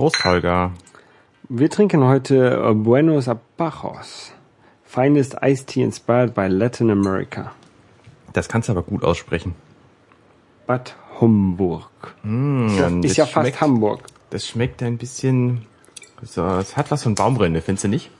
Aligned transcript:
Prost. 0.00 0.24
Holger. 0.24 0.72
Wir 1.50 1.68
trinken 1.68 2.02
heute 2.04 2.58
äh, 2.70 2.72
Buenos 2.72 3.28
Apajos. 3.28 4.32
Finest 4.82 5.36
Iced 5.42 5.66
Tea 5.66 5.82
inspired 5.82 6.32
by 6.34 6.46
Latin 6.46 6.90
America. 6.90 7.52
Das 8.32 8.48
kannst 8.48 8.68
du 8.68 8.72
aber 8.72 8.82
gut 8.82 9.04
aussprechen. 9.04 9.54
Bad 10.66 10.96
Homburg. 11.20 11.90
Mm, 12.22 12.66
ist 12.68 12.78
ja, 12.78 12.86
und 12.86 13.04
ist 13.04 13.10
das 13.10 13.16
ja 13.18 13.26
fast 13.26 13.48
schmeckt- 13.48 13.60
Hamburg. 13.60 14.06
Das 14.30 14.46
schmeckt 14.46 14.82
ein 14.82 14.96
bisschen, 14.96 15.66
so, 16.22 16.46
es 16.46 16.78
hat 16.78 16.90
was 16.90 17.02
von 17.02 17.14
Baumrinde, 17.14 17.60
findest 17.60 17.84
du 17.84 17.88
nicht? 17.88 18.10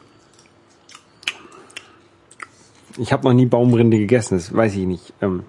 Ich 2.98 3.10
habe 3.10 3.24
noch 3.26 3.32
nie 3.32 3.46
Baumrinde 3.46 3.96
gegessen, 3.96 4.36
das 4.36 4.54
weiß 4.54 4.74
ich 4.76 4.84
nicht. 4.86 5.14
Ähm, 5.22 5.44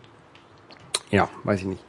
ja, 1.10 1.28
weiß 1.44 1.60
ich 1.60 1.66
nicht. 1.66 1.84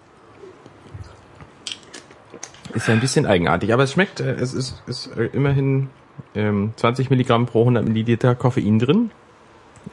Ist 2.75 2.89
ja 2.89 2.95
ein 2.95 3.01
bisschen 3.01 3.27
eigenartig, 3.27 3.73
aber 3.73 3.83
es 3.83 3.93
schmeckt, 3.93 4.21
äh, 4.21 4.33
es 4.35 4.55
ist, 4.55 4.83
ist 4.87 5.09
äh, 5.17 5.27
immerhin 5.27 5.89
ähm, 6.35 6.73
20 6.77 7.11
Milligramm 7.11 7.47
pro 7.47 7.61
100 7.61 7.85
Milliliter 7.85 8.35
Koffein 8.35 8.79
drin. 8.79 9.11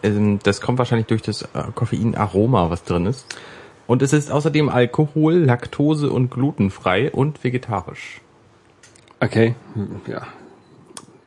Ähm, 0.03 0.39
das 0.43 0.61
kommt 0.61 0.77
wahrscheinlich 0.77 1.07
durch 1.07 1.21
das 1.21 1.41
äh, 1.41 1.47
Koffeinaroma, 1.75 2.69
was 2.69 2.83
drin 2.83 3.05
ist. 3.05 3.25
Und 3.87 4.01
es 4.01 4.13
ist 4.13 4.31
außerdem 4.31 4.69
Alkohol, 4.69 5.33
Laktose 5.35 6.11
und 6.11 6.29
glutenfrei 6.29 7.11
und 7.11 7.43
vegetarisch. 7.43 8.21
Okay, 9.19 9.55
ja. 10.07 10.27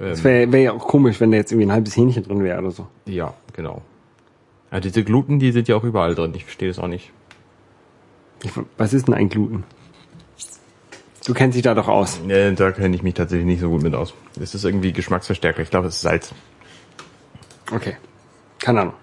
Ähm, 0.00 0.06
Es 0.12 0.24
wäre 0.24 0.50
wär 0.52 0.60
ja 0.60 0.72
auch 0.72 0.86
komisch, 0.86 1.20
wenn 1.20 1.32
da 1.32 1.36
jetzt 1.36 1.52
irgendwie 1.52 1.66
ein 1.66 1.72
halbes 1.72 1.96
Hähnchen 1.96 2.22
drin 2.22 2.42
wäre 2.42 2.58
oder 2.60 2.70
so. 2.70 2.86
ja, 3.06 3.34
genau. 3.52 3.82
Ja, 4.70 4.80
diese 4.80 5.04
Gluten, 5.04 5.38
die 5.38 5.52
sind 5.52 5.68
ja 5.68 5.76
auch 5.76 5.84
überall 5.84 6.14
drin. 6.14 6.32
Ich 6.34 6.44
verstehe 6.44 6.68
das 6.68 6.78
auch 6.78 6.86
nicht. 6.88 7.10
Ich, 8.42 8.52
was 8.78 8.94
ist 8.94 9.06
denn 9.06 9.14
ein 9.14 9.28
Gluten? 9.28 9.64
Du 11.24 11.34
kennst 11.34 11.56
dich 11.56 11.62
da 11.62 11.74
doch 11.74 11.88
aus. 11.88 12.20
Nee, 12.26 12.52
da 12.52 12.72
kenne 12.72 12.96
ich 12.96 13.02
mich 13.02 13.14
tatsächlich 13.14 13.46
nicht 13.46 13.60
so 13.60 13.70
gut 13.70 13.82
mit 13.82 13.94
aus. 13.94 14.12
Es 14.40 14.54
ist 14.54 14.64
irgendwie 14.64 14.92
Geschmacksverstärker. 14.92 15.62
Ich 15.62 15.70
glaube, 15.70 15.88
es 15.88 15.96
ist 15.96 16.02
Salz. 16.02 16.32
Okay. 17.70 17.96
Keine 18.58 18.80
Ahnung. 18.80 18.94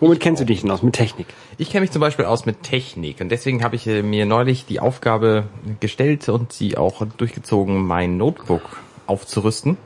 Womit 0.00 0.20
kennst 0.20 0.40
du 0.40 0.46
dich 0.46 0.62
denn 0.62 0.70
aus? 0.70 0.82
Mit 0.82 0.94
Technik? 0.94 1.26
Ich 1.58 1.70
kenne 1.70 1.82
mich 1.82 1.90
zum 1.90 2.00
Beispiel 2.00 2.24
aus 2.24 2.46
mit 2.46 2.62
Technik 2.62 3.20
und 3.20 3.30
deswegen 3.30 3.64
habe 3.64 3.74
ich 3.74 3.86
äh, 3.88 4.02
mir 4.02 4.26
neulich 4.26 4.64
die 4.64 4.78
Aufgabe 4.78 5.44
gestellt 5.80 6.28
und 6.28 6.52
sie 6.52 6.76
auch 6.76 7.04
durchgezogen, 7.04 7.84
mein 7.84 8.16
Notebook 8.16 8.78
aufzurüsten, 9.06 9.76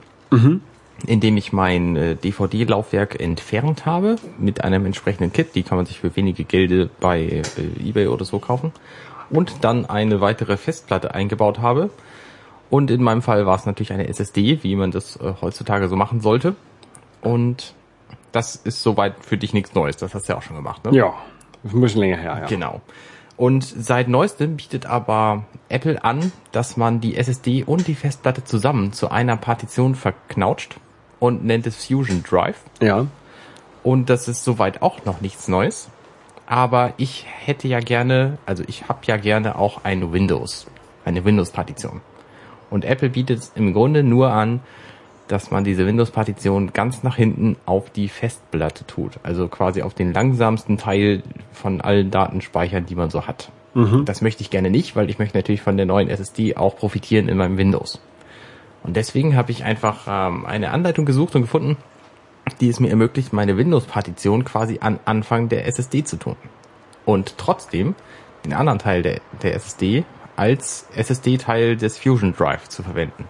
indem 1.06 1.36
ich 1.38 1.52
mein 1.54 1.96
äh, 1.96 2.16
DVD-Laufwerk 2.16 3.20
entfernt 3.20 3.86
habe 3.86 4.16
mit 4.38 4.62
einem 4.62 4.84
entsprechenden 4.84 5.32
Kit. 5.32 5.54
Die 5.54 5.62
kann 5.62 5.76
man 5.76 5.86
sich 5.86 6.00
für 6.00 6.14
wenige 6.14 6.44
Gelde 6.44 6.90
bei 7.00 7.22
äh, 7.22 7.42
eBay 7.88 8.08
oder 8.08 8.26
so 8.26 8.38
kaufen. 8.38 8.72
Und 9.32 9.64
dann 9.64 9.86
eine 9.86 10.20
weitere 10.20 10.56
Festplatte 10.56 11.14
eingebaut 11.14 11.58
habe. 11.60 11.90
Und 12.70 12.90
in 12.90 13.02
meinem 13.02 13.22
Fall 13.22 13.44
war 13.46 13.56
es 13.56 13.66
natürlich 13.66 13.92
eine 13.92 14.08
SSD, 14.08 14.62
wie 14.62 14.76
man 14.76 14.90
das 14.90 15.16
äh, 15.16 15.34
heutzutage 15.40 15.88
so 15.88 15.96
machen 15.96 16.20
sollte. 16.20 16.54
Und 17.20 17.74
das 18.32 18.56
ist 18.56 18.82
soweit 18.82 19.14
für 19.20 19.36
dich 19.36 19.52
nichts 19.52 19.74
Neues. 19.74 19.96
Das 19.96 20.14
hast 20.14 20.28
du 20.28 20.32
ja 20.32 20.38
auch 20.38 20.42
schon 20.42 20.56
gemacht, 20.56 20.84
ne? 20.84 20.96
Ja. 20.96 21.12
Ist 21.64 21.74
ein 21.74 21.80
bisschen 21.80 22.00
länger 22.00 22.16
her, 22.16 22.38
ja. 22.40 22.46
Genau. 22.46 22.80
Und 23.36 23.64
seit 23.64 24.08
neuestem 24.08 24.56
bietet 24.56 24.86
aber 24.86 25.44
Apple 25.68 26.04
an, 26.04 26.32
dass 26.52 26.76
man 26.76 27.00
die 27.00 27.16
SSD 27.16 27.64
und 27.64 27.88
die 27.88 27.94
Festplatte 27.94 28.44
zusammen 28.44 28.92
zu 28.92 29.10
einer 29.10 29.36
Partition 29.36 29.94
verknautscht 29.94 30.76
und 31.18 31.44
nennt 31.44 31.66
es 31.66 31.86
Fusion 31.86 32.22
Drive. 32.22 32.60
Ja. 32.80 33.06
Und 33.82 34.10
das 34.10 34.28
ist 34.28 34.44
soweit 34.44 34.82
auch 34.82 35.04
noch 35.04 35.20
nichts 35.20 35.48
Neues. 35.48 35.88
Aber 36.52 36.92
ich 36.98 37.24
hätte 37.26 37.66
ja 37.66 37.80
gerne, 37.80 38.36
also 38.44 38.62
ich 38.66 38.86
habe 38.86 38.98
ja 39.06 39.16
gerne 39.16 39.56
auch 39.56 39.84
ein 39.84 40.12
Windows, 40.12 40.66
eine 41.02 41.24
Windows-Partition. 41.24 42.02
Und 42.68 42.84
Apple 42.84 43.08
bietet 43.08 43.38
es 43.38 43.52
im 43.54 43.72
Grunde 43.72 44.02
nur 44.02 44.32
an, 44.34 44.60
dass 45.28 45.50
man 45.50 45.64
diese 45.64 45.86
Windows-Partition 45.86 46.74
ganz 46.74 47.02
nach 47.04 47.16
hinten 47.16 47.56
auf 47.64 47.88
die 47.88 48.06
Festplatte 48.06 48.86
tut. 48.86 49.12
Also 49.22 49.48
quasi 49.48 49.80
auf 49.80 49.94
den 49.94 50.12
langsamsten 50.12 50.76
Teil 50.76 51.22
von 51.52 51.80
allen 51.80 52.10
Datenspeichern, 52.10 52.84
die 52.84 52.96
man 52.96 53.08
so 53.08 53.26
hat. 53.26 53.50
Das 54.04 54.20
möchte 54.20 54.42
ich 54.42 54.50
gerne 54.50 54.68
nicht, 54.68 54.94
weil 54.94 55.08
ich 55.08 55.18
möchte 55.18 55.38
natürlich 55.38 55.62
von 55.62 55.78
der 55.78 55.86
neuen 55.86 56.10
SSD 56.10 56.58
auch 56.58 56.76
profitieren 56.76 57.30
in 57.30 57.38
meinem 57.38 57.56
Windows. 57.56 57.98
Und 58.82 58.94
deswegen 58.94 59.36
habe 59.36 59.52
ich 59.52 59.64
einfach 59.64 60.06
ähm, 60.06 60.44
eine 60.44 60.72
Anleitung 60.72 61.06
gesucht 61.06 61.34
und 61.34 61.40
gefunden, 61.40 61.78
die 62.60 62.68
es 62.68 62.80
mir 62.80 62.90
ermöglicht, 62.90 63.32
meine 63.32 63.56
Windows-Partition 63.56 64.44
quasi 64.44 64.78
an 64.80 64.98
Anfang 65.04 65.48
der 65.48 65.66
SSD 65.66 66.04
zu 66.04 66.16
tun. 66.16 66.36
Und 67.04 67.38
trotzdem 67.38 67.94
den 68.44 68.52
anderen 68.52 68.78
Teil 68.78 69.02
der, 69.02 69.20
der 69.42 69.54
SSD 69.54 70.04
als 70.36 70.86
SSD-Teil 70.94 71.76
des 71.76 71.98
Fusion 71.98 72.34
Drive 72.34 72.68
zu 72.68 72.82
verwenden. 72.82 73.26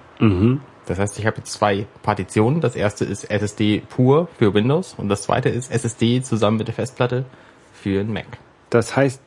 Das 0.87 0.99
heißt, 0.99 1.19
ich 1.19 1.27
habe 1.27 1.39
jetzt 1.39 1.53
zwei 1.53 1.87
Partitionen. 2.03 2.61
Das 2.61 2.77
erste 2.77 3.05
ist 3.05 3.25
SSD 3.25 3.83
pur 3.89 4.29
für 4.39 4.53
Windows 4.55 4.95
und 4.97 5.09
das 5.09 5.23
zweite 5.23 5.49
ist 5.49 5.71
SSD 5.71 6.23
zusammen 6.23 6.59
mit 6.59 6.69
der 6.69 6.75
Festplatte 6.75 7.25
für 7.73 8.01
einen 8.01 8.13
Mac. 8.13 8.27
Das 8.71 8.97
heißt, 8.97 9.21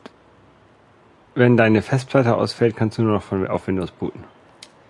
wenn 1.34 1.56
deine 1.56 1.82
Festplatte 1.82 2.36
ausfällt, 2.36 2.76
kannst 2.76 2.98
du 2.98 3.02
nur 3.02 3.12
noch 3.12 3.22
von, 3.22 3.46
auf 3.46 3.66
Windows 3.66 3.90
booten. 3.90 4.24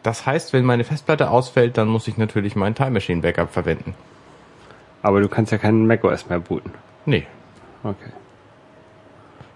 Das 0.02 0.24
heißt, 0.24 0.52
wenn 0.52 0.64
meine 0.64 0.84
Festplatte 0.84 1.30
ausfällt, 1.30 1.76
dann 1.78 1.88
muss 1.88 2.06
ich 2.06 2.16
natürlich 2.16 2.54
mein 2.54 2.74
Time 2.74 2.92
Machine 2.92 3.20
Backup 3.20 3.52
verwenden. 3.52 3.94
Aber 5.06 5.20
du 5.20 5.28
kannst 5.28 5.52
ja 5.52 5.58
keinen 5.58 5.86
macOS 5.86 6.28
mehr 6.28 6.40
booten. 6.40 6.72
Nee, 7.04 7.26
Okay. 7.84 8.10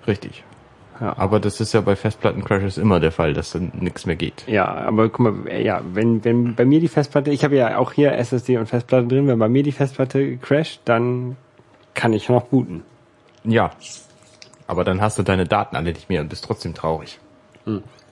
richtig. 0.07 0.45
Ja. 1.01 1.15
Aber 1.19 1.41
das 1.41 1.61
ist 1.61 1.73
ja 1.73 1.81
bei 1.81 1.97
Festplattencrashes 1.97 2.79
immer 2.79 3.01
der 3.01 3.11
Fall, 3.11 3.33
dass 3.33 3.51
dann 3.53 3.73
nichts 3.75 4.07
mehr 4.07 4.15
geht. 4.17 4.45
Ja, 4.47 4.67
aber 4.67 5.09
guck 5.09 5.21
mal, 5.47 5.61
ja, 5.61 5.81
wenn, 5.93 6.23
wenn 6.25 6.55
bei 6.55 6.65
mir 6.65 6.79
die 6.79 6.87
Festplatte, 6.89 7.31
ich 7.33 7.43
habe 7.43 7.57
ja 7.57 7.79
auch 7.79 7.93
hier 7.93 8.13
SSD 8.13 8.59
und 8.59 8.67
Festplatte 8.67 9.09
drin, 9.09 9.27
wenn 9.27 9.39
bei 9.41 9.49
mir 9.49 9.63
die 9.65 9.73
Festplatte 9.73 10.37
crasht, 10.37 10.83
dann 10.85 11.37
kann 11.95 12.13
ich 12.13 12.29
noch 12.29 12.43
booten. 12.45 12.83
Ja. 13.43 13.71
Aber 14.69 14.85
dann 14.85 15.01
hast 15.01 15.19
du 15.19 15.23
deine 15.25 15.47
Daten 15.47 15.75
alle 15.75 15.93
nicht 15.93 16.09
mehr 16.11 16.21
und 16.21 16.29
bist 16.29 16.45
trotzdem 16.45 16.75
traurig. 16.75 17.19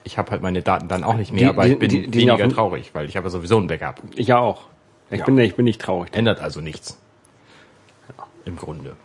Ich 0.03 0.17
habe 0.17 0.31
halt 0.31 0.41
meine 0.41 0.61
Daten 0.61 0.89
dann 0.89 1.03
auch 1.05 1.15
nicht 1.15 1.31
mehr, 1.31 1.43
Die- 1.43 1.49
aber 1.49 1.67
ich 1.67 1.79
bin 1.79 1.87
die- 1.89 2.07
die 2.07 2.19
weniger 2.27 2.49
traurig, 2.49 2.89
weil 2.93 3.05
ich 3.07 3.15
habe 3.15 3.29
sowieso 3.29 3.57
ein 3.59 3.67
Backup. 3.67 4.01
Ich 4.15 4.27
ja 4.27 4.39
auch. 4.39 4.63
Ich 5.11 5.19
Ja. 5.19 5.25
bin 5.25 5.37
ich 5.37 5.55
bin 5.55 5.63
nicht 5.65 5.79
traurig. 5.79 6.09
Ändert 6.13 6.41
also 6.41 6.59
nichts. 6.59 6.99
Im 8.45 8.55
Grunde. 8.55 8.95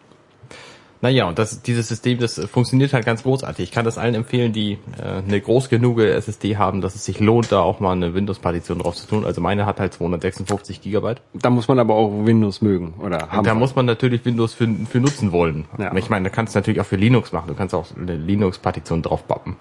Naja, 1.05 1.29
und 1.29 1.39
das, 1.39 1.61
dieses 1.61 1.89
System, 1.89 2.19
das 2.19 2.39
äh, 2.39 2.47
funktioniert 2.47 2.95
halt 2.95 3.05
ganz 3.05 3.25
großartig. 3.25 3.65
Ich 3.65 3.71
kann 3.73 3.85
das 3.85 3.99
allen 3.99 4.15
empfehlen, 4.15 4.55
die 4.55 4.79
äh, 4.99 5.19
eine 5.19 5.39
groß 5.39 5.69
genug 5.69 5.99
SSD 5.99 6.57
haben, 6.57 6.81
dass 6.81 6.95
es 6.95 7.05
sich 7.05 7.21
lohnt, 7.21 7.53
da 7.53 7.61
auch 7.61 7.79
mal 7.79 7.93
eine 7.93 8.15
Windows-Partition 8.15 8.79
drauf 8.79 8.97
zu 8.97 9.07
tun. 9.07 9.27
Also 9.27 9.43
meine 9.43 9.67
hat 9.67 9.81
halt 9.81 9.93
256 9.93 10.81
Gigabyte. 10.81 11.21
Da 11.35 11.51
muss 11.51 11.69
man 11.69 11.79
aber 11.79 11.95
auch 11.95 12.25
Windows 12.25 12.63
mögen 12.63 12.95
oder 13.03 13.31
haben. 13.31 13.45
Da 13.45 13.55
muss 13.55 13.77
man 13.77 13.85
natürlich 13.85 14.25
Windows 14.25 14.55
für, 14.55 14.67
für 14.67 14.99
nutzen 14.99 15.31
wollen. 15.31 15.67
Ja. 15.77 15.95
Ich 15.95 16.09
meine, 16.09 16.25
da 16.25 16.35
kannst 16.35 16.55
du 16.55 16.59
natürlich 16.59 16.81
auch 16.81 16.87
für 16.87 16.97
Linux 16.97 17.33
machen. 17.33 17.49
Du 17.49 17.55
kannst 17.55 17.75
auch 17.75 17.85
eine 17.95 18.17
Linux-Partition 18.17 19.03
drauf 19.03 19.25
bappen. 19.25 19.57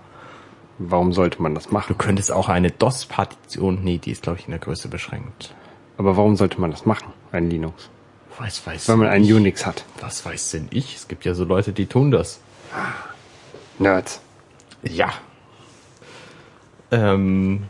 Warum 0.78 1.12
sollte 1.12 1.42
man 1.42 1.56
das 1.56 1.72
machen? 1.72 1.88
Du 1.90 1.96
könntest 1.96 2.32
auch 2.32 2.48
eine 2.48 2.72
DOS-Partition, 2.72 3.84
nee, 3.84 3.98
die 3.98 4.12
ist 4.12 4.24
glaube 4.24 4.40
ich 4.40 4.46
in 4.46 4.52
der 4.52 4.62
Größe 4.62 4.88
beschränkt. 4.88 5.54
Aber 5.98 6.16
warum 6.16 6.38
sollte 6.38 6.62
man 6.62 6.72
das 6.72 6.86
machen? 6.86 7.12
Ein 7.34 7.50
Linux. 7.50 7.90
Was 8.38 8.66
weiß 8.66 8.88
Wenn 8.90 9.00
man 9.00 9.08
einen 9.08 9.26
ich? 9.26 9.34
Unix 9.34 9.66
hat. 9.66 9.86
Was 10.00 10.26
weiß 10.26 10.52
denn 10.52 10.68
ich? 10.72 10.96
Es 10.96 11.08
gibt 11.08 11.26
ja 11.26 11.34
so 11.34 11.44
Leute, 11.44 11.72
die 11.72 11.86
tun 11.86 12.12
das. 12.12 12.40
Nerds. 13.80 14.22
Ja. 14.84 15.14
Ähm, 16.92 17.64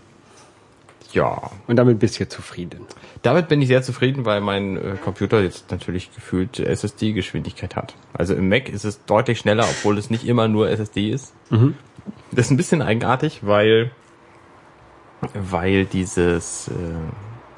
ja. 1.12 1.52
Und 1.68 1.76
damit 1.76 2.00
bist 2.00 2.20
du 2.20 2.28
zufrieden. 2.28 2.86
Damit 3.22 3.48
bin 3.48 3.62
ich 3.62 3.68
sehr 3.68 3.84
zufrieden, 3.84 4.26
weil 4.26 4.42
mein 4.42 4.78
äh, 4.78 4.96
Computer 5.04 5.42
jetzt 5.42 5.72
natürlich 5.72 6.14
gefühlt 6.14 6.60
SSD-Geschwindigkeit 6.60 7.76
hat. 7.76 7.96
Also 8.14 8.34
im 8.34 8.50
Mac 8.50 8.70
ist 8.70 8.84
es 8.84 9.06
deutlich 9.06 9.40
schneller, 9.40 9.64
obwohl 9.64 9.98
es 9.98 10.10
nicht 10.10 10.26
immer 10.26 10.48
nur 10.48 10.70
SSD 10.70 11.10
ist. 11.10 11.34
Das 12.32 12.46
ist 12.46 12.52
ein 12.52 12.58
bisschen 12.58 12.82
eigenartig, 12.82 13.42
weil 13.44 13.92
weil 15.34 15.86
dieses 15.86 16.68
äh, 16.68 16.72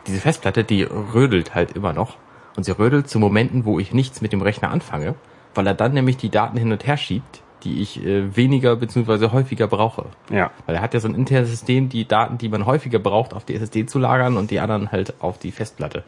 diese 0.06 0.20
Festplatte, 0.20 0.64
die 0.64 0.84
rödelt 0.84 1.56
halt 1.56 1.72
immer 1.72 1.94
noch 1.94 2.18
und 2.56 2.64
sie 2.64 2.72
rödelt 2.72 3.10
zu 3.10 3.20
Momenten, 3.20 3.66
wo 3.66 3.80
ich 3.80 3.94
nichts 3.94 4.22
mit 4.22 4.34
dem 4.34 4.42
Rechner 4.42 4.72
anfange, 4.72 5.16
weil 5.54 5.68
er 5.68 5.74
dann 5.74 5.94
nämlich 5.94 6.18
die 6.18 6.30
Daten 6.30 6.58
hin 6.58 6.72
und 6.72 6.86
her 6.86 6.98
schiebt, 6.98 7.42
die 7.64 7.82
ich 7.82 8.04
äh, 8.06 8.36
weniger 8.36 8.76
bzw. 8.76 9.32
häufiger 9.32 9.68
brauche. 9.68 10.06
Ja. 10.30 10.52
Weil 10.66 10.76
er 10.76 10.82
hat 10.82 10.94
ja 10.94 11.00
so 11.00 11.08
ein 11.08 11.16
internes 11.16 11.50
System, 11.50 11.90
die 11.90 12.08
Daten, 12.08 12.38
die 12.38 12.50
man 12.50 12.66
häufiger 12.66 13.00
braucht, 13.00 13.34
auf 13.34 13.46
die 13.46 13.56
SSD 13.56 13.86
zu 13.86 14.00
lagern 14.00 14.38
und 14.38 14.52
die 14.52 14.60
anderen 14.60 14.92
halt 14.92 15.16
auf 15.22 15.38
die 15.38 15.52
Festplatte. 15.52 16.04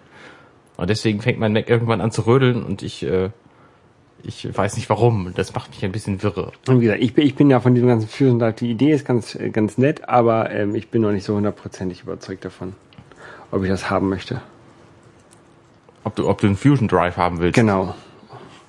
Und 0.77 0.89
deswegen 0.89 1.21
fängt 1.21 1.39
mein 1.39 1.53
Mac 1.53 1.69
irgendwann 1.69 2.01
an 2.01 2.11
zu 2.11 2.21
rödeln 2.27 2.63
und 2.63 2.83
ich, 2.83 3.03
äh, 3.03 3.31
ich 4.23 4.55
weiß 4.55 4.75
nicht 4.75 4.89
warum. 4.89 5.33
Das 5.35 5.55
macht 5.55 5.71
mich 5.71 5.83
ein 5.83 5.91
bisschen 5.91 6.21
wirre. 6.21 6.51
Und 6.67 6.79
wie 6.79 6.85
gesagt, 6.85 7.01
ich 7.01 7.13
bin, 7.15 7.25
ich 7.25 7.35
bin 7.35 7.49
ja 7.49 7.59
von 7.59 7.73
diesem 7.73 7.89
ganzen 7.89 8.07
Fusion 8.07 8.39
Drive, 8.39 8.55
die 8.55 8.69
Idee 8.69 8.91
ist 8.91 9.05
ganz, 9.05 9.33
äh, 9.35 9.49
ganz 9.49 9.77
nett, 9.79 10.07
aber 10.07 10.51
ähm, 10.51 10.75
ich 10.75 10.89
bin 10.89 11.01
noch 11.01 11.11
nicht 11.11 11.25
so 11.25 11.35
hundertprozentig 11.35 12.03
überzeugt 12.03 12.45
davon, 12.45 12.75
ob 13.51 13.63
ich 13.63 13.69
das 13.69 13.89
haben 13.89 14.09
möchte. 14.09 14.41
Ob 16.07 16.15
du, 16.15 16.27
ob 16.29 16.39
du 16.39 16.47
einen 16.47 16.55
Fusion 16.55 16.87
Drive 16.87 17.17
haben 17.17 17.39
willst. 17.39 17.55
Genau. 17.55 17.93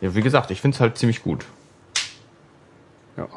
Ja, 0.00 0.12
wie 0.16 0.22
gesagt, 0.22 0.50
ich 0.50 0.60
find's 0.60 0.80
halt 0.80 0.98
ziemlich 0.98 1.22
gut. 1.22 1.44
Ja. 3.16 3.28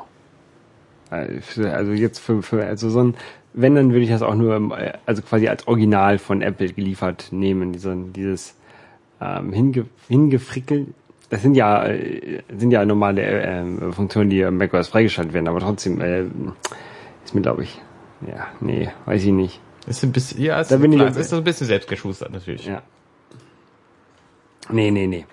Also 1.12 1.92
jetzt 1.92 2.20
für, 2.20 2.42
für 2.42 2.66
also 2.66 2.90
so 2.90 3.04
ein 3.04 3.16
wenn, 3.54 3.76
dann 3.76 3.92
würde 3.92 4.04
ich 4.04 4.10
das 4.10 4.22
auch 4.22 4.34
nur, 4.34 4.76
also 5.06 5.22
quasi 5.22 5.48
als 5.50 5.68
Original 5.68 6.18
von 6.20 6.42
Apple 6.42 6.70
geliefert 6.72 7.28
nehmen, 7.32 7.74
diese, 7.74 7.96
dieses 8.16 8.56
ähm, 9.20 9.52
hinge, 9.52 9.86
hingefrickelt. 10.08 10.88
Das 11.30 11.42
sind 11.42 11.56
ja, 11.56 11.86
sind 12.58 12.72
ja 12.72 12.86
normale 12.86 13.22
äh, 13.24 13.92
Funktionen, 13.92 14.30
die 14.30 14.40
im 14.40 14.58
macOS 14.58 14.88
freigeschaltet 14.88 15.34
werden, 15.34 15.48
aber 15.50 15.60
trotzdem 15.60 16.00
äh, 16.02 16.24
ist 17.26 17.36
mir, 17.36 17.42
glaube 17.42 17.64
ich, 17.64 17.82
ja, 18.26 18.48
nee, 18.62 18.90
weiß 19.06 19.22
ich 19.26 19.32
nicht. 19.32 19.60
Ist 19.86 20.02
ein 20.04 20.12
bisschen, 20.14 20.42
ja, 20.42 20.62
ist, 20.62 20.72
Da 20.72 20.78
bin 20.78 20.94
ich- 20.94 21.02
es 21.02 21.18
ist 21.18 21.34
ein 21.34 21.44
bisschen 21.44 21.68
selbstgeschustert 21.68 22.32
natürlich. 22.32 22.66
Ja. 22.66 22.82
Nee, 24.70 24.92
nee, 24.92 25.08
nee. 25.08 25.26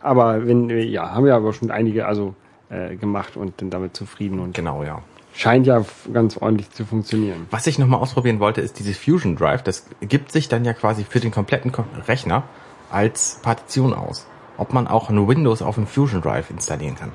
Aber 0.00 0.46
wenn, 0.46 0.68
ja, 0.70 1.10
haben 1.12 1.24
wir 1.24 1.34
aber 1.34 1.52
schon 1.52 1.70
einige 1.70 2.06
also 2.06 2.34
äh, 2.70 2.96
gemacht 2.96 3.36
und 3.36 3.60
sind 3.60 3.72
damit 3.72 3.96
zufrieden 3.96 4.40
und 4.40 4.54
Genau, 4.54 4.82
ja. 4.82 5.02
scheint 5.34 5.66
ja 5.66 5.84
ganz 6.12 6.36
ordentlich 6.36 6.70
zu 6.70 6.84
funktionieren. 6.84 7.46
Was 7.50 7.66
ich 7.66 7.78
nochmal 7.78 8.00
ausprobieren 8.00 8.40
wollte, 8.40 8.60
ist 8.60 8.78
dieses 8.78 8.98
Fusion 8.98 9.36
Drive. 9.36 9.62
Das 9.62 9.86
gibt 10.00 10.32
sich 10.32 10.48
dann 10.48 10.64
ja 10.64 10.72
quasi 10.72 11.04
für 11.04 11.20
den 11.20 11.30
kompletten 11.30 11.70
Kom- 11.72 11.84
Rechner 12.08 12.42
als 12.90 13.38
Partition 13.42 13.94
aus. 13.94 14.26
Ob 14.58 14.72
man 14.72 14.86
auch 14.86 15.08
ein 15.08 15.26
Windows 15.28 15.62
auf 15.62 15.76
dem 15.76 15.86
Fusion 15.86 16.20
Drive 16.20 16.50
installieren 16.50 16.96
kann. 16.96 17.12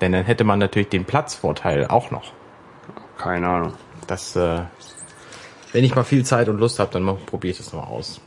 Denn 0.00 0.12
dann 0.12 0.24
hätte 0.24 0.44
man 0.44 0.58
natürlich 0.58 0.88
den 0.88 1.04
Platzvorteil 1.04 1.86
auch 1.86 2.10
noch. 2.10 2.32
Keine 3.18 3.48
Ahnung. 3.48 3.72
Das, 4.06 4.34
äh, 4.36 4.62
wenn 5.72 5.84
ich 5.84 5.94
mal 5.94 6.02
viel 6.04 6.24
Zeit 6.24 6.48
und 6.48 6.58
Lust 6.58 6.78
habe, 6.80 6.90
dann 6.92 7.04
probiere 7.26 7.52
ich 7.52 7.58
das 7.58 7.72
mal 7.72 7.84
aus. 7.84 8.20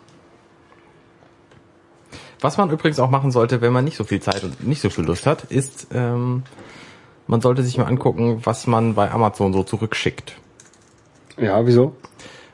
Was 2.45 2.57
man 2.57 2.69
übrigens 2.69 2.99
auch 2.99 3.09
machen 3.09 3.31
sollte, 3.31 3.61
wenn 3.61 3.73
man 3.73 3.83
nicht 3.83 3.97
so 3.97 4.03
viel 4.03 4.19
Zeit 4.19 4.43
und 4.43 4.67
nicht 4.67 4.79
so 4.79 4.91
viel 4.91 5.03
Lust 5.03 5.25
hat, 5.25 5.45
ist, 5.45 5.87
ähm, 5.91 6.43
man 7.25 7.41
sollte 7.41 7.63
sich 7.63 7.75
mal 7.79 7.85
angucken, 7.85 8.41
was 8.43 8.67
man 8.67 8.93
bei 8.93 9.09
Amazon 9.09 9.51
so 9.51 9.63
zurückschickt. 9.63 10.37
Ja, 11.39 11.65
wieso? 11.65 11.95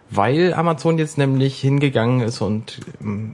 Weil 0.10 0.54
Amazon 0.54 0.98
jetzt 0.98 1.18
nämlich 1.18 1.60
hingegangen 1.60 2.22
ist 2.22 2.40
und 2.40 2.80
ähm, 3.02 3.34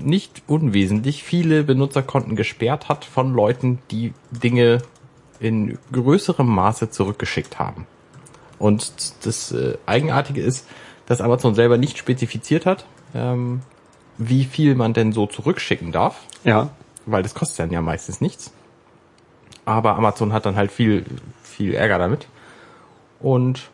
nicht 0.00 0.44
unwesentlich 0.46 1.22
viele 1.22 1.62
Benutzerkonten 1.62 2.36
gesperrt 2.36 2.88
hat 2.88 3.04
von 3.04 3.34
Leuten, 3.34 3.78
die 3.90 4.14
Dinge 4.30 4.78
in 5.40 5.78
größerem 5.92 6.46
Maße 6.48 6.88
zurückgeschickt 6.88 7.58
haben. 7.58 7.86
Und 8.58 9.26
das 9.26 9.52
äh, 9.52 9.76
Eigenartige 9.84 10.40
ist, 10.40 10.66
dass 11.04 11.20
Amazon 11.20 11.54
selber 11.54 11.76
nicht 11.76 11.98
spezifiziert 11.98 12.64
hat, 12.64 12.86
ähm, 13.14 13.60
wie 14.18 14.44
viel 14.44 14.74
man 14.74 14.92
denn 14.92 15.12
so 15.12 15.26
zurückschicken 15.26 15.92
darf, 15.92 16.20
Ja. 16.44 16.70
weil 17.06 17.22
das 17.22 17.34
kostet 17.34 17.58
dann 17.60 17.70
ja 17.70 17.80
meistens 17.82 18.20
nichts. 18.20 18.52
Aber 19.64 19.96
Amazon 19.96 20.32
hat 20.32 20.46
dann 20.46 20.56
halt 20.56 20.70
viel, 20.70 21.04
viel 21.42 21.74
Ärger 21.74 21.98
damit. 21.98 22.28
Und 23.20 23.68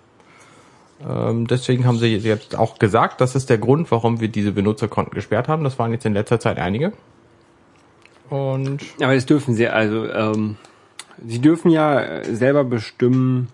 ähm, 1.08 1.46
deswegen 1.46 1.84
haben 1.86 1.98
sie 1.98 2.16
jetzt 2.16 2.56
auch 2.56 2.78
gesagt, 2.78 3.20
das 3.20 3.34
ist 3.34 3.50
der 3.50 3.58
Grund, 3.58 3.90
warum 3.90 4.20
wir 4.20 4.28
diese 4.28 4.52
Benutzerkonten 4.52 5.14
gesperrt 5.14 5.48
haben. 5.48 5.64
Das 5.64 5.78
waren 5.78 5.92
jetzt 5.92 6.06
in 6.06 6.14
letzter 6.14 6.38
Zeit 6.40 6.58
einige. 6.58 6.92
Und 8.30 8.80
Aber 9.02 9.14
das 9.14 9.26
dürfen 9.26 9.54
sie, 9.54 9.68
also 9.68 10.08
ähm, 10.10 10.56
sie 11.26 11.40
dürfen 11.40 11.70
ja 11.70 12.24
selber 12.24 12.64
bestimmen, 12.64 13.48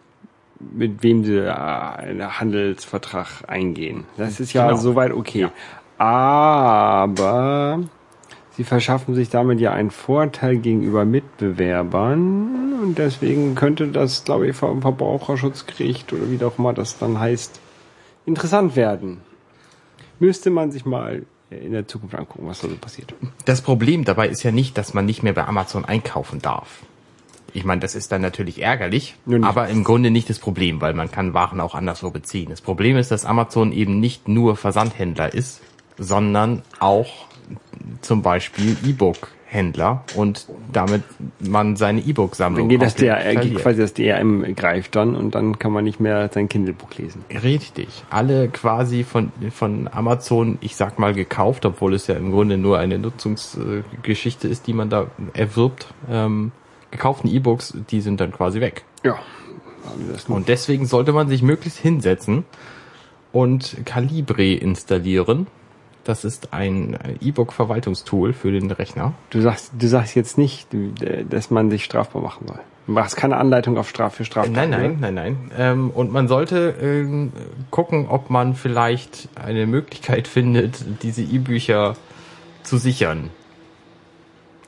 mit 0.60 1.02
wem 1.02 1.24
sie 1.24 1.36
äh, 1.38 1.50
einen 1.50 2.38
Handelsvertrag 2.38 3.26
eingehen. 3.48 4.04
Das 4.16 4.40
ist 4.40 4.52
ja 4.52 4.66
Genau. 4.68 4.78
soweit 4.78 5.12
okay. 5.12 5.48
Aber 5.98 7.80
sie 8.56 8.64
verschaffen 8.64 9.14
sich 9.14 9.28
damit 9.28 9.60
ja 9.60 9.72
einen 9.72 9.90
Vorteil 9.90 10.56
gegenüber 10.56 11.04
Mitbewerbern 11.04 12.80
und 12.82 12.98
deswegen 12.98 13.54
könnte 13.56 13.88
das, 13.88 14.24
glaube 14.24 14.48
ich, 14.48 14.56
vom 14.56 14.80
Verbraucherschutzgericht 14.80 16.12
oder 16.12 16.30
wie 16.30 16.42
auch 16.44 16.58
immer 16.58 16.72
das 16.72 16.98
dann 16.98 17.18
heißt, 17.18 17.60
interessant 18.26 18.76
werden. 18.76 19.18
Müsste 20.20 20.50
man 20.50 20.70
sich 20.70 20.86
mal 20.86 21.24
in 21.50 21.72
der 21.72 21.86
Zukunft 21.88 22.14
angucken, 22.14 22.46
was 22.46 22.60
da 22.60 22.68
so 22.68 22.76
passiert. 22.76 23.14
das 23.44 23.62
Problem 23.62 24.04
dabei 24.04 24.28
ist 24.28 24.42
ja 24.42 24.52
nicht, 24.52 24.76
dass 24.76 24.94
man 24.94 25.06
nicht 25.06 25.22
mehr 25.22 25.32
bei 25.32 25.46
Amazon 25.46 25.84
einkaufen 25.84 26.40
darf. 26.40 26.82
Ich 27.54 27.64
meine, 27.64 27.80
das 27.80 27.94
ist 27.94 28.12
dann 28.12 28.20
natürlich 28.20 28.60
ärgerlich, 28.60 29.16
nicht. 29.24 29.42
aber 29.42 29.68
im 29.68 29.82
Grunde 29.82 30.10
nicht 30.10 30.28
das 30.28 30.38
Problem, 30.38 30.82
weil 30.82 30.92
man 30.92 31.10
kann 31.10 31.32
Waren 31.32 31.60
auch 31.60 31.74
anderswo 31.74 32.10
beziehen. 32.10 32.50
Das 32.50 32.60
Problem 32.60 32.96
ist, 32.96 33.10
dass 33.10 33.24
Amazon 33.24 33.72
eben 33.72 33.98
nicht 34.00 34.28
nur 34.28 34.56
Versandhändler 34.56 35.32
ist, 35.32 35.62
sondern 35.98 36.62
auch 36.78 37.26
zum 38.02 38.22
Beispiel 38.22 38.76
E-Book-Händler 38.86 40.04
und 40.14 40.46
damit 40.72 41.02
man 41.40 41.76
seine 41.76 42.00
Dann 42.00 42.10
E-Book-Sammlung 42.10 42.68
geht 42.68 42.82
das 42.82 42.94
geht 42.94 43.10
verliert. 43.10 43.62
quasi 43.62 43.80
das 43.80 43.94
DRM 43.94 44.54
greift 44.54 44.94
dann 44.96 45.16
und 45.16 45.34
dann 45.34 45.58
kann 45.58 45.72
man 45.72 45.84
nicht 45.84 46.00
mehr 46.00 46.30
sein 46.32 46.48
Kindle-Buch 46.48 46.94
lesen. 46.96 47.24
Richtig. 47.42 47.88
Alle 48.10 48.48
quasi 48.48 49.04
von, 49.04 49.32
von 49.50 49.88
Amazon, 49.90 50.58
ich 50.60 50.76
sag 50.76 50.98
mal, 50.98 51.14
gekauft, 51.14 51.66
obwohl 51.66 51.94
es 51.94 52.06
ja 52.06 52.14
im 52.14 52.30
Grunde 52.30 52.58
nur 52.58 52.78
eine 52.78 52.98
Nutzungsgeschichte 52.98 54.48
ist, 54.48 54.66
die 54.66 54.72
man 54.72 54.90
da 54.90 55.08
erwirbt, 55.34 55.88
ähm, 56.10 56.52
gekauften 56.90 57.30
E-Books, 57.30 57.74
die 57.90 58.00
sind 58.00 58.20
dann 58.20 58.32
quasi 58.32 58.60
weg. 58.60 58.84
Ja. 59.04 59.18
Noch. 60.26 60.36
Und 60.36 60.48
deswegen 60.48 60.86
sollte 60.86 61.12
man 61.12 61.28
sich 61.28 61.42
möglichst 61.42 61.78
hinsetzen 61.78 62.44
und 63.32 63.76
Calibre 63.84 64.54
installieren. 64.54 65.46
Das 66.08 66.24
ist 66.24 66.54
ein 66.54 66.96
E-Book-Verwaltungstool 67.20 68.32
für 68.32 68.50
den 68.50 68.70
Rechner. 68.70 69.12
Du 69.28 69.42
sagst, 69.42 69.72
du 69.78 69.86
sagst 69.88 70.14
jetzt 70.14 70.38
nicht, 70.38 70.72
äh, 70.72 71.26
dass 71.28 71.50
man 71.50 71.68
sich 71.68 71.84
strafbar 71.84 72.22
machen 72.22 72.46
soll. 72.48 72.60
Du 72.86 72.92
machst 72.92 73.14
keine 73.14 73.36
Anleitung 73.36 73.76
auf 73.76 73.90
Straf 73.90 74.14
für 74.14 74.24
Straftaten. 74.24 74.54
Nein, 74.54 74.70
nein, 74.70 74.96
nein, 75.00 75.14
nein. 75.14 75.50
Ähm, 75.58 75.90
und 75.90 76.10
man 76.10 76.26
sollte 76.26 76.74
ähm, 76.80 77.30
gucken, 77.70 78.06
ob 78.08 78.30
man 78.30 78.54
vielleicht 78.54 79.28
eine 79.34 79.66
Möglichkeit 79.66 80.28
findet, 80.28 80.82
diese 81.02 81.20
E-Bücher 81.20 81.94
zu 82.62 82.78
sichern. 82.78 83.28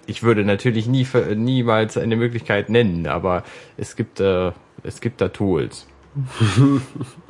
Ich 0.04 0.22
würde 0.22 0.44
natürlich 0.44 0.88
nie 0.88 1.06
niemals 1.36 1.96
eine 1.96 2.16
Möglichkeit 2.16 2.68
nennen, 2.68 3.06
aber 3.06 3.44
es 3.78 3.96
gibt 3.96 4.20
äh, 4.20 4.52
es 4.82 5.00
gibt 5.00 5.22
da 5.22 5.28
Tools, 5.28 5.86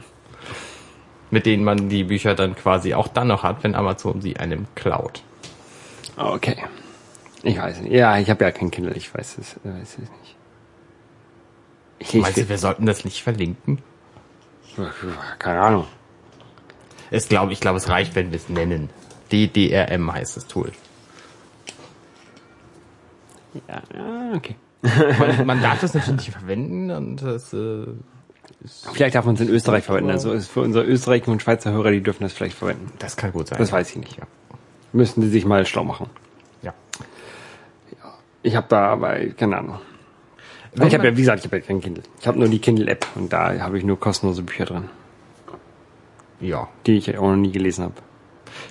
mit 1.31 1.47
denen 1.47 1.65
man 1.65 1.89
die 1.89 2.05
Bücher 2.05 2.35
dann 2.35 2.55
quasi 2.55 2.95
auch 2.95 3.09
dann 3.09 3.29
noch 3.29 3.43
hat, 3.43 3.63
wenn 3.63 3.75
Amazon 3.75 4.21
sie 4.21 4.37
einem 4.37 4.67
klaut. 4.75 5.23
Okay. 6.17 6.57
Ich 7.43 7.59
weiß 7.59 7.81
nicht. 7.81 7.93
Ja, 7.93 8.19
ich 8.19 8.29
habe 8.29 8.45
ja 8.45 8.51
kein 8.51 8.71
Kindle, 8.71 8.95
ich 8.95 9.15
weiß 9.15 9.39
es, 9.39 9.57
weiß 9.63 9.93
es 9.93 9.99
nicht. 9.99 10.37
Ich 11.99 12.15
Meinst 12.15 12.39
du, 12.39 12.49
wir 12.49 12.59
sollten 12.59 12.87
das 12.87 13.05
nicht 13.05 13.23
verlinken? 13.23 13.79
keine 15.39 15.61
Ahnung. 15.61 15.87
Es 17.11 17.29
glaube 17.29 17.53
ich 17.53 17.61
glaube, 17.61 17.79
es 17.79 17.89
reicht, 17.89 18.15
wenn 18.15 18.31
wir 18.31 18.37
es 18.37 18.49
nennen. 18.49 18.89
DDRM 19.33 20.13
heißt 20.13 20.37
das 20.37 20.47
Tool. 20.47 20.73
Ja, 23.69 23.83
ja, 23.95 24.33
okay. 24.35 24.57
man, 24.83 25.47
man 25.47 25.63
darf 25.63 25.81
das 25.81 25.95
natürlich 25.95 26.29
nicht 26.29 26.37
verwenden 26.37 26.91
und 26.91 27.23
das 27.23 27.53
äh, 27.53 27.87
Vielleicht 28.93 29.15
darf 29.15 29.25
man 29.25 29.35
es 29.37 29.41
in 29.41 29.49
Österreich 29.49 29.85
verwenden. 29.85 30.11
Also 30.11 30.33
ist 30.33 30.49
für 30.51 30.61
unsere 30.61 30.85
Österreicher 30.85 31.31
und 31.31 31.41
Schweizer 31.43 31.73
Hörer, 31.73 31.91
die 31.91 32.03
dürfen 32.03 32.23
das 32.25 32.33
vielleicht 32.33 32.57
verwenden. 32.57 32.93
das 32.99 33.17
kann 33.17 33.33
gut 33.33 33.49
sein. 33.49 33.59
Das 33.59 33.71
ja. 33.71 33.77
weiß 33.77 33.91
ich 33.91 33.97
nicht. 33.97 34.17
Ja. 34.19 34.25
Müssen 34.93 35.21
die 35.23 35.29
sich 35.29 35.45
mal 35.47 35.65
schlau 35.67 35.85
machen. 35.85 36.07
ja. 36.63 36.75
Ich 38.43 38.57
habe 38.57 38.67
da 38.69 38.89
aber 38.89 39.19
keine 39.37 39.59
Ahnung. 39.59 39.79
Ich 40.73 40.95
habe 40.95 41.05
ja, 41.07 41.17
wie 41.17 41.21
gesagt, 41.21 41.41
ich 41.41 41.47
habe 41.47 41.59
ja 41.59 41.63
kein 41.63 41.81
Kindle. 41.81 42.05
Ich 42.21 42.27
habe 42.27 42.39
nur 42.39 42.49
die 42.49 42.59
Kindle-App 42.61 43.07
und 43.17 43.33
da 43.33 43.59
habe 43.59 43.77
ich 43.79 43.85
nur 43.85 43.99
kostenlose 43.99 44.43
Bücher 44.43 44.65
drin, 44.67 44.85
Ja. 46.41 46.69
die 46.87 46.97
ich 46.97 47.19
auch 47.19 47.23
noch 47.29 47.37
nie 47.37 47.51
gelesen 47.51 47.85
habe. 47.85 47.95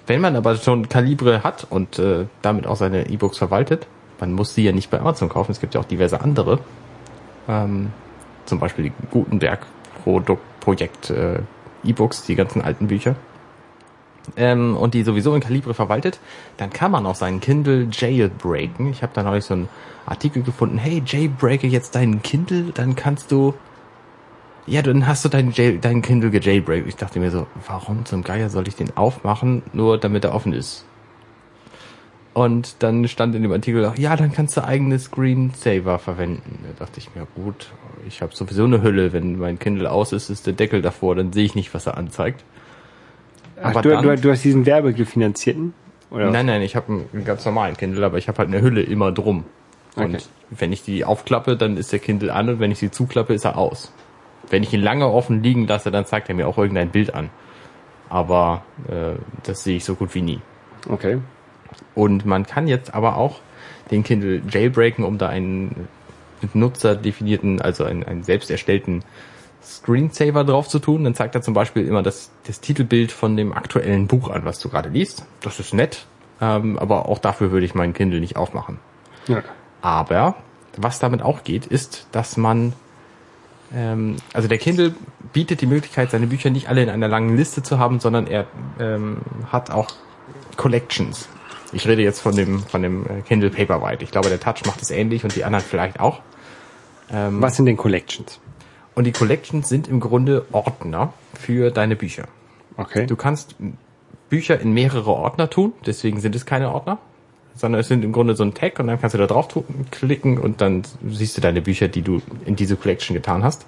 Wenn 0.08 0.22
man 0.22 0.36
aber 0.36 0.56
schon 0.56 0.88
Kalibre 0.90 1.44
hat 1.44 1.68
und 1.70 2.00
äh, 2.00 2.26
damit 2.42 2.68
auch 2.68 2.78
seine 2.78 3.10
E-Books 3.10 3.38
verwaltet, 3.38 3.86
man 4.20 4.32
muss 4.34 4.54
sie 4.56 4.64
ja 4.64 4.72
nicht 4.72 4.90
bei 4.90 5.00
Amazon 5.00 5.30
kaufen. 5.30 5.52
Es 5.52 5.60
gibt 5.60 5.74
ja 5.76 5.82
auch 5.82 5.86
diverse 5.86 6.22
andere. 6.22 6.60
Ähm, 7.48 7.92
zum 8.50 8.60
Beispiel 8.60 8.86
die 8.86 8.94
Gutenberg 9.12 9.66
Produkt 10.04 10.42
Projekt 10.60 11.10
äh, 11.10 11.40
E-Books, 11.84 12.24
die 12.24 12.36
ganzen 12.36 12.62
alten 12.62 12.88
Bücher. 12.88 13.16
Ähm, 14.36 14.76
und 14.76 14.94
die 14.94 15.04
sowieso 15.04 15.34
in 15.34 15.42
Kalibre 15.42 15.74
verwaltet, 15.74 16.20
dann 16.58 16.70
kann 16.70 16.92
man 16.92 17.06
auch 17.06 17.16
seinen 17.16 17.40
Kindle 17.40 17.88
jailbreaken. 17.92 18.90
Ich 18.92 19.02
habe 19.02 19.14
da 19.16 19.24
neulich 19.24 19.46
so 19.46 19.54
einen 19.54 19.70
Artikel 20.06 20.44
gefunden, 20.44 20.78
hey, 20.78 21.02
jailbreake 21.06 21.68
jetzt 21.68 21.96
deinen 21.96 22.22
Kindle, 22.22 22.72
dann 22.74 22.96
kannst 22.96 23.32
du 23.32 23.54
ja, 24.70 24.84
dann 24.84 25.08
hast 25.08 25.26
du 25.26 25.30
deinen, 25.30 25.52
Jail, 25.52 25.80
deinen 25.80 26.04
Kindle 26.04 26.30
gejailbreakt. 26.30 26.88
Ich 26.88 26.96
dachte 26.96 27.20
mir 27.20 27.32
so, 27.32 27.48
warum 27.66 28.06
zum 28.06 28.24
Geier 28.24 28.52
soll 28.52 28.68
ich 28.68 28.76
den 28.76 28.96
aufmachen, 28.96 29.64
nur 29.74 29.98
damit 29.98 30.26
er 30.26 30.36
offen 30.36 30.54
ist? 30.54 30.86
Und 32.34 32.84
dann 32.84 33.08
stand 33.08 33.36
in 33.36 33.42
dem 33.42 33.52
Artikel 33.52 33.84
auch, 33.86 33.98
ja, 33.98 34.16
dann 34.16 34.32
kannst 34.32 34.56
du 34.56 34.64
eigene 34.64 35.00
Screensaver 35.00 35.98
verwenden. 36.00 36.60
Da 36.64 36.86
dachte 36.86 37.00
ich 37.00 37.14
mir, 37.16 37.26
gut, 37.36 37.72
ich 38.08 38.22
habe 38.22 38.36
sowieso 38.36 38.66
eine 38.66 38.82
Hülle. 38.82 39.14
Wenn 39.14 39.38
mein 39.40 39.58
Kindle 39.60 39.90
aus 39.92 40.14
ist, 40.14 40.30
ist 40.30 40.46
der 40.46 40.54
Deckel 40.54 40.82
davor, 40.82 41.16
dann 41.16 41.34
sehe 41.34 41.44
ich 41.46 41.56
nicht, 41.56 41.74
was 41.74 41.88
er 41.88 41.98
anzeigt. 41.98 42.44
Ach, 43.62 43.72
Aber 43.72 43.82
du, 43.82 43.90
dann, 43.90 44.04
du, 44.04 44.16
du 44.16 44.32
hast 44.32 44.44
diesen 44.44 44.66
werbegefinanzierten? 44.66 45.74
Oder? 46.12 46.32
nein, 46.32 46.46
nein, 46.46 46.62
ich 46.62 46.76
habe 46.76 47.06
einen 47.14 47.26
ganz 47.26 47.46
normalen 47.46 47.76
Kindle, 47.78 48.06
aber 48.06 48.18
ich 48.18 48.28
habe 48.28 48.38
halt 48.40 48.48
eine 48.50 48.62
Hülle 48.62 48.82
immer 48.82 49.12
drum. 49.12 49.46
Und 49.96 50.16
Okay. 50.16 50.24
wenn 50.52 50.72
ich 50.72 50.84
die 50.84 51.04
aufklappe, 51.06 51.58
dann 51.58 51.78
ist 51.78 51.92
der 51.92 52.00
Kindle 52.00 52.34
an 52.34 52.48
und 52.50 52.60
wenn 52.60 52.72
ich 52.72 52.80
sie 52.80 52.90
zuklappe, 52.90 53.34
ist 53.34 53.46
er 53.46 53.58
aus. 53.58 53.92
Wenn 54.50 54.64
ich 54.64 54.74
ihn 54.74 54.82
lange 54.82 55.08
offen 55.08 55.44
liegen 55.44 55.68
lasse, 55.68 55.92
dann 55.92 56.06
zeigt 56.06 56.30
er 56.30 56.36
mir 56.36 56.48
auch 56.48 56.58
irgendein 56.58 56.90
Bild 56.90 57.14
an. 57.14 57.30
Aber 58.08 58.64
äh, 58.88 59.20
das 59.44 59.64
sehe 59.64 59.78
ich 59.78 59.84
so 59.84 59.96
gut 59.96 60.16
wie 60.16 60.22
nie. 60.22 60.40
Okay. 60.88 61.20
Und 61.96 62.26
man 62.26 62.46
kann 62.46 62.68
jetzt 62.68 62.94
aber 62.94 63.18
auch 63.18 63.40
den 63.92 64.04
Kindle 64.04 64.42
jailbreaken, 64.50 65.04
um 65.04 65.18
da 65.18 65.30
einen 65.30 65.88
mit 66.42 66.56
Nutzer 66.56 66.96
definierten, 66.96 67.62
also 67.62 67.84
einen, 67.84 68.04
einen 68.04 68.24
selbst 68.24 68.50
erstellten 68.50 69.04
Screensaver 69.64 70.44
drauf 70.44 70.70
zu 70.70 70.80
tun. 70.80 71.04
Dann 71.04 71.16
zeigt 71.16 71.36
er 71.36 71.42
zum 71.42 71.54
Beispiel 71.54 71.86
immer 71.86 72.04
das, 72.04 72.32
das 72.46 72.62
Titelbild 72.62 73.12
von 73.12 73.36
dem 73.36 73.54
aktuellen 73.54 74.08
Buch 74.08 74.30
an, 74.30 74.46
was 74.46 74.60
du 74.60 74.70
gerade 74.70 74.90
liest. 74.90 75.26
Das 75.42 75.60
ist 75.60 75.74
nett, 75.74 76.06
ähm, 76.40 76.80
aber 76.80 77.10
auch 77.10 77.20
dafür 77.20 77.52
würde 77.52 77.66
ich 77.66 77.76
meinen 77.76 77.94
Kindle 77.94 78.20
nicht 78.20 78.38
aufmachen. 78.38 78.80
Ja. 79.28 79.44
Aber 79.82 80.36
was 80.78 81.00
damit 81.00 81.22
auch 81.22 81.44
geht, 81.44 81.66
ist, 81.66 82.08
dass 82.12 82.38
man 82.38 82.74
ähm, 83.74 84.18
also 84.34 84.48
der 84.48 84.58
Kindle 84.58 84.96
bietet 85.34 85.62
die 85.62 85.68
Möglichkeit, 85.68 86.12
seine 86.12 86.28
Bücher 86.28 86.50
nicht 86.50 86.70
alle 86.70 86.84
in 86.84 86.90
einer 86.90 87.08
langen 87.08 87.36
Liste 87.38 87.62
zu 87.64 87.80
haben, 87.80 88.00
sondern 88.00 88.28
er 88.28 88.48
ähm, 88.80 89.18
hat 89.52 89.70
auch 89.72 89.88
Collections. 90.56 91.30
Ich 91.72 91.88
rede 91.88 92.02
jetzt 92.02 92.20
von 92.20 92.36
dem 92.36 92.60
von 92.60 92.82
dem 92.82 93.06
äh, 93.06 93.22
Kindle 93.28 93.50
Paperwhite. 93.50 94.04
Ich 94.04 94.12
glaube, 94.12 94.30
der 94.30 94.40
Touch 94.40 94.66
macht 94.66 94.82
es 94.82 94.92
ähnlich 94.92 95.24
und 95.24 95.36
die 95.36 95.44
anderen 95.44 95.64
vielleicht 95.64 96.00
auch. 96.00 96.22
Ähm, 97.12 97.42
Was 97.42 97.56
sind 97.56 97.66
denn 97.66 97.78
Collections? 97.78 98.40
Und 98.96 99.06
die 99.06 99.12
Collections 99.12 99.70
sind 99.70 99.88
im 99.88 100.00
Grunde 100.00 100.46
Ordner 100.52 101.14
für 101.40 101.72
deine 101.72 101.96
Bücher. 101.96 102.26
Okay. 102.78 103.06
Du 103.06 103.16
kannst 103.16 103.56
Bücher 104.30 104.60
in 104.60 104.74
mehrere 104.74 105.10
Ordner 105.12 105.50
tun, 105.50 105.74
deswegen 105.86 106.20
sind 106.20 106.36
es 106.36 106.46
keine 106.46 106.72
Ordner, 106.72 106.98
sondern 107.56 107.82
es 107.82 107.88
sind 107.88 108.04
im 108.04 108.12
Grunde 108.12 108.36
so 108.36 108.44
ein 108.44 108.54
Tag 108.54 108.80
und 108.80 108.88
dann 108.88 109.00
kannst 109.00 109.14
du 109.14 109.18
da 109.18 109.28
drauf 109.28 109.48
klicken 109.92 110.38
und 110.38 110.62
dann 110.62 110.84
siehst 111.08 111.38
du 111.38 111.42
deine 111.42 111.62
Bücher, 111.62 111.88
die 111.88 112.02
du 112.02 112.22
in 112.46 112.56
diese 112.56 112.76
Collection 112.76 113.14
getan 113.16 113.44
hast. 113.44 113.66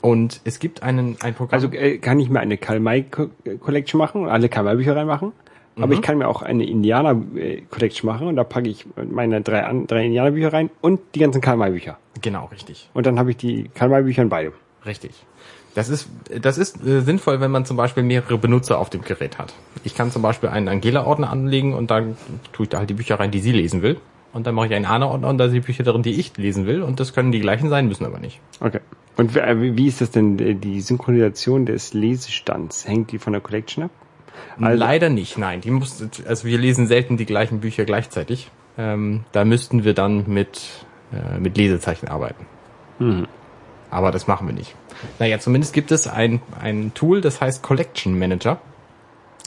Und 0.00 0.40
es 0.44 0.58
gibt 0.60 0.82
einen 0.82 1.16
ein 1.20 1.34
Programm. 1.34 1.54
Also 1.56 1.72
äh, 1.72 1.98
kann 1.98 2.20
ich 2.20 2.28
mir 2.28 2.40
eine 2.40 2.56
Karl 2.58 2.78
May 2.80 3.02
Co- 3.02 3.30
Collection 3.60 3.98
machen 3.98 4.22
und 4.22 4.28
alle 4.28 4.48
Karl 4.48 4.64
May 4.64 4.76
Bücher 4.76 4.94
reinmachen. 4.94 5.32
Aber 5.78 5.92
ich 5.92 6.02
kann 6.02 6.16
mir 6.18 6.28
auch 6.28 6.42
eine 6.42 6.64
Indianer 6.64 7.20
äh, 7.34 7.62
machen 8.02 8.28
und 8.28 8.36
da 8.36 8.44
packe 8.44 8.68
ich 8.68 8.86
meine 9.10 9.42
drei, 9.42 9.64
an, 9.64 9.86
drei 9.86 10.06
Indianer 10.06 10.30
Bücher 10.30 10.52
rein 10.52 10.70
und 10.80 11.00
die 11.14 11.18
ganzen 11.18 11.40
Karl 11.40 11.58
May 11.58 11.70
Bücher. 11.70 11.98
genau, 12.22 12.46
richtig. 12.46 12.88
Und 12.94 13.06
dann 13.06 13.18
habe 13.18 13.30
ich 13.30 13.36
die 13.36 13.68
Karl 13.74 13.90
May 13.90 14.02
Bücher 14.02 14.22
in 14.22 14.30
beide. 14.30 14.52
Richtig. 14.86 15.12
Das 15.74 15.90
ist, 15.90 16.08
das 16.40 16.56
ist 16.56 16.82
äh, 16.86 17.02
sinnvoll, 17.02 17.40
wenn 17.40 17.50
man 17.50 17.66
zum 17.66 17.76
Beispiel 17.76 18.02
mehrere 18.02 18.38
Benutzer 18.38 18.78
auf 18.78 18.88
dem 18.88 19.02
Gerät 19.02 19.36
hat. 19.36 19.52
Ich 19.84 19.94
kann 19.94 20.10
zum 20.10 20.22
Beispiel 20.22 20.48
einen 20.48 20.68
Angela-Ordner 20.68 21.28
anlegen 21.30 21.74
und 21.74 21.90
dann 21.90 22.16
tue 22.54 22.64
ich 22.64 22.70
da 22.70 22.78
halt 22.78 22.88
die 22.88 22.94
Bücher 22.94 23.20
rein, 23.20 23.30
die 23.30 23.40
sie 23.40 23.52
lesen 23.52 23.82
will. 23.82 23.98
Und 24.32 24.46
dann 24.46 24.54
mache 24.54 24.68
ich 24.68 24.74
einen 24.74 24.86
Anna-Ordner 24.86 25.28
und 25.28 25.36
da 25.36 25.44
sind 25.44 25.54
die 25.54 25.60
Bücher 25.60 25.84
drin, 25.84 26.02
die 26.02 26.18
ich 26.18 26.34
lesen 26.38 26.66
will. 26.66 26.82
Und 26.82 27.00
das 27.00 27.12
können 27.12 27.30
die 27.30 27.40
gleichen 27.40 27.68
sein, 27.68 27.88
müssen 27.88 28.06
aber 28.06 28.18
nicht. 28.18 28.40
Okay. 28.60 28.80
Und 29.18 29.36
äh, 29.36 29.76
wie 29.76 29.86
ist 29.86 30.00
das 30.00 30.10
denn, 30.10 30.38
die 30.38 30.80
Synchronisation 30.80 31.66
des 31.66 31.92
Lesestands? 31.92 32.88
Hängt 32.88 33.12
die 33.12 33.18
von 33.18 33.34
der 33.34 33.42
Collection 33.42 33.84
ab? 33.84 33.90
Also- 34.60 34.78
Leider 34.78 35.08
nicht, 35.08 35.38
nein. 35.38 35.60
Die 35.60 35.70
muss, 35.70 36.02
also 36.26 36.46
wir 36.46 36.58
lesen 36.58 36.86
selten 36.86 37.16
die 37.16 37.26
gleichen 37.26 37.60
Bücher 37.60 37.84
gleichzeitig. 37.84 38.50
Ähm, 38.78 39.24
da 39.32 39.44
müssten 39.44 39.84
wir 39.84 39.94
dann 39.94 40.24
mit, 40.26 40.62
äh, 41.12 41.38
mit 41.38 41.56
Lesezeichen 41.56 42.08
arbeiten. 42.08 42.46
Aber 43.90 44.10
das 44.10 44.26
machen 44.26 44.46
wir 44.46 44.54
nicht. 44.54 44.74
Naja, 45.18 45.38
zumindest 45.38 45.72
gibt 45.72 45.90
es 45.92 46.06
ein, 46.06 46.40
ein 46.60 46.92
Tool, 46.94 47.20
das 47.20 47.40
heißt 47.40 47.62
Collection 47.62 48.18
Manager. 48.18 48.58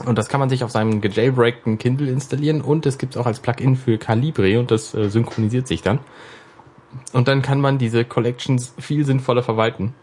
Und 0.05 0.17
das 0.17 0.29
kann 0.29 0.39
man 0.39 0.49
sich 0.49 0.63
auf 0.63 0.71
seinem 0.71 1.01
gejailbreakten 1.01 1.77
Kindle 1.77 2.09
installieren 2.09 2.61
und 2.61 2.85
es 2.85 2.97
gibt 2.97 3.15
es 3.15 3.21
auch 3.21 3.25
als 3.25 3.41
Plugin 3.41 3.75
für 3.75 3.97
Calibre 3.97 4.57
und 4.59 4.71
das 4.71 4.93
äh, 4.93 5.09
synchronisiert 5.09 5.67
sich 5.67 5.81
dann. 5.81 5.99
Und 7.11 7.27
dann 7.27 7.41
kann 7.41 7.59
man 7.59 7.77
diese 7.77 8.05
Collections 8.05 8.73
viel 8.79 9.05
sinnvoller 9.05 9.43
verwalten. 9.43 9.93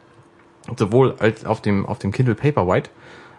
Sowohl 0.76 1.14
als 1.18 1.44
auf 1.44 1.62
dem, 1.62 1.86
auf 1.86 1.98
dem 1.98 2.12
Kindle 2.12 2.34
Paperwhite 2.34 2.90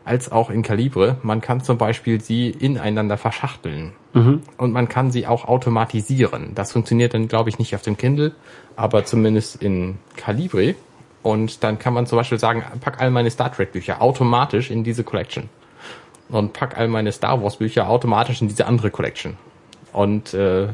als 0.07 0.31
auch 0.31 0.49
in 0.49 0.63
Calibre. 0.63 1.17
Man 1.21 1.41
kann 1.41 1.61
zum 1.61 1.77
Beispiel 1.77 2.21
sie 2.21 2.49
ineinander 2.49 3.17
verschachteln. 3.17 3.91
Und 4.57 4.71
man 4.73 4.87
kann 4.87 5.11
sie 5.11 5.27
auch 5.27 5.45
automatisieren. 5.45 6.55
Das 6.55 6.71
funktioniert 6.71 7.13
dann, 7.13 7.27
glaube 7.27 7.49
ich, 7.49 7.59
nicht 7.59 7.75
auf 7.75 7.81
dem 7.81 7.97
Kindle, 7.97 8.31
aber 8.75 9.05
zumindest 9.05 9.61
in 9.61 9.97
Calibre. 10.15 10.75
Und 11.23 11.63
dann 11.63 11.77
kann 11.77 11.93
man 11.93 12.05
zum 12.05 12.17
Beispiel 12.17 12.39
sagen, 12.39 12.63
pack 12.79 13.01
all 13.01 13.11
meine 13.11 13.29
Star 13.29 13.51
Trek 13.51 13.73
Bücher 13.73 14.01
automatisch 14.01 14.71
in 14.71 14.83
diese 14.83 15.03
Collection. 15.03 15.49
Und 16.29 16.53
pack 16.53 16.77
all 16.77 16.87
meine 16.87 17.11
Star 17.11 17.41
Wars 17.43 17.57
Bücher 17.57 17.89
automatisch 17.89 18.41
in 18.41 18.47
diese 18.47 18.65
andere 18.65 18.91
Collection. 18.91 19.37
Und 19.93 20.33
äh, 20.33 20.67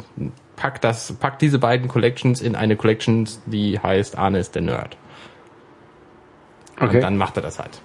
pack 0.55 0.81
das, 0.81 1.13
pack 1.13 1.39
diese 1.39 1.59
beiden 1.59 1.87
Collections 1.87 2.41
in 2.41 2.55
eine 2.55 2.75
Collection, 2.75 3.27
die 3.45 3.79
heißt 3.79 4.17
Arne 4.17 4.39
ist 4.39 4.55
der 4.55 4.61
Nerd. 4.61 4.97
Okay. 6.79 6.97
Und 6.97 7.01
dann 7.01 7.17
macht 7.17 7.37
er 7.37 7.43
das 7.43 7.59
halt. 7.59 7.81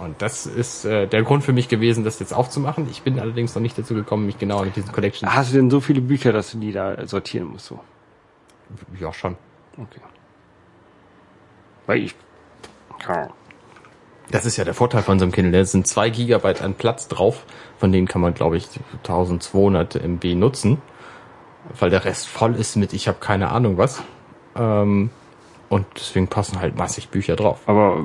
Und 0.00 0.22
das 0.22 0.46
ist 0.46 0.84
äh, 0.84 1.06
der 1.06 1.22
Grund 1.22 1.44
für 1.44 1.52
mich 1.52 1.68
gewesen, 1.68 2.04
das 2.04 2.18
jetzt 2.20 2.32
aufzumachen. 2.32 2.88
Ich 2.90 3.02
bin 3.02 3.20
allerdings 3.20 3.54
noch 3.54 3.62
nicht 3.62 3.78
dazu 3.78 3.94
gekommen, 3.94 4.26
mich 4.26 4.38
genau 4.38 4.64
mit 4.64 4.74
diesen 4.76 4.92
Collections. 4.92 5.34
Hast 5.34 5.52
du 5.52 5.56
denn 5.56 5.70
so 5.70 5.80
viele 5.80 6.00
Bücher, 6.00 6.32
dass 6.32 6.52
du 6.52 6.58
die 6.58 6.72
da 6.72 7.06
sortieren 7.06 7.48
musst? 7.48 7.66
So? 7.66 7.80
Ja, 8.98 9.12
schon. 9.12 9.36
Okay. 9.76 10.00
Weil 11.86 12.04
ich. 12.04 12.14
Ja. 13.06 13.28
Das 14.30 14.46
ist 14.46 14.56
ja 14.56 14.64
der 14.64 14.74
Vorteil 14.74 15.02
von 15.02 15.18
so 15.18 15.24
einem 15.24 15.32
Kindle. 15.32 15.52
Da 15.52 15.64
sind 15.64 15.86
zwei 15.86 16.08
Gigabyte 16.08 16.62
an 16.62 16.74
Platz 16.74 17.08
drauf, 17.08 17.44
von 17.78 17.90
denen 17.90 18.06
kann 18.06 18.20
man, 18.20 18.32
glaube 18.32 18.56
ich, 18.56 18.68
1200 18.98 19.96
MB 19.96 20.24
nutzen, 20.36 20.80
weil 21.78 21.90
der 21.90 22.04
Rest 22.04 22.28
voll 22.28 22.54
ist 22.54 22.76
mit 22.76 22.92
ich 22.92 23.08
habe 23.08 23.18
keine 23.18 23.50
Ahnung 23.50 23.76
was. 23.76 24.02
Ähm, 24.54 25.10
und 25.68 25.86
deswegen 25.96 26.28
passen 26.28 26.60
halt 26.60 26.76
massig 26.76 27.08
Bücher 27.08 27.36
drauf. 27.36 27.60
Aber 27.66 28.04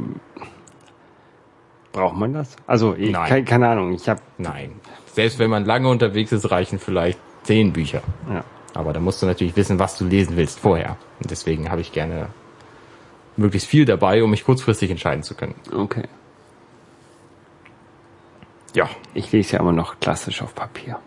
braucht 1.95 2.17
man 2.17 2.33
das? 2.33 2.55
Also, 2.67 2.93
ich, 2.95 3.11
Nein. 3.11 3.29
keine, 3.29 3.45
keine 3.45 3.69
Ahnung. 3.69 3.93
Ich 3.93 4.09
habe 4.09 4.21
Nein. 4.37 4.73
Selbst 5.13 5.39
wenn 5.39 5.49
man 5.49 5.63
lange 5.63 5.87
unterwegs 5.87 6.33
ist, 6.33 6.51
reichen 6.51 6.77
vielleicht 6.77 7.17
zehn 7.43 7.71
Bücher. 7.73 8.01
ja. 8.29 8.43
Aber 8.73 8.91
da 8.91 8.99
musst 8.99 9.21
du 9.21 9.25
natürlich 9.25 9.55
wissen, 9.55 9.79
was 9.79 9.97
du 9.97 10.03
lesen 10.03 10.35
willst 10.35 10.59
vorher. 10.59 10.97
Und 11.21 11.31
deswegen 11.31 11.71
habe 11.71 11.79
ich 11.79 11.93
gerne 11.93 12.27
möglichst 13.37 13.69
viel 13.69 13.85
dabei, 13.85 14.21
um 14.21 14.29
mich 14.29 14.43
kurzfristig 14.43 14.91
entscheiden 14.91 15.23
zu 15.23 15.33
können. 15.33 15.55
Okay. 15.71 16.03
Ja. 18.73 18.89
Ich 19.13 19.31
lese 19.31 19.53
ja 19.53 19.61
immer 19.61 19.71
noch 19.71 20.01
klassisch 20.01 20.41
auf 20.41 20.53
Papier. 20.53 20.99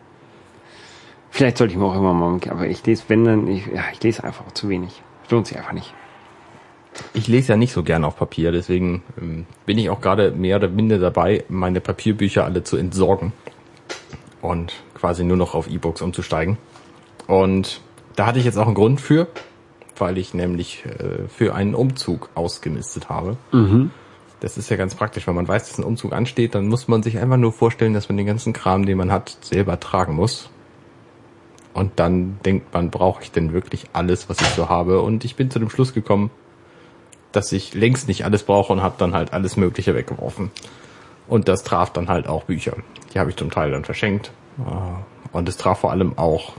Vielleicht 1.31 1.59
sollte 1.59 1.75
ich 1.75 1.79
mir 1.79 1.85
auch 1.85 1.95
immer 1.95 2.15
mal, 2.15 2.41
aber 2.49 2.67
ich 2.67 2.87
lese, 2.87 3.05
wenn 3.09 3.27
dann, 3.27 3.47
ich, 3.47 3.67
ja, 3.67 3.85
ich 3.93 4.03
lese 4.03 4.25
einfach 4.25 4.51
zu 4.53 4.71
wenig. 4.71 5.03
Lohnt 5.29 5.47
sich 5.47 5.59
einfach 5.59 5.73
nicht. 5.73 5.93
Ich 7.15 7.29
lese 7.29 7.53
ja 7.53 7.57
nicht 7.57 7.73
so 7.73 7.83
gern 7.83 8.05
auf 8.05 8.17
Papier, 8.17 8.53
deswegen 8.53 9.03
ähm, 9.21 9.47
bin 9.67 9.79
ich 9.79 9.91
auch 9.91 10.01
gerade 10.01 10.31
mehr 10.33 10.57
oder 10.57 10.69
minder 10.69 10.99
dabei, 10.99 11.45
meine 11.49 11.81
Papierbücher 11.81 12.45
alle 12.45 12.65
zu 12.65 12.77
entsorgen 12.77 13.33
und 14.43 14.75
quasi 14.95 15.25
nur 15.25 15.37
noch 15.37 15.55
auf 15.55 15.69
E-Books 15.69 16.03
umzusteigen. 16.03 16.59
Und 17.27 17.81
da 18.17 18.27
hatte 18.27 18.39
ich 18.39 18.45
jetzt 18.45 18.59
auch 18.59 18.67
einen 18.67 18.75
Grund 18.75 19.01
für, 19.01 19.29
weil 19.97 20.19
ich 20.19 20.35
nämlich 20.35 20.85
äh, 20.87 21.29
für 21.29 21.55
einen 21.55 21.75
Umzug 21.75 22.31
ausgemistet 22.35 23.09
habe. 23.09 23.37
Das 24.41 24.57
ist 24.57 24.71
ja 24.71 24.77
ganz 24.77 24.95
praktisch, 24.95 25.27
wenn 25.27 25.35
man 25.35 25.49
weiß, 25.49 25.69
dass 25.69 25.79
ein 25.79 25.85
Umzug 25.85 26.13
ansteht, 26.13 26.55
dann 26.55 26.69
muss 26.69 26.87
man 26.87 27.03
sich 27.03 27.19
einfach 27.19 27.37
nur 27.37 27.53
vorstellen, 27.53 27.93
dass 27.93 28.09
man 28.09 28.17
den 28.17 28.27
ganzen 28.27 28.53
Kram, 28.53 28.87
den 28.87 28.97
man 28.97 29.11
hat, 29.11 29.37
selber 29.41 29.81
tragen 29.81 30.15
muss. 30.15 30.51
Und 31.75 31.93
dann 31.97 32.39
denkt 32.45 32.73
man, 32.73 32.91
brauche 32.91 33.23
ich 33.23 33.33
denn 33.33 33.53
wirklich 33.53 33.87
alles, 33.93 34.29
was 34.29 34.41
ich 34.41 34.49
so 34.49 34.69
habe? 34.69 35.01
Und 35.01 35.25
ich 35.25 35.37
bin 35.37 35.51
zu 35.51 35.59
dem 35.59 35.71
Schluss 35.71 35.93
gekommen, 35.93 36.31
dass 37.33 37.53
ich 37.53 37.75
längst 37.75 38.09
nicht 38.09 38.25
alles 38.25 38.43
brauche 38.43 38.73
und 38.73 38.83
habe 38.83 38.95
dann 38.99 39.15
halt 39.15 39.33
alles 39.33 39.57
Mögliche 39.57 39.95
weggeworfen. 39.95 40.51
Und 41.27 41.49
das 41.49 41.63
traf 41.63 41.93
dann 41.93 42.09
halt 42.09 42.27
auch 42.27 42.45
Bücher. 42.45 42.77
Die 43.13 43.19
habe 43.19 43.31
ich 43.31 43.37
zum 43.37 43.51
Teil 43.51 43.71
dann 43.71 43.85
verschenkt. 43.85 44.31
Äh, 44.59 45.37
Und 45.37 45.49
es 45.49 45.57
traf 45.59 45.81
vor 45.81 45.91
allem 45.91 46.17
auch, 46.17 46.55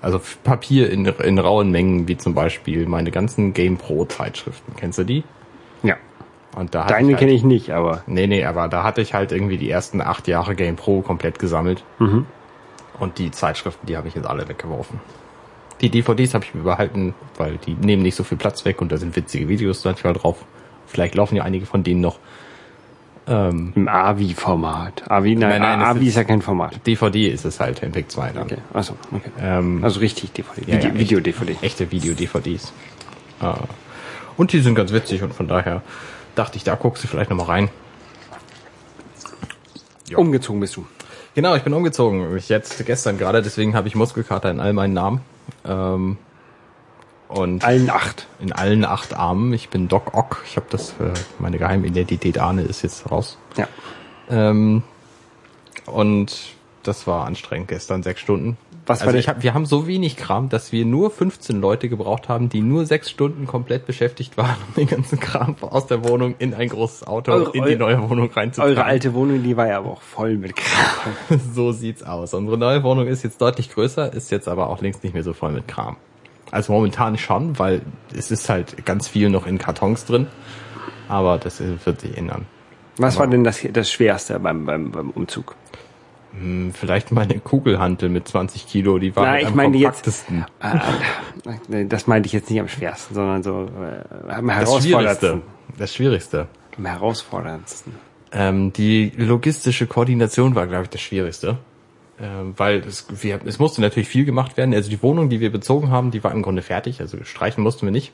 also 0.00 0.20
Papier 0.44 0.90
in, 0.90 1.04
in 1.04 1.38
rauen 1.38 1.70
Mengen, 1.70 2.06
wie 2.06 2.16
zum 2.16 2.34
Beispiel 2.34 2.86
meine 2.86 3.10
ganzen 3.10 3.54
Game 3.54 3.76
Pro 3.76 4.04
Zeitschriften. 4.04 4.74
Kennst 4.76 4.98
du 4.98 5.04
die? 5.04 5.24
Ja. 5.82 5.96
Und 6.54 6.74
da 6.76 6.86
Deine 6.86 7.08
halt, 7.08 7.18
kenne 7.18 7.32
ich 7.32 7.42
nicht, 7.42 7.70
aber 7.70 8.02
Nee, 8.06 8.28
nee, 8.28 8.44
aber 8.44 8.68
da 8.68 8.84
hatte 8.84 9.00
ich 9.00 9.14
halt 9.14 9.32
irgendwie 9.32 9.56
die 9.58 9.68
ersten 9.68 10.00
acht 10.00 10.28
Jahre 10.28 10.54
Game 10.54 10.76
Pro 10.76 11.00
komplett 11.00 11.40
gesammelt. 11.40 11.82
Und 13.00 13.18
die 13.18 13.32
Zeitschriften, 13.32 13.86
die 13.88 13.96
habe 13.96 14.06
ich 14.06 14.14
jetzt 14.14 14.26
alle 14.28 14.48
weggeworfen. 14.48 15.00
Die 15.80 15.90
DVDs 15.90 16.34
habe 16.34 16.44
ich 16.44 16.54
mir 16.54 16.62
behalten, 16.62 17.14
weil 17.36 17.56
die 17.58 17.74
nehmen 17.74 18.02
nicht 18.02 18.14
so 18.14 18.24
viel 18.24 18.38
Platz 18.38 18.64
weg 18.64 18.80
und 18.80 18.90
da 18.92 18.96
sind 18.96 19.16
witzige 19.16 19.48
Videos 19.48 19.84
manchmal 19.84 20.12
drauf. 20.14 20.44
Vielleicht 20.86 21.14
laufen 21.14 21.36
ja 21.36 21.42
einige 21.42 21.66
von 21.66 21.82
denen 21.82 22.00
noch. 22.00 22.18
Ähm, 23.26 23.72
im 23.74 23.88
AVI-Format. 23.88 25.10
AVI, 25.10 25.34
nein, 25.36 25.60
Nein, 25.60 25.62
nein, 25.62 25.82
AVI 25.82 26.00
ist 26.02 26.08
ist- 26.08 26.16
ja 26.16 26.24
kein 26.24 26.42
Format. 26.42 26.86
DVD 26.86 27.28
ist 27.28 27.44
es 27.46 27.58
halt, 27.58 27.82
MPEG 27.82 28.10
2 28.10 28.30
dann. 28.32 28.42
Okay, 28.44 28.58
achso, 28.72 28.94
okay. 29.12 29.30
Ähm, 29.40 29.82
Also 29.82 30.00
richtig 30.00 30.32
DVD, 30.32 30.70
ja, 30.70 30.78
ja. 30.78 30.94
Video-DVD. 30.94 31.56
echte 31.62 31.90
Video-DVDs. 31.90 32.72
Äh, 33.40 33.46
und 34.36 34.52
die 34.52 34.60
sind 34.60 34.74
ganz 34.74 34.92
witzig 34.92 35.22
und 35.22 35.32
von 35.34 35.48
daher 35.48 35.82
dachte 36.34 36.56
ich, 36.58 36.64
da 36.64 36.74
guckst 36.74 37.02
du 37.02 37.08
vielleicht 37.08 37.30
nochmal 37.30 37.46
rein. 37.46 37.70
Ja. 40.08 40.18
Umgezogen 40.18 40.60
bist 40.60 40.76
du. 40.76 40.84
Genau, 41.34 41.54
ich 41.56 41.62
bin 41.62 41.72
umgezogen. 41.72 42.36
Ich 42.36 42.48
jetzt 42.50 42.84
gestern 42.84 43.16
gerade, 43.18 43.42
deswegen 43.42 43.74
habe 43.74 43.88
ich 43.88 43.94
Muskelkater 43.94 44.50
in 44.50 44.60
all 44.60 44.72
meinen 44.74 44.92
Namen. 44.92 45.20
Ähm, 45.64 46.18
Und 47.28 47.64
Allen 47.64 47.90
acht. 47.90 48.26
in 48.38 48.52
allen 48.52 48.84
acht 48.84 49.14
Armen. 49.14 49.52
Ich 49.52 49.68
bin 49.68 49.88
Doc 49.88 50.14
Ock. 50.14 50.42
Ich 50.46 50.56
habe 50.56 50.66
das, 50.70 50.90
äh, 51.00 51.12
meine 51.38 51.58
Geheimidentität 51.58 52.38
Arne 52.38 52.62
ist 52.62 52.82
jetzt 52.82 53.10
raus. 53.10 53.38
Ja. 53.56 53.66
Ähm, 54.30 54.82
und 55.86 56.36
das 56.82 57.06
war 57.06 57.26
anstrengend 57.26 57.68
gestern, 57.68 58.02
sechs 58.02 58.20
Stunden. 58.20 58.56
Was 58.86 59.00
also 59.00 59.16
ich 59.16 59.28
hab, 59.28 59.42
wir 59.42 59.54
haben 59.54 59.64
so 59.64 59.86
wenig 59.86 60.16
Kram, 60.16 60.50
dass 60.50 60.70
wir 60.70 60.84
nur 60.84 61.10
15 61.10 61.58
Leute 61.60 61.88
gebraucht 61.88 62.28
haben, 62.28 62.50
die 62.50 62.60
nur 62.60 62.84
sechs 62.84 63.08
Stunden 63.10 63.46
komplett 63.46 63.86
beschäftigt 63.86 64.36
waren, 64.36 64.56
um 64.68 64.74
den 64.76 64.88
ganzen 64.88 65.18
Kram 65.18 65.56
aus 65.62 65.86
der 65.86 66.06
Wohnung 66.06 66.34
in 66.38 66.52
ein 66.52 66.68
großes 66.68 67.06
Auto 67.06 67.32
Eure- 67.32 67.56
in 67.56 67.64
die 67.64 67.76
neue 67.76 68.08
Wohnung 68.10 68.30
reinzutragen. 68.30 68.76
Eure 68.76 68.84
alte 68.84 69.14
Wohnung, 69.14 69.42
die 69.42 69.56
war 69.56 69.68
ja 69.68 69.78
aber 69.78 69.92
auch 69.92 70.02
voll 70.02 70.36
mit 70.36 70.54
Kram. 70.56 71.14
So 71.54 71.72
sieht's 71.72 72.02
aus. 72.02 72.34
Unsere 72.34 72.58
neue 72.58 72.82
Wohnung 72.82 73.06
ist 73.06 73.22
jetzt 73.24 73.40
deutlich 73.40 73.70
größer, 73.72 74.12
ist 74.12 74.30
jetzt 74.30 74.48
aber 74.48 74.68
auch 74.68 74.82
längst 74.82 75.02
nicht 75.02 75.14
mehr 75.14 75.22
so 75.22 75.32
voll 75.32 75.52
mit 75.52 75.66
Kram. 75.66 75.96
Also 76.50 76.72
momentan 76.72 77.16
schon, 77.16 77.58
weil 77.58 77.80
es 78.16 78.30
ist 78.30 78.48
halt 78.48 78.84
ganz 78.84 79.08
viel 79.08 79.30
noch 79.30 79.46
in 79.46 79.56
Kartons 79.58 80.04
drin. 80.04 80.26
Aber 81.08 81.38
das 81.38 81.60
wird 81.84 82.00
sich 82.00 82.16
ändern. 82.16 82.46
Was 82.96 83.18
war 83.18 83.26
denn 83.26 83.44
das, 83.44 83.66
das 83.72 83.90
Schwerste 83.90 84.38
beim, 84.38 84.64
beim, 84.66 84.90
beim 84.92 85.10
Umzug? 85.10 85.56
Hm, 86.38 86.72
Vielleicht 86.74 87.12
meine 87.12 87.38
Kugelhantel 87.38 88.08
mit 88.08 88.26
20 88.28 88.66
Kilo, 88.66 88.98
die 88.98 89.14
war 89.14 89.24
Na, 89.24 89.30
halt 89.32 89.42
ich 89.42 89.48
am 89.48 89.56
meine 89.56 89.76
jetzt- 89.76 90.04
kompaktesten. 90.04 90.44
Äh, 90.60 90.78
nee, 91.68 91.84
das 91.86 92.06
meinte 92.06 92.26
ich 92.26 92.32
jetzt 92.32 92.50
nicht 92.50 92.60
am 92.60 92.68
schwersten, 92.68 93.14
sondern 93.14 93.42
so 93.42 93.68
äh, 93.80 94.32
am 94.32 94.46
Das 94.48 94.56
herausforderndsten. 94.56 94.82
Schwierigste. 95.28 95.42
Das 95.78 95.94
Schwierigste. 95.94 96.48
Am 96.76 96.86
herausforderndsten. 96.86 97.94
Ähm, 98.32 98.72
die 98.72 99.12
logistische 99.16 99.86
Koordination 99.86 100.54
war, 100.56 100.66
glaube 100.66 100.84
ich, 100.84 100.90
das 100.90 101.00
Schwierigste. 101.00 101.58
Ähm, 102.20 102.54
weil 102.56 102.78
es, 102.80 103.06
wir, 103.22 103.40
es 103.44 103.58
musste 103.58 103.80
natürlich 103.80 104.08
viel 104.08 104.24
gemacht 104.24 104.56
werden. 104.56 104.72
Also 104.74 104.88
die 104.90 105.02
Wohnung, 105.02 105.28
die 105.28 105.40
wir 105.40 105.50
bezogen 105.52 105.90
haben, 105.90 106.10
die 106.10 106.22
war 106.24 106.32
im 106.32 106.42
Grunde 106.42 106.62
fertig. 106.62 107.00
Also 107.00 107.18
streichen 107.24 107.62
mussten 107.62 107.86
wir 107.86 107.92
nicht. 107.92 108.12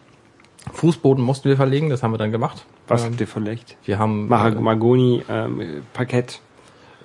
Fußboden 0.73 1.25
mussten 1.25 1.49
wir 1.49 1.57
verlegen, 1.57 1.89
das 1.89 2.03
haben 2.03 2.12
wir 2.12 2.19
dann 2.19 2.33
gemacht. 2.33 2.65
Was 2.87 3.03
Ähm, 3.05 3.11
habt 3.12 3.21
ihr 3.21 3.27
verlegt? 3.27 3.77
wir 3.85 3.99
haben 3.99 4.29
Mah 4.29 4.49
äh, 4.49 5.23
ähm, 5.29 5.83
Parkett. 5.95 6.41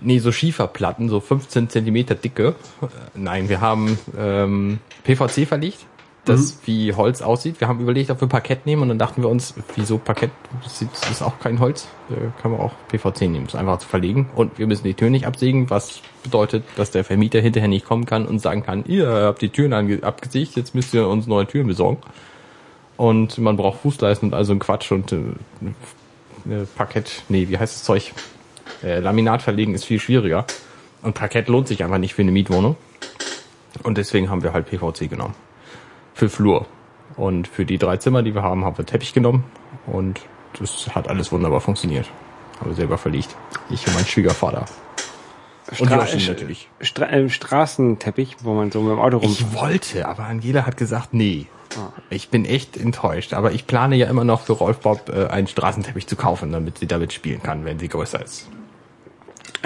Nee, 0.02 0.20
so 0.20 0.32
Schieferplatten, 0.32 1.10
so 1.10 1.20
15 1.20 1.70
Zentimeter 1.70 2.16
dicke. 2.16 2.56
Nein, 3.14 3.50
wir 3.50 3.62
haben 3.62 3.98
ähm, 4.18 4.80
PVC 5.04 5.48
verlegt, 5.48 5.80
das 6.26 6.58
wie 6.66 6.94
Holz 6.94 7.22
aussieht. 7.22 7.60
Wir 7.62 7.68
haben 7.68 7.80
überlegt, 7.80 8.10
ob 8.10 8.20
wir 8.20 8.28
Parkett 8.28 8.66
nehmen 8.66 8.82
und 8.82 8.90
dann 8.90 8.98
dachten 9.00 9.22
wir 9.22 9.30
uns, 9.30 9.54
wieso 9.76 9.98
Parkett? 10.00 10.32
Das 10.64 10.82
ist- 10.82 11.22
auch 11.22 11.40
kein 11.40 11.60
Holz. 11.60 11.88
Äh, 12.10 12.42
kann 12.42 12.52
man 12.52 12.60
auch 12.60 12.72
PVC 12.88 13.22
nehmen. 13.22 13.46
Das 13.46 13.54
ist 13.54 13.60
einfach 13.60 13.78
zu 13.80 13.88
verlegen. 13.88 14.30
Und 14.36 14.58
wir 14.58 14.66
müssen 14.68 14.84
die 14.86 14.96
Türen 14.96 15.12
nicht 15.12 15.28
absägen, 15.28 15.70
was 15.70 16.02
bedeutet, 16.24 16.64
dass 16.78 16.90
der 16.92 17.04
Vermieter 17.04 17.40
hinterher 17.42 17.70
nicht 17.70 17.86
kommen 17.86 18.06
kann 18.08 18.26
und 18.26 18.40
sagen 18.40 18.64
kann, 18.64 18.84
ihr 18.88 19.08
habt 19.08 19.42
die 19.44 19.50
Türen 19.50 19.74
abgesägt, 20.04 20.56
jetzt 20.56 20.74
müsst 20.74 20.94
ihr 20.96 21.08
uns 21.08 21.28
neue 21.28 21.46
Türen 21.46 21.68
besorgen. 21.68 21.98
Und 22.98 23.38
man 23.38 23.58
braucht 23.58 23.82
Fußleisten 23.82 24.30
und 24.30 24.34
all 24.34 24.46
so 24.46 24.54
ein 24.54 24.60
Quatsch 24.60 24.92
und 24.92 25.12
äh, 25.12 25.18
äh, 26.50 26.66
Parkett, 26.76 27.24
nee, 27.30 27.48
wie 27.50 27.58
heißt 27.58 27.76
das 27.76 27.84
Zeug? 27.84 28.14
Äh, 28.84 29.00
Laminat 29.00 29.42
verlegen 29.42 29.74
ist 29.74 29.86
viel 29.86 30.00
schwieriger. 30.00 30.46
Und 31.02 31.14
Parkett 31.14 31.48
lohnt 31.48 31.68
sich 31.68 31.84
einfach 31.84 31.98
nicht 31.98 32.16
für 32.16 32.22
eine 32.22 32.32
Mietwohnung. 32.32 32.76
Und 33.84 33.98
deswegen 33.98 34.30
haben 34.30 34.44
wir 34.44 34.54
halt 34.54 34.68
PVC 34.68 35.10
genommen. 35.10 35.36
Für 36.14 36.30
Flur. 36.30 36.66
Und 37.18 37.48
für 37.48 37.66
die 37.66 37.78
drei 37.78 37.98
Zimmer, 37.98 38.24
die 38.24 38.34
wir 38.34 38.42
haben, 38.42 38.66
haben 38.66 38.78
wir 38.78 38.86
Teppich 38.86 39.14
genommen. 39.14 39.44
Und 39.86 40.22
das 40.60 40.96
hat 40.96 41.08
alles 41.08 41.32
wunderbar 41.32 41.62
funktioniert. 41.62 42.10
Haben 42.60 42.72
wir 42.72 42.76
selber 42.76 42.98
verlegt. 42.98 43.36
Ich 43.70 43.86
und 43.88 43.94
mein 43.94 44.06
Schwiegervater. 44.06 44.66
Und 45.68 45.88
Stra 45.88 46.06
Joshi 46.06 46.28
natürlich. 46.28 46.70
Stra 46.80 47.10
äh, 47.10 47.30
Straßenteppich, 47.30 48.38
wo 48.42 48.54
man 48.54 48.72
so 48.72 48.82
mit 48.82 48.92
dem 48.92 49.00
Auto 49.00 49.18
rum... 49.18 49.32
Ich 49.32 49.54
wollte, 49.54 50.08
aber 50.08 50.26
Angela 50.26 50.66
hat 50.66 50.78
gesagt, 50.78 51.14
nee. 51.14 51.48
Ich 52.10 52.30
bin 52.30 52.46
echt 52.46 52.78
enttäuscht. 52.78 53.34
Aber 53.34 53.52
ich 53.52 53.68
plane 53.68 53.96
ja 53.96 54.08
immer 54.08 54.24
noch 54.24 54.42
für 54.42 54.54
Rolf 54.54 54.80
Bob 54.80 55.10
äh, 55.10 55.28
einen 55.28 55.48
Straßenteppich 55.48 56.08
zu 56.08 56.16
kaufen, 56.16 56.52
damit 56.52 56.78
sie 56.78 56.88
damit 56.88 57.14
spielen 57.14 57.42
kann, 57.42 57.66
wenn 57.66 57.80
sie 57.80 57.90
größer 57.90 58.24
ist. 58.24 58.48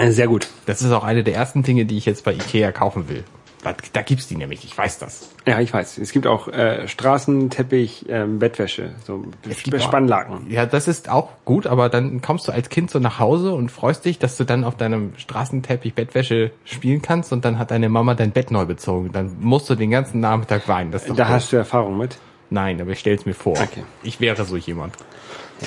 Äh, 0.00 0.10
sehr 0.12 0.26
gut. 0.28 0.48
Das 0.66 0.82
ist 0.82 0.90
auch 0.92 1.04
eine 1.04 1.22
der 1.24 1.34
ersten 1.34 1.62
Dinge, 1.62 1.84
die 1.84 1.96
ich 1.98 2.06
jetzt 2.06 2.24
bei 2.24 2.32
Ikea 2.32 2.72
kaufen 2.72 3.08
will. 3.08 3.24
Da, 3.62 3.74
da 3.92 4.00
gibt's 4.00 4.26
die 4.26 4.36
nämlich, 4.36 4.64
ich 4.64 4.76
weiß 4.78 4.98
das. 5.00 5.28
Ja, 5.46 5.60
ich 5.60 5.70
weiß. 5.74 5.98
Es 5.98 6.12
gibt 6.12 6.26
auch 6.26 6.48
äh, 6.48 6.88
Straßenteppich, 6.88 8.06
ähm, 8.08 8.38
Bettwäsche, 8.38 8.92
so 9.04 9.24
Es 9.48 9.62
gibt 9.62 9.76
auch- 9.76 9.82
Spannlaken. 9.82 10.50
Ja, 10.50 10.64
das 10.64 10.88
ist 10.88 11.10
auch 11.10 11.28
gut, 11.44 11.66
aber 11.66 11.90
dann 11.90 12.22
kommst 12.22 12.48
du 12.48 12.52
als 12.52 12.70
Kind 12.70 12.90
so 12.90 12.98
nach 12.98 13.18
Hause 13.18 13.52
und 13.52 13.70
freust 13.70 14.06
dich, 14.06 14.18
dass 14.18 14.38
du 14.38 14.44
dann 14.44 14.64
auf 14.64 14.76
deinem 14.78 15.12
Straßenteppich 15.18 15.92
Bettwäsche 15.94 16.52
spielen 16.64 17.02
kannst 17.02 17.34
und 17.34 17.44
dann 17.44 17.58
hat 17.58 17.70
deine 17.70 17.90
Mama 17.90 18.14
dein 18.14 18.30
Bett 18.30 18.50
neu 18.50 18.64
bezogen. 18.64 19.10
Dann 19.12 19.36
musst 19.40 19.68
du 19.68 19.74
den 19.74 19.90
ganzen 19.90 20.20
Nachmittag 20.20 20.66
weinen. 20.66 20.90
Das 20.90 21.04
Da 21.04 21.12
doof. 21.12 21.28
hast 21.28 21.52
du 21.52 21.56
Erfahrung 21.58 21.98
mit. 21.98 22.16
Nein, 22.48 22.80
aber 22.80 22.92
ich 22.92 22.98
stell's 23.00 23.26
mir 23.26 23.34
vor. 23.34 23.52
Okay. 23.60 23.84
Ich 24.02 24.20
wäre 24.20 24.42
so 24.46 24.56
jemand. 24.56 24.94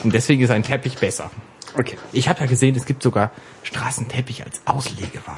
Und 0.04 0.16
deswegen 0.16 0.42
ist 0.42 0.50
ein 0.50 0.64
Teppich 0.64 0.98
besser. 0.98 1.30
Okay. 1.78 1.98
Ich 2.12 2.30
habe 2.30 2.40
ja 2.42 2.46
gesehen, 2.46 2.76
es 2.76 2.86
gibt 2.86 3.02
sogar 3.04 3.32
Straßenteppich 3.64 4.44
als 4.46 4.62
Auslegeware. 4.66 5.38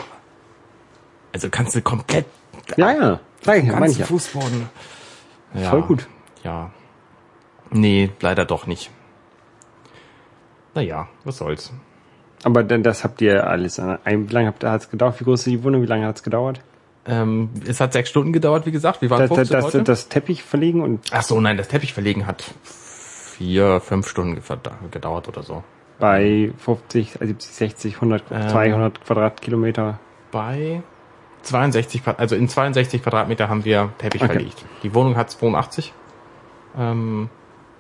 Also 1.33 1.49
kannst 1.49 1.75
du 1.75 1.81
komplett 1.81 2.25
Ja, 2.77 2.91
ja. 2.91 3.19
Sag 3.41 3.59
ich 3.59 3.65
ja, 3.65 3.79
ganzen. 3.79 4.05
Fußboden. 4.05 4.69
Ja, 5.53 5.69
Voll 5.69 5.81
gut. 5.83 6.07
Ja. 6.43 6.71
Nee, 7.71 8.11
leider 8.21 8.45
doch 8.45 8.67
nicht. 8.67 8.89
Naja, 10.73 11.07
was 11.23 11.37
soll's. 11.37 11.71
Aber 12.43 12.63
dann, 12.63 12.83
das 12.83 13.03
habt 13.03 13.21
ihr 13.21 13.47
alles. 13.47 13.77
Wie 13.79 14.33
lange 14.33 14.47
habt- 14.47 14.63
hat's 14.63 14.89
gedauert? 14.89 15.19
Wie 15.19 15.23
groß 15.23 15.39
ist 15.41 15.45
die 15.47 15.63
Wohnung? 15.63 15.81
Wie 15.81 15.87
lange 15.87 16.05
hat's 16.05 16.21
gedauert? 16.23 16.61
Ähm, 17.07 17.49
es 17.67 17.79
hat 17.79 17.93
sechs 17.93 18.09
Stunden 18.09 18.33
gedauert, 18.33 18.65
wie 18.65 18.71
gesagt. 18.71 19.01
Wir 19.01 19.09
waren 19.09 19.27
Das, 19.27 19.29
das, 19.29 19.49
15 19.49 19.83
das, 19.83 20.01
das 20.01 20.09
Teppich 20.09 20.43
verlegen 20.43 20.81
und 20.81 21.05
Ach 21.11 21.23
so, 21.23 21.39
nein, 21.39 21.55
das 21.57 21.67
Teppich 21.67 21.93
verlegen 21.93 22.25
hat 22.27 22.43
vier, 22.63 23.79
fünf 23.79 24.07
Stunden 24.07 24.41
gedauert 24.91 25.27
oder 25.27 25.43
so. 25.43 25.63
Bei 25.99 26.51
50, 26.57 27.11
70, 27.19 27.51
60, 27.51 27.95
100, 27.95 28.23
Ähm. 28.31 28.49
200 28.49 29.03
Quadratkilometer. 29.05 29.99
Bei 30.31 30.81
62, 31.43 32.03
Quad- 32.03 32.19
also 32.19 32.35
in 32.35 32.49
62 32.49 33.01
Quadratmeter 33.03 33.47
haben 33.49 33.63
wir 33.65 33.91
Teppich 33.97 34.21
Okay. 34.23 34.33
verlegt. 34.33 34.65
Die 34.83 34.93
Wohnung 34.93 35.15
hat 35.15 35.29
82. 35.31 35.93
Ähm, 36.77 37.29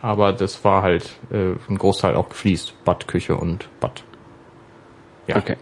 aber 0.01 0.33
das 0.33 0.63
war 0.63 0.81
halt 0.83 1.09
äh, 1.31 1.53
ein 1.69 1.77
Großteil 1.77 2.15
auch 2.15 2.29
gefliest. 2.29 2.75
Bad, 2.85 3.07
Küche 3.07 3.35
und 3.35 3.67
Bad. 3.79 4.03
Ja. 5.27 5.37
Okay. 5.37 5.57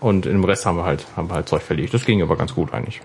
Und 0.00 0.26
im 0.26 0.44
Rest 0.44 0.64
haben 0.64 0.76
wir 0.76 0.84
halt, 0.84 1.04
haben 1.16 1.28
wir 1.28 1.34
halt 1.34 1.48
Zeug 1.48 1.62
verlegt. 1.62 1.92
Das 1.92 2.04
ging 2.04 2.22
aber 2.22 2.36
ganz 2.36 2.54
gut 2.54 2.72
eigentlich. 2.72 3.02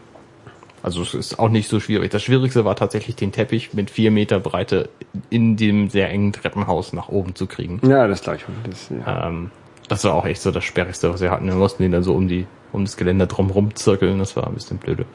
Also 0.83 1.01
es 1.01 1.13
ist 1.13 1.39
auch 1.39 1.47
nicht 1.47 1.69
so 1.69 1.79
schwierig. 1.79 2.11
Das 2.11 2.21
Schwierigste 2.21 2.65
war 2.65 2.75
tatsächlich 2.75 3.15
den 3.15 3.31
Teppich 3.31 3.73
mit 3.73 3.89
vier 3.89 4.11
Meter 4.11 4.41
Breite 4.41 4.89
in 5.29 5.55
dem 5.55 5.89
sehr 5.89 6.09
engen 6.09 6.33
Treppenhaus 6.33 6.91
nach 6.91 7.07
oben 7.07 7.35
zu 7.35 7.47
kriegen. 7.47 7.79
Ja, 7.87 8.05
das 8.05 8.21
glaube 8.21 8.37
ich. 8.37 8.43
schon. 8.43 8.53
Das, 8.69 8.89
ja. 8.89 9.27
Ähm, 9.27 9.49
das 9.87 10.03
war 10.03 10.13
auch 10.13 10.25
echt 10.25 10.41
so 10.41 10.51
das 10.51 10.65
Sperrigste, 10.65 11.11
was 11.11 11.21
wir 11.21 11.31
hatten. 11.31 11.47
Wir 11.47 11.55
mussten 11.55 11.83
den 11.83 11.93
dann 11.93 12.03
so 12.03 12.13
um 12.13 12.27
die, 12.27 12.45
um 12.73 12.83
das 12.83 12.97
Geländer 12.97 13.27
drumherum 13.27 13.73
zirkeln. 13.75 14.19
Das 14.19 14.35
war 14.35 14.45
ein 14.45 14.55
bisschen 14.55 14.77
blöde. 14.77 15.05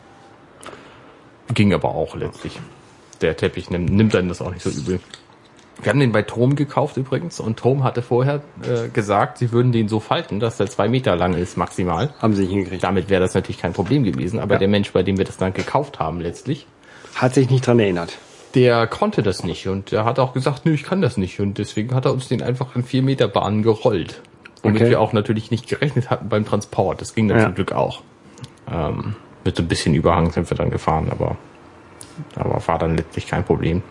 Ging 1.53 1.75
aber 1.75 1.95
auch 1.95 2.17
letztlich. 2.17 2.59
Der 3.21 3.37
Teppich 3.37 3.69
nimmt, 3.69 3.91
nimmt 3.91 4.15
dann 4.15 4.29
das 4.29 4.41
auch 4.41 4.51
nicht 4.51 4.63
so 4.63 4.71
übel. 4.71 5.01
Wir 5.81 5.91
haben 5.91 6.01
den 6.01 6.11
bei 6.13 6.23
Tom 6.23 6.57
gekauft 6.57 6.97
übrigens 6.97 7.39
und 7.39 7.57
Tom 7.59 7.85
hatte 7.85 8.03
vorher 8.03 8.43
äh, 8.63 8.89
gesagt, 8.89 9.39
sie 9.39 9.53
würden 9.53 9.71
den 9.71 9.89
so 9.89 10.01
falten, 10.01 10.41
dass 10.41 10.57
der 10.57 10.67
zwei 10.67 10.89
Meter 10.89 11.15
lang 11.15 11.35
ist 11.35 11.57
maximal. 11.57 12.13
Haben 12.21 12.35
sie 12.35 12.43
nicht 12.43 12.51
hingekriegt. 12.51 12.83
Damit 12.83 13.09
wäre 13.09 13.21
das 13.21 13.35
natürlich 13.35 13.59
kein 13.59 13.73
Problem 13.73 14.03
gewesen, 14.03 14.41
aber 14.41 14.55
Ja. 14.55 14.59
der 14.59 14.69
Mensch, 14.69 14.93
bei 14.93 15.03
dem 15.05 15.19
wir 15.19 15.25
das 15.25 15.37
dann 15.37 15.53
gekauft 15.55 16.01
haben 16.01 16.21
letztlich, 16.21 16.67
Hat 17.15 17.35
sich 17.35 17.49
nicht 17.49 17.65
dran 17.67 17.79
erinnert. 17.79 18.19
der 18.55 18.87
konnte 18.89 19.23
das 19.23 19.45
nicht 19.45 19.69
und 19.69 19.93
er 19.93 20.05
hat 20.05 20.19
auch 20.19 20.33
gesagt, 20.33 20.65
nö, 20.67 20.73
ich 20.73 20.83
kann 20.83 21.01
das 21.01 21.17
nicht 21.17 21.39
und 21.39 21.59
deswegen 21.59 21.95
hat 21.95 22.07
er 22.07 22.13
uns 22.13 22.27
den 22.29 22.43
einfach 22.43 22.75
in 22.75 22.83
vier 22.83 23.03
Meter 23.03 23.29
Bahnen 23.29 23.63
gerollt. 23.63 24.21
Womit 24.65 24.81
Okay. 24.83 24.91
wir 24.91 25.01
auch 25.01 25.13
natürlich 25.13 25.53
nicht 25.53 25.69
gerechnet 25.69 26.11
hatten 26.11 26.29
beim 26.29 26.45
Transport. 26.45 27.01
Das 27.01 27.15
ging 27.15 27.29
dann 27.29 27.39
Ja. 27.39 27.45
zum 27.45 27.55
Glück 27.55 27.71
auch. 27.73 28.03
Ähm, 28.73 29.15
mit 29.45 29.57
so 29.57 29.63
ein 29.63 29.69
bisschen 29.69 29.95
Überhang 29.95 30.33
sind 30.33 30.51
wir 30.51 30.57
dann 30.57 30.71
gefahren, 30.71 31.07
aber, 31.11 31.37
aber 32.35 32.61
war 32.67 32.79
dann 32.81 32.97
letztlich 32.97 33.29
kein 33.29 33.45
Problem. 33.45 33.83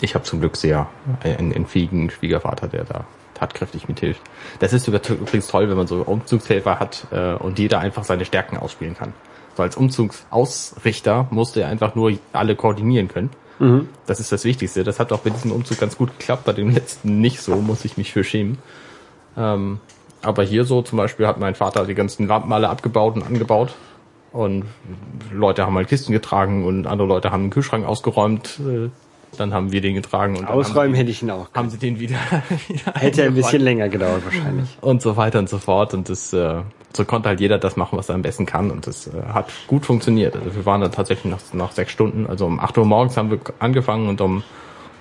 Ich 0.00 0.14
habe 0.14 0.24
zum 0.24 0.40
Glück 0.40 0.56
sehr 0.56 0.88
einen, 1.22 1.52
einen 1.52 1.66
fähigen 1.66 2.10
Schwiegervater, 2.10 2.68
der 2.68 2.84
da 2.84 3.04
tatkräftig 3.34 3.88
mithilft. 3.88 4.20
Das 4.58 4.72
ist 4.72 4.84
sogar 4.84 5.00
übrigens 5.08 5.46
toll, 5.48 5.68
wenn 5.68 5.76
man 5.76 5.86
so 5.86 6.02
Umzugshelfer 6.02 6.78
hat 6.78 7.06
äh, 7.10 7.34
und 7.34 7.58
jeder 7.58 7.78
einfach 7.80 8.04
seine 8.04 8.24
Stärken 8.24 8.56
ausspielen 8.56 8.96
kann. 8.96 9.12
So 9.56 9.62
als 9.62 9.76
Umzugsausrichter 9.76 11.26
musste 11.30 11.62
er 11.62 11.68
einfach 11.68 11.94
nur 11.94 12.12
alle 12.32 12.56
koordinieren 12.56 13.08
können. 13.08 13.30
Das 14.06 14.20
ist 14.20 14.30
das 14.30 14.44
Wichtigste. 14.44 14.84
Das 14.84 15.00
hat 15.00 15.12
auch 15.12 15.20
bei 15.20 15.30
diesem 15.30 15.52
Umzug 15.52 15.78
ganz 15.78 15.96
gut 15.96 16.16
geklappt, 16.18 16.44
bei 16.44 16.52
dem 16.52 16.70
letzten 16.70 17.20
nicht 17.20 17.40
so, 17.40 17.56
muss 17.56 17.84
ich 17.84 17.96
mich 17.96 18.12
für 18.12 18.22
schämen. 18.22 18.58
Ähm, 19.36 19.80
aber 20.22 20.42
hier 20.42 20.64
so 20.64 20.82
zum 20.82 20.98
Beispiel 20.98 21.26
hat 21.26 21.38
mein 21.38 21.54
Vater 21.54 21.86
die 21.86 21.94
ganzen 21.94 22.26
Lampen 22.26 22.52
alle 22.52 22.68
abgebaut 22.68 23.16
und 23.16 23.22
angebaut. 23.22 23.74
Und 24.32 24.66
Leute 25.32 25.64
haben 25.64 25.74
halt 25.74 25.88
Kisten 25.88 26.12
getragen 26.12 26.64
und 26.64 26.86
andere 26.86 27.08
Leute 27.08 27.30
haben 27.30 27.44
den 27.44 27.50
Kühlschrank 27.50 27.86
ausgeräumt. 27.86 28.60
Dann 29.36 29.52
haben 29.52 29.72
wir 29.72 29.80
den 29.80 29.94
getragen 29.94 30.36
und 30.36 30.46
Ausräumen 30.46 30.88
haben, 30.88 30.94
hätte 30.94 31.10
ich 31.10 31.22
ihn 31.22 31.30
auch. 31.30 31.48
sie, 31.48 31.58
haben 31.58 31.70
sie 31.70 31.78
den 31.78 32.00
wieder, 32.00 32.16
wieder 32.68 32.92
Hätte 32.94 33.24
ein 33.24 33.34
bisschen 33.34 33.62
länger 33.62 33.88
gedauert 33.88 34.24
wahrscheinlich. 34.24 34.68
und 34.80 35.02
so 35.02 35.16
weiter 35.16 35.38
und 35.38 35.48
so 35.48 35.58
fort. 35.58 35.94
Und 35.94 36.08
das 36.08 36.32
äh, 36.32 36.62
so 36.96 37.04
konnte 37.04 37.28
halt 37.28 37.40
jeder 37.40 37.58
das 37.58 37.76
machen, 37.76 37.98
was 37.98 38.08
er 38.08 38.14
am 38.14 38.22
besten 38.22 38.46
kann. 38.46 38.70
Und 38.70 38.86
das 38.86 39.06
äh, 39.06 39.12
hat 39.32 39.50
gut 39.66 39.86
funktioniert. 39.86 40.34
Also 40.34 40.54
wir 40.54 40.66
waren 40.66 40.80
dann 40.80 40.92
tatsächlich 40.92 41.30
nach, 41.30 41.40
nach 41.52 41.72
sechs 41.72 41.92
Stunden, 41.92 42.26
also 42.26 42.46
um 42.46 42.58
8 42.58 42.78
Uhr 42.78 42.84
morgens 42.84 43.16
haben 43.16 43.30
wir 43.30 43.38
angefangen 43.58 44.08
und 44.08 44.20
um, 44.20 44.42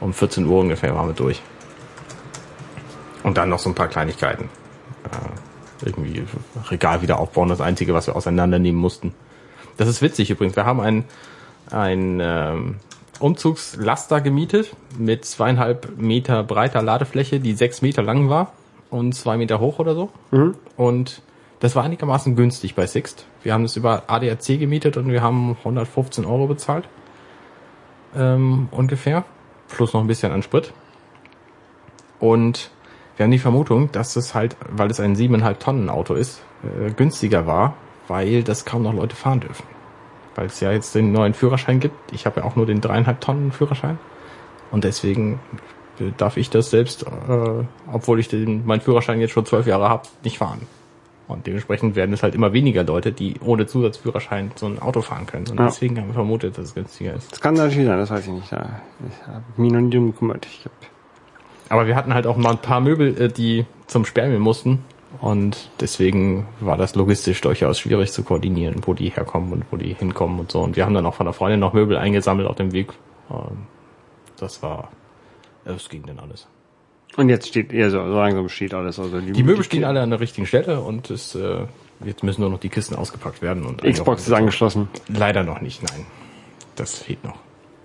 um 0.01 0.13
14 0.13 0.45
Uhr 0.45 0.59
ungefähr 0.59 0.93
waren 0.93 1.07
wir 1.07 1.15
durch. 1.15 1.41
Und 3.23 3.37
dann 3.37 3.49
noch 3.49 3.59
so 3.59 3.69
ein 3.69 3.75
paar 3.75 3.87
Kleinigkeiten. 3.87 4.49
Äh, 5.05 5.85
irgendwie 5.85 6.23
Regal 6.69 7.01
wieder 7.01 7.19
aufbauen, 7.19 7.49
das 7.49 7.61
Einzige, 7.61 7.93
was 7.93 8.07
wir 8.07 8.15
auseinandernehmen 8.15 8.79
mussten. 8.79 9.13
Das 9.77 9.87
ist 9.87 10.01
witzig 10.01 10.29
übrigens. 10.29 10.55
Wir 10.55 10.65
haben 10.65 10.79
ein, 10.79 11.03
ein 11.69 12.19
ähm, 12.21 12.75
Umzugslaster 13.19 14.21
gemietet 14.21 14.75
mit 14.97 15.25
zweieinhalb 15.25 15.97
Meter 15.97 16.43
breiter 16.43 16.81
Ladefläche, 16.81 17.39
die 17.39 17.53
sechs 17.53 17.81
Meter 17.81 18.01
lang 18.03 18.29
war 18.29 18.53
und 18.89 19.13
zwei 19.13 19.37
Meter 19.37 19.59
hoch 19.59 19.79
oder 19.79 19.95
so. 19.95 20.09
Und 20.75 21.21
das 21.59 21.75
war 21.75 21.83
einigermaßen 21.83 22.35
günstig 22.35 22.75
bei 22.75 22.85
Sixt. 22.85 23.25
Wir 23.41 23.53
haben 23.53 23.63
es 23.63 23.75
über 23.75 24.03
ADAC 24.07 24.59
gemietet 24.59 24.97
und 24.97 25.09
wir 25.09 25.21
haben 25.21 25.57
115 25.59 26.25
Euro 26.25 26.47
bezahlt. 26.47 26.87
Ähm, 28.15 28.67
ungefähr. 28.71 29.25
Plus 29.67 29.93
noch 29.93 30.01
ein 30.01 30.07
bisschen 30.07 30.31
an 30.31 30.43
Sprit. 30.43 30.71
Und 32.19 32.71
wir 33.15 33.23
haben 33.23 33.31
die 33.31 33.39
Vermutung, 33.39 33.91
dass 33.91 34.15
es 34.15 34.35
halt, 34.35 34.55
weil 34.69 34.89
es 34.91 34.99
ein 34.99 35.15
7,5 35.15 35.57
Tonnen 35.57 35.89
Auto 35.89 36.13
ist, 36.13 36.41
äh, 36.63 36.91
günstiger 36.91 37.47
war, 37.47 37.73
weil 38.07 38.43
das 38.43 38.63
kaum 38.63 38.83
noch 38.83 38.93
Leute 38.93 39.15
fahren 39.15 39.39
dürfen. 39.39 39.63
Weil 40.37 40.45
es 40.45 40.59
ja 40.61 40.71
jetzt 40.71 40.95
den 40.95 41.11
neuen 41.11 41.33
Führerschein 41.33 41.79
gibt. 41.81 41.95
Ich 42.13 42.25
habe 42.25 42.39
ja 42.39 42.45
auch 42.45 42.55
nur 42.55 42.65
den 42.65 42.79
dreieinhalb 42.79 43.19
Tonnen 43.19 43.51
Führerschein. 43.51 43.97
Und 44.71 44.83
deswegen 44.83 45.39
darf 46.17 46.37
ich 46.37 46.49
das 46.51 46.69
selbst, 46.69 47.03
äh, 47.03 47.07
obwohl 47.91 48.19
ich 48.19 48.27
den, 48.29 48.65
meinen 48.65 48.81
Führerschein 48.81 49.19
jetzt 49.19 49.31
schon 49.31 49.45
zwölf 49.47 49.65
Jahre 49.65 49.89
habe, 49.89 50.03
nicht 50.23 50.37
fahren. 50.37 50.61
Und 51.27 51.45
dementsprechend 51.47 51.95
werden 51.95 52.13
es 52.13 52.21
halt 52.23 52.35
immer 52.35 52.53
weniger 52.53 52.83
Leute, 52.83 53.11
die 53.11 53.35
ohne 53.43 53.65
Zusatzführerschein 53.65 54.51
so 54.55 54.67
ein 54.67 54.79
Auto 54.79 55.01
fahren 55.01 55.25
können. 55.25 55.47
Und 55.49 55.57
Ja. 55.59 55.65
deswegen 55.65 55.99
haben 55.99 56.07
wir 56.07 56.13
vermutet, 56.13 56.57
dass 56.57 56.65
es 56.65 56.73
günstiger 56.75 57.15
ist. 57.15 57.31
Das 57.31 57.41
kann 57.41 57.55
natürlich 57.55 57.87
sein, 57.87 57.97
das 57.97 58.11
weiß 58.11 58.27
ich 58.27 58.31
nicht. 58.33 58.45
Ich 58.45 58.51
habe 58.53 59.43
mich 59.57 59.71
noch 59.71 59.81
nie 59.81 59.89
drum 59.89 60.11
gekümmert. 60.11 60.45
Ich 60.45 60.65
hab, 60.65 60.71
Aber 61.69 61.87
wir 61.87 61.95
hatten 61.95 62.13
halt 62.13 62.27
auch 62.27 62.37
mal 62.37 62.51
ein 62.51 62.59
paar 62.59 62.79
Möbel, 62.79 63.19
äh, 63.19 63.27
die 63.29 63.65
zum 63.87 64.05
Sperrmüll 64.05 64.39
mussten. 64.39 64.85
Und 65.21 65.69
deswegen 65.79 66.47
war 66.59 66.77
das 66.77 66.95
logistisch 66.95 67.41
durchaus 67.41 67.79
schwierig 67.79 68.11
zu 68.11 68.23
koordinieren, 68.23 68.81
wo 68.85 68.93
die 68.93 69.09
herkommen 69.09 69.53
und 69.53 69.65
wo 69.71 69.77
die 69.77 69.93
hinkommen 69.93 70.39
und 70.39 70.51
so. 70.51 70.61
Und 70.61 70.75
wir 70.75 70.85
haben 70.85 70.93
dann 70.93 71.05
auch 71.05 71.13
von 71.15 71.25
der 71.25 71.33
Freundin 71.33 71.59
noch 71.59 71.73
Möbel 71.73 71.97
eingesammelt 71.97 72.47
auf 72.47 72.55
dem 72.55 72.71
Weg. 72.73 72.91
Ähm, 73.31 73.65
Das 74.37 74.61
war, 74.61 74.89
das 75.65 75.89
ging 75.89 76.03
dann 76.05 76.19
alles. 76.19 76.47
und 77.15 77.29
jetzt 77.29 77.47
steht, 77.47 77.71
ja, 77.73 77.89
so, 77.89 77.99
langsam 78.01 78.47
steht 78.49 78.73
alles. 78.73 78.99
Also 78.99 79.19
Die 79.21 79.43
Möbel 79.43 79.63
stehen 79.63 79.83
alle 79.85 80.01
an 80.01 80.09
der 80.11 80.19
richtigen 80.19 80.45
Stelle 80.45 80.81
und 80.81 81.09
es, 81.09 81.33
äh, 81.35 81.65
jetzt 82.05 82.23
müssen 82.23 82.41
nur 82.41 82.49
noch 82.51 82.59
die 82.59 82.69
Kisten 82.69 82.95
ausgepackt 82.95 83.41
werden. 83.41 83.65
Und 83.65 83.81
Xbox 83.83 84.27
ist 84.27 84.33
angeschlossen. 84.33 84.89
Leider 85.07 85.43
noch 85.43 85.61
nicht, 85.61 85.81
nein. 85.83 86.05
Das 86.75 86.99
fehlt 86.99 87.23
noch. 87.23 87.37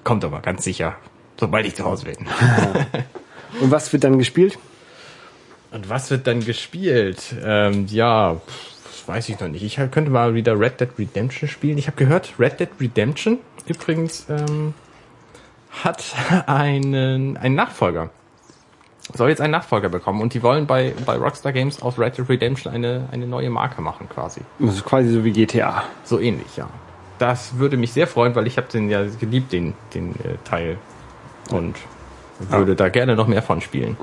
Kommt 0.05 0.25
aber 0.25 0.41
ganz 0.41 0.65
sicher, 0.65 0.97
sobald 1.39 1.67
ich 1.67 1.75
zu 1.77 1.85
Hause 1.85 2.05
bin. 2.07 2.17
Und 3.61 3.71
was 3.71 3.93
wird 3.93 4.05
dann 4.05 4.19
gespielt? 4.19 4.59
Und 5.73 5.89
was 5.89 6.11
wird 6.11 6.27
dann 6.27 6.45
gespielt? 6.45 7.35
Ähm, 7.43 7.87
ja, 7.89 8.37
das 8.85 9.09
weiß 9.09 9.29
ich 9.31 9.41
noch 9.41 9.49
nicht. 9.49 9.63
Ich 9.63 9.77
könnte 9.91 10.11
mal 10.11 10.35
wieder 10.35 10.59
Red 10.59 10.81
Dead 10.81 10.91
Redemption 10.99 11.49
spielen. 11.49 11.79
Ich 11.79 11.87
habe 11.87 11.97
gehört, 11.97 12.35
Red 12.39 12.61
Dead 12.61 12.69
Redemption 12.79 13.39
übrigens 13.67 14.27
ähm, 14.29 14.75
hat 15.83 16.05
einen, 16.47 17.37
einen 17.37 17.55
Nachfolger. 17.55 18.11
Soll 19.15 19.31
jetzt 19.31 19.41
einen 19.41 19.51
Nachfolger 19.51 19.89
bekommen 19.89 20.21
und 20.21 20.35
die 20.35 20.43
wollen 20.43 20.67
bei, 20.67 20.95
bei 21.05 21.17
Rockstar 21.17 21.53
Games 21.53 21.83
aus 21.83 21.99
Red 21.99 22.19
Dead 22.19 22.29
Redemption 22.29 22.73
eine, 22.73 23.09
eine 23.11 23.27
neue 23.27 23.51
Marke 23.51 23.81
machen 23.83 24.09
quasi. 24.09 24.43
Das 24.59 24.77
ist 24.77 24.85
quasi 24.85 25.11
so 25.11 25.25
wie 25.25 25.33
GTA. 25.33 25.85
So 26.05 26.21
ähnlich, 26.21 26.57
ja. 26.57 26.69
Das 27.19 27.59
würde 27.59 27.77
mich 27.77 27.93
sehr 27.93 28.07
freuen, 28.07 28.35
weil 28.35 28.47
ich 28.47 28.59
habe 28.59 28.69
den 28.69 28.91
ja 28.91 29.05
geliebt, 29.21 29.53
den, 29.53 29.75
den 29.95 30.13
äh, 30.17 30.37
Teil. 30.45 30.77
Und 31.51 31.77
würde 32.39 32.77
da 32.77 32.89
gerne 32.89 33.17
noch 33.17 33.27
mehr 33.27 33.43
von 33.43 33.61
spielen. 33.61 33.97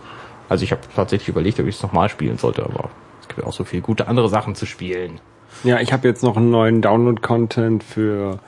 Also 0.49 0.63
ich 0.63 0.71
habe 0.71 0.81
tatsächlich 0.95 1.29
überlegt, 1.29 1.59
ob 1.59 1.67
ich 1.67 1.75
es 1.75 1.83
nochmal 1.83 2.09
spielen 2.09 2.37
sollte, 2.37 2.63
aber 2.63 2.89
es 3.21 3.27
gibt 3.27 3.39
ja 3.39 3.45
auch 3.45 3.53
so 3.53 3.63
viele 3.63 3.83
gute 3.83 4.07
andere 4.07 4.27
Sachen 4.27 4.55
zu 4.55 4.65
spielen. 4.65 5.21
Ja, 5.63 5.79
ich 5.79 5.93
habe 5.93 6.07
jetzt 6.07 6.23
noch 6.23 6.35
einen 6.37 6.49
neuen 6.49 6.81
Download-Content 6.81 7.83
für 7.83 8.39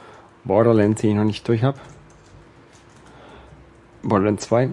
Borderlands, 0.43 1.01
den 1.01 1.11
ich 1.11 1.15
noch 1.15 1.23
nicht 1.23 1.47
durch 1.47 1.63
habe. 1.63 1.77
Borderlands 4.03 4.45
2. 4.47 4.71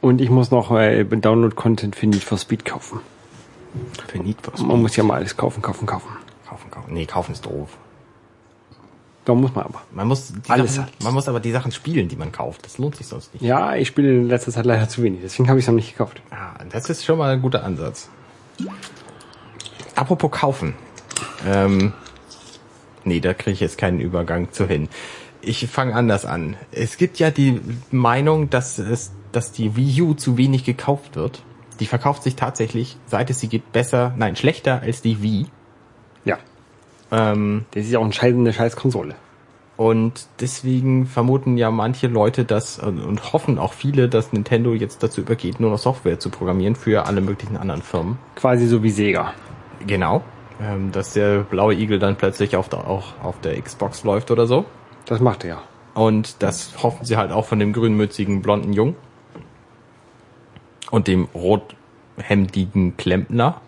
Und 0.00 0.20
ich 0.20 0.28
muss 0.28 0.50
noch 0.50 0.70
äh, 0.70 1.04
Download-Content 1.04 1.96
für 1.96 2.06
Need 2.06 2.22
for 2.22 2.36
Speed 2.36 2.64
kaufen. 2.66 3.00
Für 4.06 4.18
Need 4.18 4.36
for 4.42 4.66
Man 4.66 4.82
muss 4.82 4.96
ja 4.96 5.04
mal 5.04 5.14
alles 5.14 5.36
kaufen, 5.36 5.62
kaufen, 5.62 5.86
kaufen. 5.86 6.08
Kaufen, 6.46 6.70
kaufen. 6.70 6.92
Nee, 6.92 7.06
kaufen 7.06 7.32
ist 7.32 7.46
doof. 7.46 7.78
Da 9.24 9.34
muss 9.34 9.54
man 9.54 9.64
aber. 9.64 9.82
Man 9.92 10.06
muss 10.06 10.32
Alles 10.48 10.74
Sachen, 10.74 10.90
man 11.02 11.14
muss 11.14 11.28
aber 11.28 11.40
die 11.40 11.50
Sachen 11.50 11.72
spielen, 11.72 12.08
die 12.08 12.16
man 12.16 12.30
kauft. 12.30 12.64
Das 12.64 12.76
lohnt 12.78 12.96
sich 12.96 13.06
sonst 13.06 13.32
nicht. 13.32 13.42
Ja, 13.42 13.74
ich 13.74 13.88
spiele 13.88 14.10
in 14.10 14.28
letzter 14.28 14.52
Zeit 14.52 14.66
leider 14.66 14.88
zu 14.88 15.02
wenig, 15.02 15.20
deswegen 15.22 15.48
habe 15.48 15.58
ich 15.58 15.64
es 15.64 15.68
noch 15.68 15.74
nicht 15.74 15.92
gekauft. 15.92 16.20
Ah, 16.30 16.62
das 16.70 16.90
ist 16.90 17.04
schon 17.04 17.18
mal 17.18 17.32
ein 17.32 17.40
guter 17.40 17.64
Ansatz. 17.64 18.10
Apropos 19.94 20.30
kaufen. 20.30 20.74
Ähm, 21.46 21.92
nee, 23.04 23.20
da 23.20 23.32
kriege 23.32 23.52
ich 23.52 23.60
jetzt 23.60 23.78
keinen 23.78 24.00
Übergang 24.00 24.52
zu 24.52 24.66
hin. 24.66 24.88
Ich 25.40 25.66
fange 25.68 25.94
anders 25.94 26.26
an. 26.26 26.56
Es 26.70 26.96
gibt 26.96 27.18
ja 27.18 27.30
die 27.30 27.60
Meinung, 27.90 28.50
dass 28.50 28.78
es, 28.78 29.12
dass 29.32 29.52
die 29.52 29.76
Wii 29.76 30.02
U 30.02 30.14
zu 30.14 30.36
wenig 30.36 30.64
gekauft 30.64 31.16
wird. 31.16 31.42
Die 31.80 31.86
verkauft 31.86 32.22
sich 32.22 32.36
tatsächlich, 32.36 32.96
seit 33.06 33.30
es 33.30 33.40
sie 33.40 33.48
gibt, 33.48 33.72
besser, 33.72 34.14
nein, 34.16 34.36
schlechter 34.36 34.80
als 34.82 35.02
die 35.02 35.22
Wii. 35.22 35.46
Ja, 36.24 36.38
Ähm, 37.10 37.64
das 37.72 37.84
ist 37.84 37.92
ja 37.92 37.98
auch 37.98 38.22
eine 38.22 38.52
scheiß 38.52 38.76
Konsole. 38.76 39.14
Und 39.76 40.28
deswegen 40.40 41.06
vermuten 41.06 41.56
ja 41.56 41.70
manche 41.70 42.06
Leute 42.06 42.44
das 42.44 42.78
und 42.78 43.32
hoffen 43.32 43.58
auch 43.58 43.72
viele, 43.72 44.08
dass 44.08 44.32
Nintendo 44.32 44.72
jetzt 44.72 45.02
dazu 45.02 45.20
übergeht, 45.20 45.58
nur 45.58 45.70
noch 45.70 45.78
Software 45.78 46.20
zu 46.20 46.30
programmieren 46.30 46.76
für 46.76 47.06
alle 47.06 47.20
möglichen 47.20 47.56
anderen 47.56 47.82
Firmen. 47.82 48.18
Quasi 48.36 48.68
so 48.68 48.84
wie 48.84 48.90
Sega. 48.90 49.32
Genau. 49.84 50.22
Ähm, 50.62 50.92
dass 50.92 51.12
der 51.12 51.40
blaue 51.40 51.74
Igel 51.74 51.98
dann 51.98 52.14
plötzlich 52.14 52.56
auf 52.56 52.68
der, 52.68 52.86
auch 52.86 53.14
auf 53.22 53.40
der 53.40 53.60
Xbox 53.60 54.04
läuft 54.04 54.30
oder 54.30 54.46
so. 54.46 54.64
Das 55.06 55.18
macht 55.18 55.42
er 55.42 55.50
ja. 55.50 55.62
Und 55.94 56.42
das 56.42 56.82
hoffen 56.82 57.04
sie 57.04 57.16
halt 57.16 57.32
auch 57.32 57.44
von 57.44 57.58
dem 57.58 57.72
grünmützigen 57.72 58.42
blonden 58.42 58.72
Jungen. 58.72 58.94
Und 60.90 61.08
dem 61.08 61.28
rothemdigen 61.34 62.96
Klempner. 62.96 63.60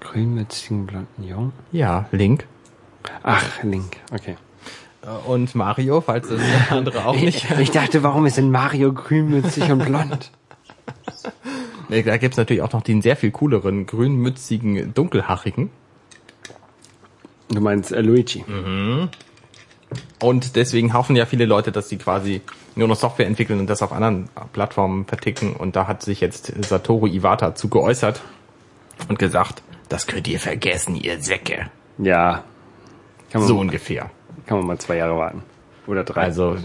Grünmützigen 0.00 0.86
blonden 0.86 1.24
Jungen. 1.24 1.52
Ja, 1.72 2.06
Link. 2.12 2.46
Ach, 3.22 3.62
Link, 3.62 3.96
okay. 4.12 4.36
Äh, 5.02 5.28
Und 5.28 5.54
Mario, 5.54 6.00
falls 6.00 6.28
das 6.28 6.40
andere 6.70 7.06
auch 7.06 7.14
nicht. 7.16 7.46
Ich 7.58 7.70
dachte, 7.70 8.02
warum 8.02 8.26
ist 8.26 8.36
denn 8.36 8.50
Mario 8.50 8.92
grünmützig 8.92 9.70
und 9.70 9.84
blond? 9.84 10.30
Da 11.90 12.18
gibt's 12.18 12.36
natürlich 12.36 12.60
auch 12.60 12.72
noch 12.72 12.82
den 12.82 13.00
sehr 13.00 13.16
viel 13.16 13.30
cooleren, 13.30 13.86
grünmützigen, 13.86 14.92
dunkelhaarigen. 14.92 15.70
Du 17.48 17.62
meinst 17.62 17.92
äh, 17.92 18.02
Luigi. 18.02 18.44
Und 20.22 20.56
deswegen 20.56 20.92
hoffen 20.92 21.16
ja 21.16 21.24
viele 21.24 21.46
Leute, 21.46 21.72
dass 21.72 21.88
sie 21.88 21.96
quasi 21.96 22.42
nur 22.74 22.88
noch 22.88 22.96
Software 22.96 23.26
entwickeln 23.26 23.58
und 23.58 23.68
das 23.70 23.80
auf 23.82 23.92
anderen 23.92 24.28
Plattformen 24.52 25.06
verticken. 25.06 25.54
Und 25.54 25.76
da 25.76 25.86
hat 25.86 26.02
sich 26.02 26.20
jetzt 26.20 26.52
Satoru 26.62 27.06
Iwata 27.06 27.54
zu 27.54 27.68
geäußert 27.68 28.20
und 29.08 29.18
gesagt, 29.18 29.62
das 29.88 30.06
könnt 30.06 30.28
ihr 30.28 30.40
vergessen, 30.40 30.94
ihr 30.94 31.22
Säcke. 31.22 31.70
Ja. 31.96 32.44
Kann 33.30 33.40
man, 33.42 33.48
So 33.48 33.58
ungefähr. 33.58 34.10
kann 34.46 34.58
man 34.58 34.66
mal 34.66 34.78
zwei 34.78 34.96
Jahre 34.96 35.16
warten. 35.18 35.42
Oder 35.86 36.04
drei. 36.04 36.22
Also 36.22 36.56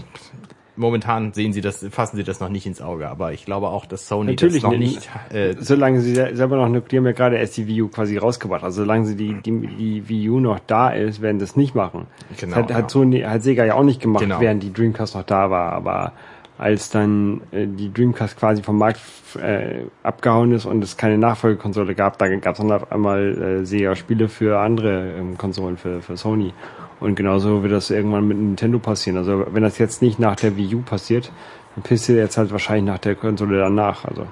momentan 0.76 1.32
sehen 1.32 1.52
sie 1.52 1.60
das, 1.60 1.86
fassen 1.90 2.16
sie 2.16 2.24
das 2.24 2.40
noch 2.40 2.48
nicht 2.48 2.66
ins 2.66 2.80
Auge, 2.82 3.08
aber 3.08 3.32
ich 3.32 3.44
glaube 3.44 3.68
auch, 3.68 3.86
dass 3.86 4.08
Sony 4.08 4.32
Natürlich 4.32 4.62
das 4.62 4.70
noch 4.72 4.76
nicht. 4.78 5.08
Äh, 5.32 5.54
solange 5.60 6.00
sie 6.00 6.14
se- 6.14 6.30
selber 6.34 6.56
noch, 6.68 6.80
die 6.88 6.96
haben 6.96 7.06
ja 7.06 7.12
gerade 7.12 7.36
erst 7.36 7.56
die 7.56 7.68
Wii 7.68 7.82
U 7.82 7.88
quasi 7.88 8.16
rausgebracht. 8.18 8.64
Also 8.64 8.82
solange 8.82 9.06
sie 9.06 9.14
die, 9.14 9.34
die, 9.34 9.66
die 9.68 10.08
Wii 10.08 10.30
U 10.30 10.40
noch 10.40 10.58
da 10.66 10.90
ist, 10.90 11.22
werden 11.22 11.38
sie 11.38 11.44
es 11.44 11.54
nicht 11.56 11.74
machen. 11.76 12.06
Genau, 12.38 12.54
das 12.56 12.62
hat, 12.64 12.70
ja. 12.70 12.76
hat 12.76 12.90
Sony, 12.90 13.20
hat 13.20 13.42
Sega 13.42 13.64
ja 13.64 13.74
auch 13.74 13.84
nicht 13.84 14.00
gemacht, 14.00 14.22
Genau. 14.24 14.40
während 14.40 14.62
die 14.64 14.72
Dreamcast 14.72 15.14
noch 15.14 15.22
da 15.22 15.48
war. 15.50 15.72
Aber 15.72 16.12
als 16.56 16.90
dann 16.90 17.40
äh, 17.50 17.66
die 17.66 17.92
Dreamcast 17.92 18.38
quasi 18.38 18.62
vom 18.62 18.78
Markt 18.78 19.00
äh, 19.40 19.84
abgehauen 20.02 20.52
ist 20.52 20.66
und 20.66 20.82
es 20.84 20.96
keine 20.96 21.18
Nachfolgekonsole 21.18 21.94
gab, 21.94 22.18
da 22.18 22.28
gab 22.36 22.54
es 22.54 22.58
dann 22.58 22.70
auf 22.70 22.92
einmal 22.92 23.60
äh, 23.62 23.66
Sega-Spiele 23.66 24.28
für 24.28 24.60
andere 24.60 25.14
ähm, 25.18 25.36
Konsolen, 25.36 25.76
für, 25.76 26.00
für 26.00 26.16
Sony. 26.16 26.52
Und 27.00 27.16
genauso 27.16 27.62
wird 27.62 27.72
das 27.72 27.90
irgendwann 27.90 28.28
mit 28.28 28.38
Nintendo 28.38 28.78
passieren. 28.78 29.18
Also 29.18 29.46
wenn 29.50 29.62
das 29.62 29.78
jetzt 29.78 30.00
nicht 30.00 30.18
nach 30.18 30.36
der 30.36 30.56
Wii 30.56 30.76
U 30.76 30.82
passiert, 30.82 31.32
dann 31.74 31.82
passiert 31.82 32.18
jetzt 32.18 32.38
halt 32.38 32.52
wahrscheinlich 32.52 32.84
nach 32.84 32.98
der 32.98 33.16
Konsole 33.16 33.58
danach. 33.58 34.04
Also 34.04 34.26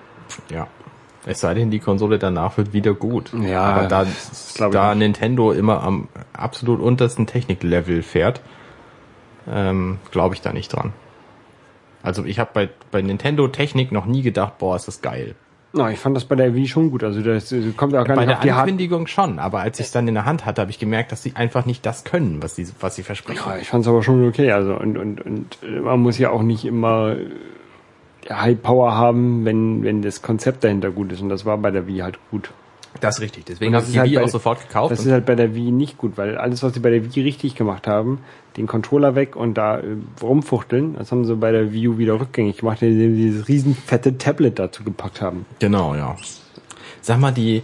Ja. 0.48 0.68
Es 1.24 1.40
sei 1.40 1.54
denn, 1.54 1.70
die 1.70 1.78
Konsole 1.78 2.18
danach 2.18 2.56
wird 2.56 2.72
wieder 2.72 2.94
gut. 2.94 3.32
Ja, 3.32 3.62
Aber 3.62 3.86
da, 3.86 4.06
da. 4.70 4.94
Nintendo 4.94 5.52
immer 5.52 5.82
am 5.82 6.08
absolut 6.32 6.80
untersten 6.80 7.26
Techniklevel 7.28 8.02
fährt, 8.02 8.40
ähm, 9.48 9.98
glaube 10.10 10.34
ich 10.34 10.40
da 10.40 10.52
nicht 10.52 10.72
dran. 10.72 10.92
Also 12.02 12.24
ich 12.24 12.38
habe 12.38 12.50
bei, 12.52 12.68
bei 12.90 13.02
Nintendo 13.02 13.48
Technik 13.48 13.92
noch 13.92 14.06
nie 14.06 14.22
gedacht, 14.22 14.58
boah, 14.58 14.76
ist 14.76 14.88
das 14.88 15.00
geil. 15.02 15.34
Na, 15.74 15.90
ich 15.90 15.98
fand 15.98 16.14
das 16.14 16.26
bei 16.26 16.34
der 16.36 16.54
Wii 16.54 16.68
schon 16.68 16.90
gut. 16.90 17.02
Also 17.02 17.22
das 17.22 17.50
äh, 17.50 17.70
kommt 17.76 17.94
auch 17.94 18.04
gar 18.04 18.16
Bei 18.16 18.26
nicht 18.26 18.28
der 18.30 18.36
auf 18.38 18.42
die 18.42 18.52
Hard 18.52 18.60
Ankündigung 18.62 19.06
schon, 19.06 19.38
aber 19.38 19.60
als 19.60 19.80
ich 19.80 19.86
es 19.86 19.92
dann 19.92 20.06
in 20.06 20.12
der 20.14 20.26
Hand 20.26 20.44
hatte, 20.44 20.60
habe 20.60 20.70
ich 20.70 20.78
gemerkt, 20.78 21.12
dass 21.12 21.22
sie 21.22 21.34
einfach 21.34 21.64
nicht 21.64 21.86
das 21.86 22.04
können, 22.04 22.42
was 22.42 22.56
sie, 22.56 22.66
was 22.80 22.94
sie 22.96 23.02
versprechen. 23.02 23.40
Ja, 23.46 23.56
ich 23.56 23.68
fand 23.68 23.84
es 23.84 23.88
aber 23.88 24.02
schon 24.02 24.26
okay. 24.28 24.52
Also 24.52 24.74
und 24.74 24.98
und 24.98 25.20
und 25.24 25.58
äh, 25.62 25.80
man 25.80 26.00
muss 26.00 26.18
ja 26.18 26.28
auch 26.30 26.42
nicht 26.42 26.66
immer 26.66 27.16
äh, 27.16 28.32
High 28.34 28.60
Power 28.60 28.94
haben, 28.94 29.44
wenn 29.46 29.82
wenn 29.82 30.02
das 30.02 30.20
Konzept 30.20 30.62
dahinter 30.64 30.90
gut 30.90 31.10
ist. 31.12 31.22
Und 31.22 31.30
das 31.30 31.46
war 31.46 31.56
bei 31.56 31.70
der 31.70 31.86
Wii 31.86 32.00
halt 32.00 32.18
gut. 32.30 32.50
Das 33.00 33.16
ist 33.16 33.22
richtig. 33.22 33.46
Deswegen 33.46 33.74
habe 33.74 33.86
ich 33.86 33.92
die 33.92 33.98
halt 33.98 34.10
Wii 34.10 34.16
bei- 34.18 34.24
auch 34.24 34.28
sofort 34.28 34.60
gekauft. 34.68 34.92
Das 34.92 35.00
ist 35.06 35.10
halt 35.10 35.24
bei 35.24 35.34
der 35.34 35.54
Wii 35.54 35.70
nicht 35.70 35.96
gut, 35.96 36.18
weil 36.18 36.36
alles, 36.36 36.62
was 36.62 36.74
sie 36.74 36.80
bei 36.80 36.90
der 36.90 37.02
Wii 37.02 37.22
richtig 37.22 37.54
gemacht 37.54 37.86
haben, 37.86 38.18
den 38.56 38.66
Controller 38.66 39.14
weg 39.14 39.36
und 39.36 39.54
da 39.54 39.78
äh, 39.78 39.96
rumfuchteln, 40.20 40.96
das 40.96 41.10
haben 41.10 41.24
sie 41.24 41.36
bei 41.36 41.52
der 41.52 41.72
Wii 41.72 41.88
U 41.88 41.98
wieder 41.98 42.20
rückgängig 42.20 42.58
gemacht, 42.58 42.82
indem 42.82 43.14
sie 43.14 43.22
dieses 43.22 43.48
riesen 43.48 43.74
fette 43.74 44.18
Tablet 44.18 44.58
dazu 44.58 44.84
gepackt 44.84 45.20
haben. 45.20 45.46
Genau, 45.58 45.94
ja. 45.94 46.16
Sag 47.00 47.18
mal, 47.18 47.32
die 47.32 47.62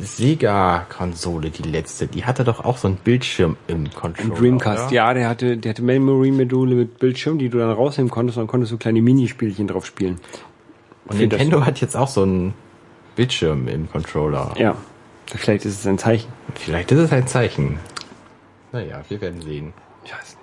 Sega-Konsole, 0.00 1.50
die 1.50 1.62
letzte, 1.62 2.06
die 2.06 2.24
hatte 2.24 2.44
doch 2.44 2.64
auch 2.64 2.76
so 2.76 2.88
einen 2.88 2.98
Bildschirm 2.98 3.56
im 3.66 3.90
Controller. 3.90 4.34
Dreamcast, 4.34 4.86
oder? 4.86 4.94
ja, 4.94 5.14
der 5.14 5.28
hatte, 5.28 5.56
der 5.56 5.70
hatte 5.70 5.82
Memory-Module 5.82 6.74
mit 6.74 6.98
Bildschirm, 6.98 7.38
die 7.38 7.48
du 7.48 7.58
dann 7.58 7.70
rausnehmen 7.70 8.10
konntest 8.10 8.38
und 8.38 8.42
dann 8.42 8.48
konntest 8.48 8.72
du 8.72 8.78
kleine 8.78 9.02
Minispielchen 9.02 9.66
drauf 9.66 9.86
spielen. 9.86 10.20
Und 11.06 11.18
Nintendo 11.18 11.64
hat 11.64 11.80
jetzt 11.80 11.96
auch 11.96 12.08
so 12.08 12.22
einen 12.22 12.54
Bildschirm 13.16 13.66
im 13.66 13.90
Controller. 13.90 14.54
Ja, 14.58 14.76
vielleicht 15.26 15.64
ist 15.64 15.80
es 15.80 15.86
ein 15.86 15.98
Zeichen. 15.98 16.28
Vielleicht 16.54 16.92
ist 16.92 16.98
es 16.98 17.12
ein 17.12 17.26
Zeichen. 17.26 17.78
Naja, 18.72 19.02
wir 19.08 19.20
werden 19.20 19.40
sehen. 19.40 19.72
Ich 20.04 20.12
weiß 20.12 20.36
nicht. 20.36 20.38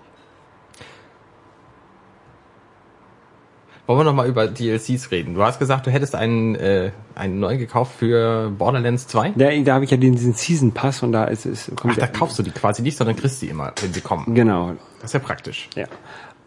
Wollen 3.88 4.00
wir 4.00 4.04
nochmal 4.04 4.28
über 4.28 4.48
DLCs 4.48 5.12
reden? 5.12 5.36
Du 5.36 5.44
hast 5.44 5.60
gesagt, 5.60 5.86
du 5.86 5.92
hättest 5.92 6.16
einen, 6.16 6.56
äh, 6.56 6.92
einen 7.14 7.40
neu 7.40 7.58
gekauft 7.58 7.94
für 8.00 8.50
Borderlands 8.50 9.08
2. 9.08 9.34
Da, 9.36 9.52
da 9.52 9.76
habe 9.76 9.86
ich 9.86 9.92
ja 9.92 9.98
diesen 9.98 10.34
Season 10.34 10.72
Pass 10.72 11.04
und 11.04 11.12
da 11.12 11.26
ist 11.26 11.46
es. 11.46 11.72
Ach, 11.76 11.96
da 11.96 12.08
kaufst 12.08 12.40
du 12.40 12.44
die 12.44 12.50
quasi 12.50 12.82
nicht, 12.82 12.98
sondern 12.98 13.16
kriegst 13.16 13.44
die 13.44 13.48
immer, 13.48 13.74
wenn 13.80 13.94
sie 13.94 14.02
kommen. 14.02 14.34
Genau, 14.34 14.74
Das 15.02 15.12
ist 15.12 15.14
ja 15.14 15.20
praktisch. 15.20 15.70
Ja. 15.76 15.86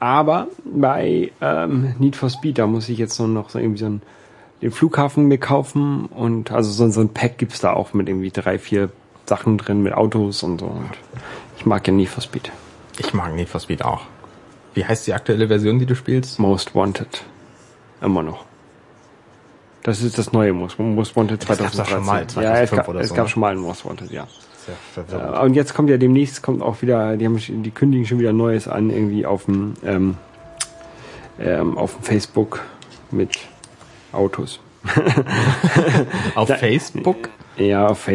Aber 0.01 0.49
bei 0.65 1.31
ähm, 1.41 1.95
Need 1.99 2.17
for 2.17 2.29
Speed, 2.29 2.59
da 2.59 2.67
muss 2.67 2.89
ich 2.89 2.99
jetzt 2.99 3.19
nur 3.19 3.29
noch 3.29 3.51
so 3.51 3.61
irgendwie 3.61 3.79
so 3.79 3.87
einen, 3.87 4.03
den 4.61 4.73
Flughafen 4.73 5.27
mir 5.27 5.39
kaufen 5.39 6.07
und 6.07 6.51
also 6.51 6.71
so, 6.73 6.91
so 6.91 7.01
ein 7.01 7.11
Pack 7.11 7.39
gibt's 7.39 7.61
da 7.61 7.73
auch 7.73 7.95
mit 7.95 8.09
irgendwie 8.09 8.31
drei, 8.31 8.59
vier 8.59 8.91
Sachen 9.27 9.59
drin 9.59 9.83
mit 9.83 9.93
Autos 9.93 10.43
und 10.43 10.59
so. 10.61 10.67
Und 10.67 10.91
ich 11.57 11.67
mag 11.67 11.87
ja 11.87 11.93
Need 11.93 12.09
for 12.09 12.23
Speed. 12.23 12.51
Ich 12.99 13.15
mag 13.15 13.33
Need 13.35 13.49
for 13.49 13.61
Speed 13.61 13.85
auch. 13.85 14.03
Wie 14.79 14.85
heißt 14.85 15.09
die 15.09 15.13
aktuelle 15.13 15.49
Version, 15.49 15.81
die 15.81 15.87
du 15.87 15.97
spielst? 15.97 16.39
Most 16.39 16.73
Wanted. 16.73 17.25
Immer 18.01 18.23
noch. 18.23 18.45
Das 19.83 20.01
ist 20.05 20.19
das 20.19 20.33
neue 20.33 20.53
Most, 20.53 20.79
Most 20.79 21.17
Wanted 21.17 21.43
Das 21.43 21.59
gab's 21.59 21.73
2013. 21.75 21.97
schon 21.97 22.07
mal, 22.07 22.19
ja, 22.45 22.61
es 22.63 22.71
2005 22.71 22.77
gab, 22.77 22.89
oder 22.89 23.01
es 23.01 23.09
so, 23.09 23.15
gab 23.17 23.25
ne? 23.25 23.29
schon 23.31 23.41
mal 23.41 23.51
einen 23.51 23.61
Most 23.61 23.85
Wanted, 23.85 24.13
ja. 24.13 24.29
Äh. 24.97 25.41
Und 25.45 25.55
jetzt 25.55 25.75
kommt 25.75 25.91
ja 25.91 25.97
demnächst 25.97 26.45
kommt 26.45 26.63
auch 26.63 26.81
wieder, 26.81 27.17
die 27.17 27.25
haben 27.27 27.39
die 27.65 27.71
kündigen 27.73 28.07
schon 28.07 28.21
wieder 28.21 28.33
Neues 28.33 28.69
an, 28.69 28.91
irgendwie 28.91 29.27
auf 29.27 29.47
dem 29.47 29.75
ähm, 29.85 30.17
ähm, 31.41 31.77
auf 31.77 31.97
dem 31.97 32.05
Facebook 32.05 32.61
mit 33.11 33.37
Autos. 34.13 34.61
Auf 36.37 36.47
da- 36.47 36.55
Facebook? 36.55 37.31
Ja, 37.59 37.89
auf 37.89 38.09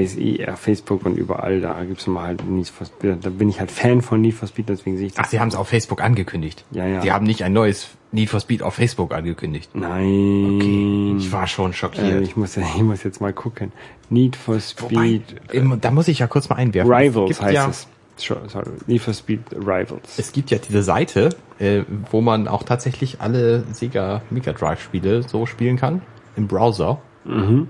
Facebook 0.56 1.06
und 1.06 1.17
überall, 1.17 1.60
da 1.60 1.84
gibt's 1.84 2.08
mal 2.08 2.27
halt 2.27 2.47
Need 2.49 2.69
for 2.69 2.88
Speed. 2.88 3.17
Da 3.25 3.29
bin 3.29 3.49
ich 3.49 3.60
halt 3.60 3.71
Fan 3.71 4.01
von 4.01 4.21
Need 4.21 4.34
for 4.36 4.47
Speed, 4.47 4.69
deswegen 4.69 4.97
sehe 4.97 5.08
ich 5.08 5.13
Ach, 5.17 5.23
das. 5.23 5.32
sie 5.32 5.39
haben 5.39 5.49
es 5.49 5.56
auf 5.56 5.67
Facebook 5.67 6.01
angekündigt. 6.01 6.63
Ja, 6.71 6.86
ja. 6.88 7.01
Die 7.01 7.12
haben 7.12 7.25
nicht 7.25 7.43
ein 7.43 7.51
neues 7.53 7.89
Need 8.13 8.29
for 8.29 8.39
Speed 8.39 8.63
auf 8.63 8.75
Facebook 8.75 9.13
angekündigt. 9.13 9.71
Nein. 9.75 11.17
Ich 11.17 11.32
war 11.32 11.47
schon 11.47 11.71
äh, 11.71 11.73
schockiert. 11.73 12.21
ich 12.21 12.36
muss 12.38 12.56
ich 12.58 12.82
muss 12.82 13.03
jetzt 13.03 13.19
mal 13.21 13.34
gucken. 13.34 13.71
Need 14.10 14.36
for 14.36 14.56
Wobei, 14.56 14.60
Speed 14.62 15.23
im- 15.51 15.82
da 15.82 15.91
muss 15.91 16.08
ich 16.08 16.19
ja 16.19 16.27
kurz 16.27 16.47
mal 16.49 16.56
einwerfen. 16.56 16.91
Rivals 16.93 17.41
heißt 17.41 17.53
ja, 17.53 17.67
es. 17.69 17.88
Sorry. 18.15 18.69
Need 18.88 19.01
for 19.01 19.13
Speed 19.13 19.41
Rivals. 19.53 20.17
Es 20.19 20.32
gibt 20.32 20.51
ja 20.51 20.60
diese 20.60 20.84
Seite, 20.84 21.29
äh, 21.60 21.82
wo 22.12 22.21
man 22.21 22.47
auch 22.47 22.63
tatsächlich 22.63 23.19
alle 23.21 23.63
Sega 23.73 24.21
Mega 24.29 24.53
Drive 24.53 24.82
Spiele 24.82 25.23
so 25.23 25.45
spielen 25.47 25.77
kann. 25.77 26.01
Im 26.36 26.47
Browser. 26.47 27.01
Mhm. 27.25 27.67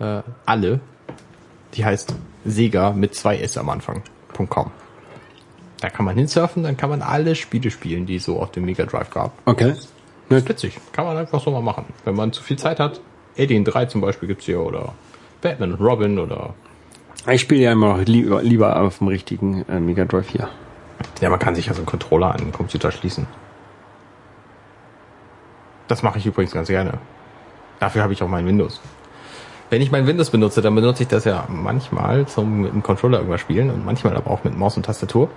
Äh, 0.00 0.22
alle. 0.46 0.80
Die 1.74 1.84
heißt 1.84 2.14
Sega 2.44 2.92
mit 2.92 3.14
zwei 3.14 3.38
S 3.38 3.56
am 3.58 3.68
Anfang. 3.68 4.02
.com. 4.48 4.70
Da 5.80 5.90
kann 5.90 6.04
man 6.04 6.16
hinsurfen, 6.16 6.62
dann 6.62 6.76
kann 6.76 6.90
man 6.90 7.02
alle 7.02 7.34
Spiele 7.34 7.70
spielen, 7.70 8.06
die 8.06 8.16
es 8.16 8.24
so 8.24 8.40
auf 8.40 8.50
dem 8.50 8.64
Mega 8.64 8.84
Drive 8.84 9.10
gab. 9.10 9.32
Okay. 9.44 9.74
Das 10.28 10.42
ist 10.42 10.48
witzig. 10.48 10.80
Kann 10.92 11.04
man 11.04 11.16
einfach 11.16 11.40
so 11.40 11.50
mal 11.50 11.62
machen. 11.62 11.84
Wenn 12.04 12.16
man 12.16 12.32
zu 12.32 12.42
viel 12.42 12.56
Zeit 12.56 12.80
hat. 12.80 13.00
Alien 13.36 13.64
3 13.64 13.86
zum 13.86 14.00
Beispiel 14.00 14.28
gibt's 14.28 14.46
hier 14.46 14.60
oder 14.60 14.94
Batman 15.40 15.72
und 15.72 15.80
Robin 15.80 16.18
oder 16.18 16.54
Ich 17.28 17.40
spiele 17.40 17.62
ja 17.62 17.72
immer 17.72 17.96
noch 17.96 18.04
lieber, 18.04 18.42
lieber 18.42 18.80
auf 18.80 18.98
dem 18.98 19.08
richtigen 19.08 19.64
äh, 19.68 19.80
Mega 19.80 20.04
Drive 20.04 20.30
hier. 20.30 20.48
Ja, 21.20 21.30
man 21.30 21.38
kann 21.38 21.54
sich 21.54 21.66
ja 21.66 21.74
so 21.74 21.80
einen 21.80 21.86
Controller 21.86 22.32
an 22.32 22.38
den 22.38 22.52
Computer 22.52 22.90
schließen. 22.90 23.26
Das 25.88 26.02
mache 26.02 26.18
ich 26.18 26.26
übrigens 26.26 26.52
ganz 26.52 26.68
gerne. 26.68 26.98
Dafür 27.78 28.02
habe 28.02 28.12
ich 28.12 28.22
auch 28.22 28.28
mein 28.28 28.46
Windows. 28.46 28.80
Wenn 29.70 29.82
ich 29.82 29.90
mein 29.90 30.06
Windows 30.06 30.30
benutze, 30.30 30.62
dann 30.62 30.74
benutze 30.74 31.02
ich 31.02 31.08
das 31.08 31.24
ja 31.24 31.46
manchmal 31.48 32.26
zum 32.26 32.62
mit 32.62 32.72
dem 32.72 32.82
Controller 32.82 33.18
irgendwas 33.18 33.40
spielen 33.40 33.70
und 33.70 33.84
manchmal 33.84 34.16
aber 34.16 34.30
auch 34.30 34.44
mit 34.44 34.56
Maus 34.56 34.76
und 34.76 34.84
Tastatur. 34.84 35.30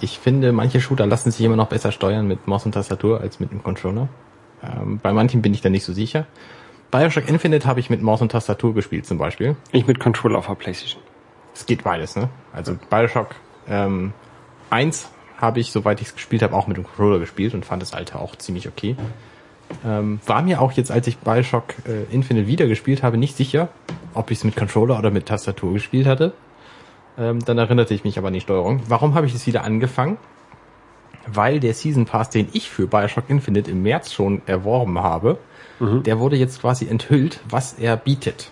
Ich 0.00 0.18
finde, 0.18 0.52
manche 0.52 0.80
Shooter 0.80 1.06
lassen 1.06 1.30
sich 1.30 1.44
immer 1.44 1.56
noch 1.56 1.68
besser 1.68 1.92
steuern 1.92 2.26
mit 2.26 2.46
Maus 2.46 2.66
und 2.66 2.72
Tastatur 2.72 3.20
als 3.20 3.40
mit 3.40 3.52
dem 3.52 3.62
Controller. 3.62 4.08
Ähm, 4.62 4.98
bei 5.02 5.12
manchen 5.12 5.42
bin 5.42 5.54
ich 5.54 5.60
da 5.60 5.70
nicht 5.70 5.84
so 5.84 5.92
sicher. 5.92 6.26
Bioshock 6.90 7.28
Infinite 7.28 7.66
habe 7.66 7.80
ich 7.80 7.90
mit 7.90 8.02
Maus 8.02 8.20
und 8.20 8.32
Tastatur 8.32 8.74
gespielt 8.74 9.06
zum 9.06 9.18
Beispiel. 9.18 9.56
Ich 9.72 9.86
mit 9.86 10.00
Controller 10.00 10.38
auf 10.38 10.46
der 10.46 10.54
Playstation. 10.54 11.02
Es 11.54 11.66
geht 11.66 11.84
beides, 11.84 12.16
ne? 12.16 12.28
Also 12.52 12.76
Bioshock 12.90 13.28
ähm, 13.68 14.12
1 14.70 15.08
habe 15.38 15.60
ich, 15.60 15.72
soweit 15.72 16.00
ich 16.00 16.08
es 16.08 16.14
gespielt 16.14 16.42
habe, 16.42 16.54
auch 16.54 16.66
mit 16.66 16.76
dem 16.76 16.84
Controller 16.84 17.18
gespielt 17.18 17.54
und 17.54 17.64
fand 17.64 17.82
das 17.82 17.94
alte 17.94 18.18
auch 18.18 18.36
ziemlich 18.36 18.68
okay. 18.68 18.96
Ähm, 19.84 20.20
war 20.26 20.42
mir 20.42 20.60
auch 20.60 20.72
jetzt, 20.72 20.90
als 20.90 21.06
ich 21.06 21.18
Bioshock 21.18 21.74
äh, 21.86 22.12
Infinite 22.14 22.46
wieder 22.46 22.66
gespielt 22.66 23.02
habe, 23.02 23.16
nicht 23.16 23.36
sicher, 23.36 23.68
ob 24.14 24.30
ich 24.30 24.38
es 24.38 24.44
mit 24.44 24.56
Controller 24.56 24.98
oder 24.98 25.10
mit 25.10 25.26
Tastatur 25.26 25.72
gespielt 25.72 26.06
hatte. 26.06 26.32
Ähm, 27.18 27.44
dann 27.44 27.58
erinnerte 27.58 27.94
ich 27.94 28.04
mich 28.04 28.18
aber 28.18 28.28
an 28.28 28.34
die 28.34 28.40
Steuerung. 28.40 28.82
Warum 28.88 29.14
habe 29.14 29.26
ich 29.26 29.34
es 29.34 29.46
wieder 29.46 29.64
angefangen? 29.64 30.16
Weil 31.26 31.60
der 31.60 31.74
Season 31.74 32.04
Pass, 32.04 32.30
den 32.30 32.48
ich 32.52 32.68
für 32.68 32.86
Bioshock 32.86 33.24
Infinite 33.28 33.70
im 33.70 33.82
März 33.82 34.12
schon 34.12 34.42
erworben 34.46 34.98
habe, 34.98 35.38
der 35.80 36.18
wurde 36.18 36.36
jetzt 36.36 36.60
quasi 36.60 36.86
enthüllt, 36.86 37.40
was 37.48 37.74
er 37.74 37.96
bietet. 37.96 38.50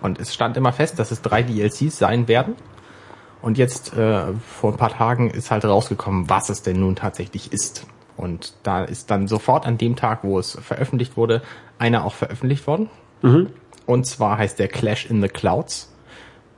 Und 0.00 0.20
es 0.20 0.34
stand 0.34 0.56
immer 0.56 0.72
fest, 0.72 0.98
dass 0.98 1.10
es 1.10 1.22
drei 1.22 1.42
DLCs 1.42 1.98
sein 1.98 2.28
werden. 2.28 2.54
Und 3.40 3.56
jetzt 3.56 3.96
äh, 3.96 4.32
vor 4.60 4.72
ein 4.72 4.76
paar 4.76 4.90
Tagen 4.90 5.30
ist 5.30 5.50
halt 5.50 5.64
rausgekommen, 5.64 6.28
was 6.28 6.50
es 6.50 6.62
denn 6.62 6.80
nun 6.80 6.96
tatsächlich 6.96 7.52
ist. 7.52 7.86
Und 8.18 8.52
da 8.64 8.84
ist 8.84 9.10
dann 9.10 9.28
sofort 9.28 9.64
an 9.66 9.78
dem 9.78 9.96
Tag, 9.96 10.24
wo 10.24 10.38
es 10.38 10.58
veröffentlicht 10.60 11.16
wurde, 11.16 11.40
einer 11.78 12.04
auch 12.04 12.14
veröffentlicht 12.14 12.66
worden. 12.66 12.90
Und 13.86 14.04
zwar 14.06 14.36
heißt 14.36 14.58
der 14.58 14.68
Clash 14.68 15.06
in 15.06 15.22
the 15.22 15.28
Clouds. 15.28 15.90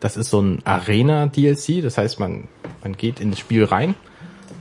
Das 0.00 0.16
ist 0.16 0.30
so 0.30 0.40
ein 0.40 0.60
Arena-DLC, 0.64 1.82
das 1.82 1.98
heißt, 1.98 2.18
man, 2.18 2.48
man 2.82 2.96
geht 2.96 3.20
in 3.20 3.30
das 3.30 3.38
Spiel 3.38 3.64
rein, 3.64 3.94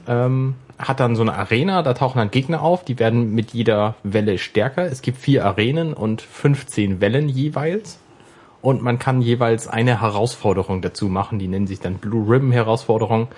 ähm, 0.08 0.56
hat 0.78 1.00
dann 1.00 1.16
so 1.16 1.22
eine 1.22 1.34
Arena, 1.34 1.82
da 1.82 1.94
tauchen 1.94 2.20
dann 2.20 2.30
Gegner 2.30 2.62
auf, 2.62 2.84
die 2.84 3.00
werden 3.00 3.34
mit 3.34 3.52
jeder 3.52 3.96
Welle 4.04 4.38
stärker. 4.38 4.86
Es 4.86 5.02
gibt 5.02 5.18
vier 5.18 5.46
Arenen 5.46 5.94
und 5.94 6.22
15 6.22 7.02
Wellen 7.02 7.30
jeweils. 7.30 8.00
Und 8.62 8.82
man 8.82 9.00
kann 9.00 9.22
jeweils 9.22 9.68
eine 9.68 10.02
Herausforderung 10.02 10.82
dazu 10.82 11.08
machen, 11.08 11.40
die 11.40 11.48
nennen 11.48 11.68
sich 11.68 11.80
dann 11.80 11.96
Blue 11.96 12.30
Ribbon 12.30 12.52
Herausforderung. 12.52 13.30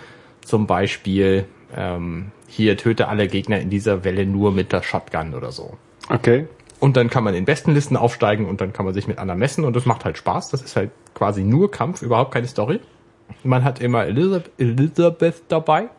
Zum 0.44 0.66
Beispiel, 0.66 1.46
ähm, 1.76 2.32
hier 2.48 2.78
töte 2.78 3.08
alle 3.08 3.28
Gegner 3.28 3.60
in 3.60 3.70
dieser 3.70 4.04
Welle 4.04 4.26
nur 4.26 4.52
mit 4.52 4.72
der 4.72 4.84
Shotgun 4.84 5.34
oder 5.34 5.52
so. 5.52 5.78
Okay. 6.10 6.48
Und 6.80 6.98
dann 6.98 7.10
kann 7.10 7.24
man 7.24 7.36
in 7.36 7.46
Bestenlisten 7.46 7.96
aufsteigen 7.96 8.48
und 8.48 8.60
dann 8.60 8.74
kann 8.74 8.86
man 8.86 8.94
sich 8.94 9.08
mit 9.08 9.20
anderen 9.20 9.40
messen 9.40 9.64
und 9.66 9.76
das 9.76 9.86
macht 9.86 10.04
halt 10.04 10.18
Spaß. 10.18 10.50
Das 10.50 10.62
ist 10.62 10.76
halt 10.76 10.92
quasi 11.14 11.44
nur 11.44 11.70
Kampf, 11.70 12.02
überhaupt 12.02 12.34
keine 12.34 12.48
Story. 12.48 12.80
Man 13.44 13.64
hat 13.64 13.80
immer 13.80 14.06
Elizabeth, 14.06 14.52
Elizabeth 14.58 15.44
dabei 15.48 15.90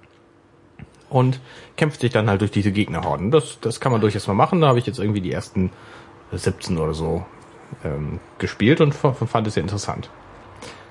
und 1.09 1.41
kämpft 1.77 2.01
sich 2.01 2.11
dann 2.11 2.29
halt 2.29 2.41
durch 2.41 2.51
diese 2.51 2.73
Gegnerhorden. 2.73 3.31
Das, 3.31 3.59
das 3.61 3.81
kann 3.81 3.93
man 3.93 4.01
durchaus 4.01 4.27
mal 4.27 4.35
machen. 4.35 4.61
Da 4.61 4.69
habe 4.69 4.79
ich 4.79 4.87
jetzt 4.87 4.99
irgendwie 4.99 5.21
die 5.21 5.33
ersten 5.33 5.71
17 6.33 6.79
oder 6.79 6.95
so 6.95 7.25
ähm, 7.85 8.19
gespielt 8.39 8.81
und 8.81 8.93
fand 8.93 9.47
es 9.47 9.55
sehr 9.55 9.63
interessant. 9.63 10.11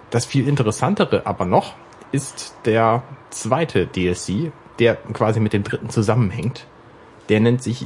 Das 0.10 0.26
viel 0.26 0.48
interessantere 0.48 1.26
aber 1.26 1.46
noch 1.46 1.74
ist 2.12 2.56
der 2.66 3.04
zweite 3.30 3.88
DLC, 3.88 4.52
der 4.82 4.96
quasi 5.14 5.40
mit 5.40 5.54
dem 5.54 5.64
dritten 5.64 5.90
zusammenhängt. 5.90 6.66
Der 7.30 7.40
nennt 7.40 7.64
sich 7.64 7.86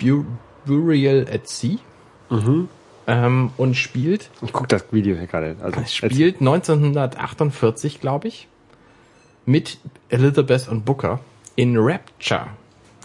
Bu 0.00 0.24
Burial 0.64 1.26
at 1.30 1.48
Sea 1.48 1.78
ähm, 3.06 3.50
und 3.56 3.74
spielt 3.74 4.30
Ich 4.40 4.52
guck 4.52 4.68
das 4.68 4.84
Video 4.92 5.16
hier 5.16 5.26
gerade. 5.26 5.56
Also 5.60 5.82
spielt 5.86 6.40
1948, 6.40 8.00
glaube 8.00 8.28
ich, 8.28 8.46
mit 9.44 9.78
Elizabeth 10.08 10.68
und 10.68 10.84
Booker 10.84 11.18
in 11.56 11.76
Rapture. 11.76 12.46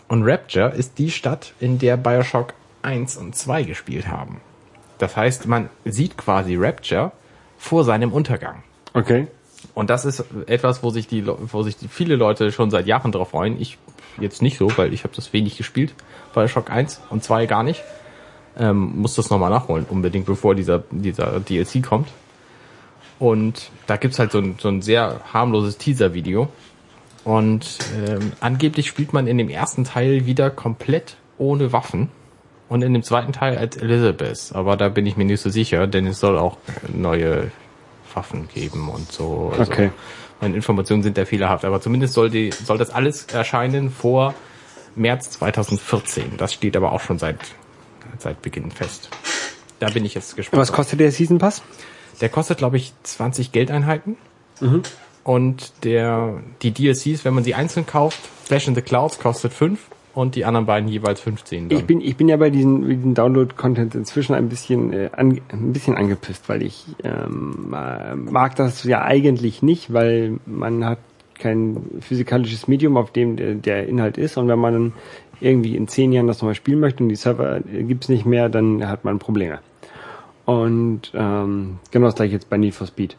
Und 0.08 0.24
Rapture 0.24 0.70
ist 0.70 1.00
die 1.00 1.10
Stadt, 1.10 1.54
in 1.60 1.80
der 1.80 1.98
Bioshock 1.98 2.54
1 2.84 3.18
und 3.18 3.36
2 3.36 3.64
gespielt 3.64 4.08
haben. 4.08 4.40
Das 5.00 5.18
heißt, 5.18 5.48
man 5.48 5.70
sieht 5.84 6.18
quasi 6.18 6.56
Rapture 6.56 7.12
vor 7.58 7.84
seinem 7.84 8.14
Untergang. 8.14 8.64
Okay. 8.94 9.28
Und 9.76 9.90
das 9.90 10.06
ist 10.06 10.24
etwas, 10.48 10.82
wo 10.82 10.90
sich 10.90 11.08
die, 11.08 11.28
wo 11.28 11.62
sich 11.62 11.76
die 11.76 11.90
viele 11.90 12.16
Leute 12.16 12.52
schon 12.54 12.72
seit 12.72 12.88
Jahren 12.88 13.12
drauf 13.12 13.32
freuen. 13.32 13.60
Ich 13.62 13.78
jetzt 14.20 14.42
nicht 14.42 14.58
so, 14.58 14.76
weil 14.78 14.94
ich 14.94 15.04
habe 15.04 15.14
das 15.14 15.34
wenig 15.34 15.58
gespielt. 15.58 15.94
Bioshock 16.34 16.72
1 16.72 17.02
und 17.10 17.24
2 17.24 17.46
gar 17.46 17.62
nicht. 17.62 17.84
Ähm, 18.58 18.94
muss 18.96 19.16
das 19.16 19.30
nochmal 19.30 19.50
nachholen, 19.50 19.86
unbedingt, 19.90 20.26
bevor 20.26 20.56
dieser, 20.56 20.84
dieser 20.92 21.42
DLC 21.42 21.84
kommt. 21.84 22.08
Und 23.20 23.70
da 23.86 23.98
gibt's 23.98 24.18
halt 24.18 24.32
so 24.32 24.40
ein, 24.40 24.56
so 24.60 24.70
ein 24.70 24.82
sehr 24.82 25.20
harmloses 25.34 25.78
Teaser-Video. 25.78 26.48
Und 27.26 27.80
ähm, 27.98 28.32
angeblich 28.40 28.88
spielt 28.88 29.12
man 29.12 29.28
in 29.28 29.38
dem 29.38 29.50
ersten 29.50 29.84
Teil 29.84 30.26
wieder 30.26 30.50
komplett 30.50 31.18
ohne 31.38 31.74
Waffen. 31.74 32.10
Und 32.70 32.82
in 32.82 32.94
dem 32.94 33.04
zweiten 33.04 33.34
Teil 33.34 33.58
als 33.58 33.78
Elizabeth. 33.78 34.52
Aber 34.54 34.78
da 34.78 34.90
bin 34.90 35.06
ich 35.06 35.18
mir 35.18 35.26
nicht 35.26 35.42
so 35.42 35.50
sicher, 35.50 35.86
denn 35.86 36.08
es 36.08 36.20
soll 36.20 36.38
auch 36.38 36.58
neue 36.92 37.52
Waffen 38.16 38.48
geben 38.54 38.90
und 38.90 39.12
so. 39.12 39.52
Also 39.58 39.72
Okay. 39.72 39.92
Meine 40.42 40.56
Informationen 40.56 41.02
sind 41.02 41.18
da 41.18 41.26
fehlerhaft. 41.26 41.64
Aber 41.66 41.80
zumindest 41.80 42.14
soll, 42.14 42.30
die, 42.30 42.52
soll 42.52 42.78
das 42.78 42.90
alles 42.90 43.26
erscheinen 43.26 43.90
vor 43.90 44.34
März 44.96 45.32
2014. 45.32 46.38
Das 46.38 46.54
steht 46.54 46.76
aber 46.76 46.92
auch 46.92 47.02
schon 47.02 47.20
seit, 47.20 47.40
seit 48.20 48.42
Beginn 48.42 48.72
fest. 48.72 49.10
Da 49.80 49.90
bin 49.90 50.06
ich 50.06 50.14
jetzt 50.14 50.36
gespannt. 50.36 50.62
Was 50.62 50.72
kostet 50.72 51.00
der 51.00 51.12
Season 51.12 51.38
Pass? 51.38 51.62
Der 52.22 52.30
kostet, 52.30 52.58
glaube 52.58 52.78
ich, 52.78 52.94
20 53.04 53.52
Geldeinheiten. 53.52 54.18
Und 55.24 55.84
der, 55.84 56.42
die 56.62 56.72
DLCs, 56.72 57.26
wenn 57.26 57.34
man 57.34 57.44
sie 57.44 57.56
einzeln 57.56 57.86
kauft, 57.86 58.20
Flash 58.44 58.68
in 58.68 58.76
the 58.76 58.82
Clouds 58.82 59.20
kostet 59.20 59.54
5 59.54 59.80
und 60.16 60.36
die 60.36 60.46
anderen 60.46 60.66
beiden 60.66 60.90
jeweils 60.90 61.20
15. 61.20 61.70
Dann. 61.70 61.78
Ich 61.78 61.86
bin, 61.86 62.00
ich 62.00 62.16
bin 62.16 62.30
ja 62.30 62.38
bei 62.38 62.50
diesen, 62.50 62.88
diesen 62.88 63.14
Download-Content 63.14 63.96
inzwischen 63.96 64.34
ein 64.34 64.48
bisschen, 64.48 64.94
äh, 64.94 65.10
an, 65.12 65.42
ein 65.52 65.74
bisschen 65.74 65.96
angepisst, 65.96 66.48
weil 66.48 66.64
ich 66.64 66.86
ähm, 67.04 67.76
äh, 67.76 68.16
mag 68.16 68.56
das 68.56 68.86
ja 68.86 69.04
eigentlich 69.04 69.62
nicht, 69.62 69.92
weil 69.92 70.40
man 70.46 70.86
hat 70.86 71.00
kein 71.38 71.78
physikalisches 72.00 72.70
Medium, 72.70 72.96
auf 72.96 73.12
dem 73.12 73.36
der, 73.36 73.56
der 73.56 73.88
Inhalt 73.90 74.18
ist. 74.18 74.38
Und 74.38 74.48
wenn 74.48 74.58
man 74.58 74.74
dann 74.74 74.94
irgendwie 75.42 75.76
in 75.76 75.90
zehn 75.90 76.14
Jahren 76.14 76.28
das 76.28 76.38
nochmal 76.38 76.56
spielen 76.56 76.80
möchte 76.80 77.04
und 77.04 77.10
die 77.10 77.16
Server 77.16 77.58
äh, 77.58 77.84
gibt's 77.84 78.08
nicht 78.08 78.26
mehr, 78.26 78.48
dann 78.48 78.88
hat 78.88 79.04
man 79.04 79.20
Probleme. 79.20 79.60
Und 80.46 81.12
ähm, 81.14 81.80
genau 81.92 82.06
das 82.06 82.16
gleiche 82.16 82.34
jetzt 82.34 82.50
bei 82.50 82.56
Need 82.56 82.74
for 82.74 82.88
Speed. 82.88 83.18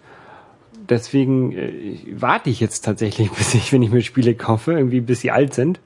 Deswegen 0.88 1.52
äh, 1.52 1.98
warte 2.12 2.48
ich 2.48 2.59
jetzt 2.61 2.87
tatsächlich, 2.87 3.30
bis 3.37 3.52
ich, 3.52 3.70
wenn 3.74 3.82
ich 3.82 3.90
mir 3.90 4.00
Spiele 4.00 4.35
kaufe, 4.35 4.72
irgendwie 4.72 5.00
bis 5.00 5.20
sie 5.20 5.30
alt 5.30 5.52
sind 5.52 5.78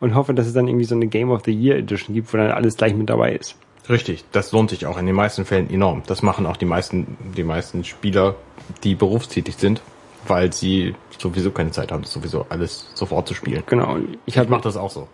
und 0.00 0.14
hoffe, 0.14 0.34
dass 0.34 0.46
es 0.46 0.52
dann 0.52 0.68
irgendwie 0.68 0.84
so 0.84 0.94
eine 0.94 1.06
Game 1.06 1.30
of 1.30 1.42
the 1.44 1.52
Year 1.52 1.76
Edition 1.76 2.14
gibt, 2.14 2.32
wo 2.32 2.36
dann 2.36 2.50
alles 2.50 2.76
gleich 2.76 2.94
mit 2.94 3.08
dabei 3.08 3.34
ist. 3.34 3.56
Richtig, 3.88 4.24
das 4.32 4.52
lohnt 4.52 4.70
sich 4.70 4.86
auch 4.86 4.98
in 4.98 5.06
den 5.06 5.14
meisten 5.14 5.44
Fällen 5.44 5.70
enorm. 5.70 6.02
Das 6.06 6.22
machen 6.22 6.46
auch 6.46 6.56
die 6.56 6.64
meisten, 6.64 7.16
die 7.36 7.44
meisten 7.44 7.84
Spieler, 7.84 8.34
die 8.82 8.94
berufstätig 8.96 9.56
sind, 9.56 9.80
weil 10.26 10.52
sie 10.52 10.94
sowieso 11.18 11.52
keine 11.52 11.70
Zeit 11.70 11.92
haben, 11.92 12.02
das 12.02 12.12
sowieso 12.12 12.46
alles 12.48 12.90
sofort 12.94 13.28
zu 13.28 13.34
spielen. 13.34 13.62
Genau. 13.66 13.96
Ich 14.26 14.36
Ich 14.36 14.48
mache 14.48 14.62
das 14.62 14.76
auch 14.76 14.90
so. 14.90 15.06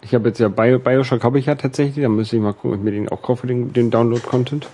ich 0.00 0.14
habe 0.14 0.28
jetzt 0.28 0.38
ja 0.40 0.48
Bio, 0.48 0.78
Bioshock 0.78 1.22
habe 1.22 1.38
ich 1.38 1.46
ja 1.46 1.54
tatsächlich, 1.54 2.02
da 2.02 2.08
müsste 2.08 2.36
ich 2.36 2.42
mal 2.42 2.54
gucken, 2.54 2.72
ob 2.72 2.76
ich 2.78 2.82
mir 2.82 2.92
den 2.92 3.08
auch 3.10 3.20
kaufe, 3.20 3.46
den, 3.46 3.72
den 3.72 3.90
Download-Content. 3.90 4.68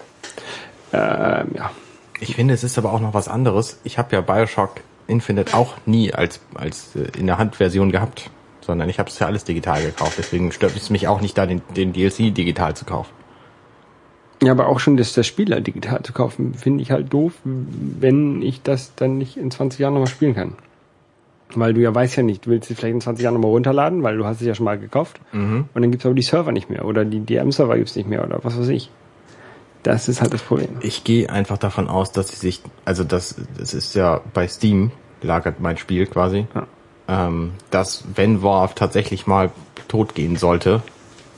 Ähm, 0.93 1.49
ja. 1.57 1.71
Ich 2.21 2.37
finde, 2.37 2.55
es 2.55 2.63
ist 2.63 2.79
aber 2.79 2.93
auch 2.93 3.01
noch 3.01 3.15
was 3.15 3.27
anderes. 3.27 3.81
Ich 3.83 3.99
habe 3.99 4.15
ja 4.15 4.21
Bioshock 4.21 4.81
Infinite 5.09 5.55
auch 5.55 5.75
nie 5.87 6.15
als, 6.15 6.41
als 6.55 6.95
äh, 6.95 7.19
in 7.19 7.27
der 7.27 7.39
Handversion 7.39 7.91
gehabt, 7.91 8.31
sondern 8.65 8.89
ich 8.89 8.99
habe 8.99 9.09
es 9.09 9.19
ja 9.19 9.27
alles 9.27 9.45
digital 9.45 9.83
gekauft. 9.83 10.15
Deswegen 10.19 10.53
stört 10.53 10.77
es 10.77 10.91
mich 10.91 11.09
auch 11.09 11.21
nicht, 11.21 11.37
da 11.39 11.47
den, 11.47 11.63
den 11.77 11.93
DLC 11.93 12.35
digital 12.35 12.75
zu 12.75 12.85
kaufen. 12.85 13.13
Ja, 14.43 14.53
aber 14.53 14.69
auch 14.69 14.81
schon 14.81 14.97
das, 14.97 15.13
das 15.15 15.27
Spieler 15.27 15.61
digital 15.61 16.03
zu 16.03 16.13
kaufen, 16.13 16.55
finde 16.55 16.83
ich 16.83 16.91
halt 16.91 17.13
doof, 17.13 17.33
wenn 17.45 18.43
ich 18.43 18.63
das 18.63 18.95
dann 18.95 19.17
nicht 19.17 19.37
in 19.37 19.51
20 19.51 19.81
Jahren 19.81 19.95
nochmal 19.95 20.09
spielen 20.09 20.35
kann. 20.35 20.55
Weil 21.55 21.73
du 21.73 21.81
ja 21.81 21.95
weißt 21.95 22.17
ja 22.17 22.23
nicht, 22.23 22.47
du 22.47 22.51
willst 22.51 22.69
sie 22.69 22.75
vielleicht 22.75 22.95
in 22.95 23.01
20 23.01 23.23
Jahren 23.23 23.35
nochmal 23.35 23.53
runterladen, 23.53 24.03
weil 24.03 24.17
du 24.17 24.25
hast 24.25 24.41
es 24.41 24.47
ja 24.47 24.55
schon 24.55 24.65
mal 24.65 24.79
gekauft. 24.79 25.21
Und 25.73 25.83
dann 25.83 25.91
gibt's 25.91 26.05
aber 26.05 26.15
die 26.15 26.23
Server 26.23 26.51
nicht 26.53 26.69
mehr 26.69 26.85
oder 26.85 27.05
die 27.05 27.21
DM-Server 27.21 27.77
gibt's 27.77 27.95
nicht 27.97 28.09
mehr 28.09 28.25
oder 28.25 28.41
was 28.43 28.59
weiß 28.59 28.69
ich. 28.69 28.91
Das 29.85 30.09
ist 30.09 30.21
halt 30.21 30.33
das 30.33 30.43
Problem. 30.43 30.71
Ich 30.81 31.05
gehe 31.05 31.31
einfach 31.31 31.59
davon 31.59 31.89
aus, 31.89 32.11
dass 32.11 32.29
sie 32.29 32.37
sich, 32.37 32.63
also 32.85 33.05
das, 33.05 33.37
das 33.57 33.75
ist 33.75 33.95
ja 33.95 34.21
bei 34.33 34.49
Steam 34.49 34.91
lagert 35.23 35.61
mein 35.61 35.77
Spiel 35.77 36.07
quasi, 36.07 36.47
Ja. 36.55 36.67
Ähm, 37.09 37.53
dass 37.71 38.05
wenn 38.15 38.43
Valve 38.43 38.75
tatsächlich 38.75 39.27
mal 39.27 39.51
tot 39.89 40.15
gehen 40.15 40.37
sollte, 40.37 40.83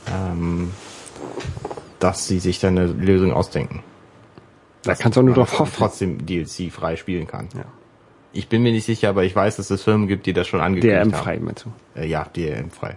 ähm, 0.06 0.70
dass 1.98 2.26
sie 2.26 2.38
sich 2.38 2.60
dann 2.60 2.78
eine 2.78 2.86
Lösung 2.86 3.32
ausdenken. 3.32 3.82
Da 4.82 4.94
kannst 4.94 5.16
du 5.16 5.20
auch 5.20 5.24
nur 5.24 5.34
drauf 5.34 5.58
hoffen. 5.58 5.74
trotzdem 5.76 6.26
DLC 6.26 6.70
frei 6.70 6.96
spielen 6.96 7.26
kann. 7.26 7.48
Ja. 7.54 7.64
Ich 8.32 8.48
bin 8.48 8.62
mir 8.62 8.70
nicht 8.70 8.84
sicher, 8.84 9.08
aber 9.08 9.24
ich 9.24 9.34
weiß, 9.34 9.56
dass 9.56 9.70
es 9.70 9.82
Firmen 9.82 10.06
gibt, 10.06 10.26
die 10.26 10.32
das 10.32 10.46
schon 10.46 10.60
angekündigt 10.60 11.00
haben. 11.00 11.10
DRM-frei 11.10 11.38
mit 11.38 11.58
zu. 11.58 11.72
Äh, 11.96 12.06
ja, 12.06 12.24
DRM 12.24 12.70
frei. 12.70 12.96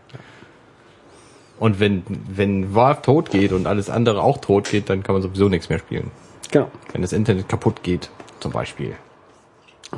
Und 1.60 1.80
wenn, 1.80 2.04
wenn 2.28 2.76
Valve 2.76 3.02
tot 3.02 3.32
geht 3.32 3.52
und 3.52 3.66
alles 3.66 3.90
andere 3.90 4.22
auch 4.22 4.38
tot 4.38 4.70
geht, 4.70 4.90
dann 4.90 5.04
kann 5.04 5.14
man 5.14 5.22
sowieso 5.22 5.50
nichts 5.50 5.70
mehr 5.70 5.80
spielen. 5.80 6.12
Genau. 6.52 6.70
Wenn 6.92 7.02
das 7.02 7.14
Internet 7.14 7.50
kaputt 7.50 7.84
geht, 7.84 8.10
zum 8.40 8.52
Beispiel. 8.52 8.96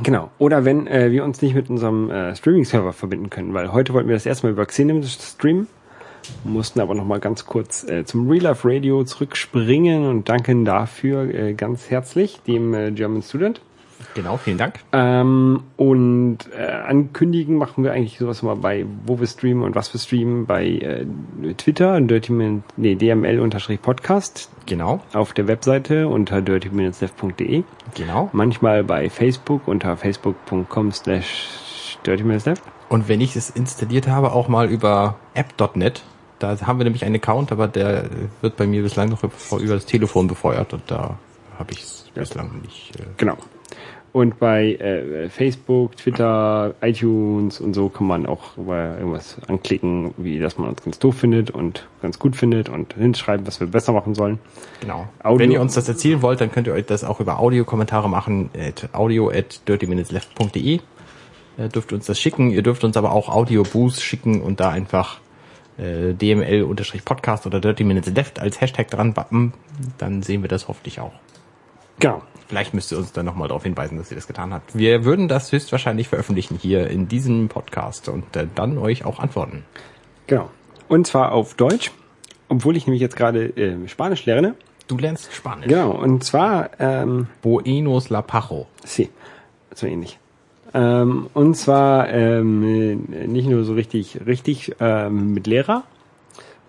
Genau. 0.03 0.29
Oder 0.37 0.63
wenn 0.65 0.87
äh, 0.87 1.11
wir 1.11 1.23
uns 1.23 1.41
nicht 1.41 1.53
mit 1.53 1.69
unserem 1.69 2.09
äh, 2.09 2.35
Streaming-Server 2.35 2.93
verbinden 2.93 3.29
können, 3.29 3.53
weil 3.53 3.73
heute 3.73 3.93
wollten 3.93 4.07
wir 4.07 4.15
das 4.15 4.25
erstmal 4.25 4.53
über 4.53 4.65
Xenim 4.65 5.03
streamen, 5.03 5.67
mussten 6.43 6.79
aber 6.79 6.95
nochmal 6.95 7.19
ganz 7.19 7.45
kurz 7.45 7.83
äh, 7.83 8.05
zum 8.05 8.29
Real 8.29 8.43
Life 8.43 8.67
Radio 8.67 9.03
zurückspringen 9.03 10.05
und 10.07 10.29
danken 10.29 10.63
dafür 10.65 11.33
äh, 11.33 11.53
ganz 11.53 11.89
herzlich 11.89 12.39
dem 12.47 12.73
äh, 12.73 12.91
German 12.91 13.21
Student. 13.21 13.61
Genau, 14.13 14.37
vielen 14.37 14.57
Dank. 14.57 14.79
Ähm, 14.91 15.63
und 15.77 16.37
äh, 16.57 16.63
ankündigen 16.65 17.55
machen 17.55 17.83
wir 17.83 17.93
eigentlich 17.93 18.17
sowas 18.17 18.43
mal 18.43 18.55
bei, 18.55 18.85
wo 19.05 19.19
wir 19.19 19.27
streamen 19.27 19.63
und 19.63 19.75
was 19.75 19.93
wir 19.93 19.99
streamen, 19.99 20.45
bei 20.45 20.65
äh, 20.65 21.05
Twitter, 21.55 21.99
Dirty 22.01 22.31
Min 22.31 22.63
nee, 22.77 22.95
dml-podcast, 22.95 24.49
Genau, 24.65 25.01
auf 25.13 25.33
der 25.33 25.47
Webseite 25.47 26.07
unter 26.07 26.41
dirty-left.de, 26.41 27.63
genau. 27.95 28.29
manchmal 28.33 28.83
bei 28.83 29.09
Facebook 29.09 29.67
unter 29.67 29.97
facebook.com 29.97 30.91
slash 30.91 31.97
dirty-left. 32.05 32.61
Und 32.89 33.07
wenn 33.07 33.21
ich 33.21 33.35
es 33.35 33.49
installiert 33.49 34.07
habe, 34.07 34.33
auch 34.33 34.47
mal 34.47 34.69
über 34.69 35.15
app.net. 35.33 36.03
Da 36.39 36.59
haben 36.61 36.79
wir 36.79 36.83
nämlich 36.83 37.05
einen 37.05 37.15
Account, 37.15 37.51
aber 37.51 37.67
der 37.67 38.09
wird 38.41 38.57
bei 38.57 38.65
mir 38.65 38.81
bislang 38.81 39.09
noch 39.09 39.23
über 39.23 39.75
das 39.75 39.85
Telefon 39.85 40.27
befeuert 40.27 40.73
und 40.73 40.81
da 40.87 41.17
habe 41.57 41.71
ich 41.71 41.83
es 41.83 42.05
bislang 42.13 42.61
nicht. 42.61 42.99
Äh, 42.99 43.03
Genau. 43.17 43.37
Und 44.13 44.39
bei 44.39 44.73
äh, 44.75 45.29
Facebook, 45.29 45.95
Twitter, 45.95 46.73
iTunes 46.81 47.61
und 47.61 47.73
so 47.73 47.87
kann 47.87 48.07
man 48.07 48.25
auch 48.25 48.57
über 48.57 48.97
irgendwas 48.97 49.37
anklicken, 49.47 50.13
wie 50.17 50.37
dass 50.37 50.57
man 50.57 50.69
uns 50.71 50.83
ganz 50.83 50.99
doof 50.99 51.15
findet 51.15 51.49
und 51.49 51.87
ganz 52.01 52.19
gut 52.19 52.35
findet 52.35 52.67
und 52.67 52.93
hinschreiben, 52.95 53.47
was 53.47 53.61
wir 53.61 53.67
besser 53.67 53.93
machen 53.93 54.13
sollen. 54.13 54.39
Genau. 54.81 55.07
Audio- 55.23 55.39
Wenn 55.39 55.51
ihr 55.51 55.61
uns 55.61 55.75
das 55.75 55.87
erzählen 55.87 56.21
wollt, 56.21 56.41
dann 56.41 56.51
könnt 56.51 56.67
ihr 56.67 56.73
euch 56.73 56.85
das 56.85 57.05
auch 57.05 57.21
über 57.21 57.39
Audiokommentare 57.39 58.09
machen, 58.09 58.49
at 58.57 58.89
audio 58.93 59.29
at 59.29 59.65
dirtyminutesleft.de. 59.69 60.79
Ihr 61.57 61.67
dürft 61.69 61.93
uns 61.93 62.05
das 62.05 62.19
schicken, 62.19 62.51
ihr 62.51 62.63
dürft 62.63 62.83
uns 62.83 62.97
aber 62.97 63.13
auch 63.13 63.29
Audio-Boosts 63.29 64.01
schicken 64.01 64.41
und 64.41 64.59
da 64.59 64.69
einfach 64.71 65.19
äh, 65.77 66.13
DML-Podcast 66.13 67.45
oder 67.45 67.59
Dirty 67.61 67.83
Minutes 67.85 68.13
Left 68.13 68.39
als 68.41 68.59
Hashtag 68.59 68.89
dran 68.89 69.15
wappen, 69.15 69.53
dann 69.97 70.21
sehen 70.21 70.41
wir 70.41 70.49
das 70.49 70.67
hoffentlich 70.67 70.99
auch. 70.99 71.13
Genau. 72.01 72.21
Vielleicht 72.47 72.73
müsst 72.73 72.91
ihr 72.91 72.97
uns 72.97 73.13
dann 73.13 73.25
nochmal 73.25 73.47
darauf 73.47 73.63
hinweisen, 73.63 73.97
dass 73.97 74.11
ihr 74.11 74.15
das 74.15 74.27
getan 74.27 74.53
habt. 74.53 74.75
Wir 74.77 75.05
würden 75.05 75.29
das 75.29 75.53
höchstwahrscheinlich 75.53 76.09
veröffentlichen 76.09 76.57
hier 76.57 76.89
in 76.89 77.07
diesem 77.07 77.47
Podcast 77.47 78.09
und 78.09 78.35
äh, 78.35 78.45
dann 78.53 78.77
euch 78.77 79.05
auch 79.05 79.19
antworten. 79.19 79.63
Genau. 80.27 80.49
Und 80.89 81.07
zwar 81.07 81.31
auf 81.31 81.53
Deutsch, 81.53 81.91
obwohl 82.49 82.75
ich 82.75 82.87
nämlich 82.87 83.01
jetzt 83.01 83.15
gerade 83.15 83.55
äh, 83.55 83.87
Spanisch 83.87 84.25
lerne. 84.25 84.55
Du 84.87 84.97
lernst 84.97 85.33
Spanisch. 85.33 85.69
Genau. 85.69 85.91
Und 85.91 86.25
zwar, 86.25 86.71
ähm, 86.79 87.27
Buenos 87.41 88.09
la 88.09 88.21
Pajo. 88.21 88.67
sí, 88.83 89.09
so 89.73 89.87
ähnlich. 89.87 90.19
Ähm, 90.73 91.27
und 91.33 91.55
zwar 91.55 92.09
ähm, 92.09 93.07
äh, 93.13 93.27
nicht 93.27 93.47
nur 93.47 93.63
so 93.63 93.73
richtig, 93.73 94.25
richtig 94.25 94.75
ähm, 94.81 95.33
mit 95.33 95.47
Lehrer, 95.47 95.83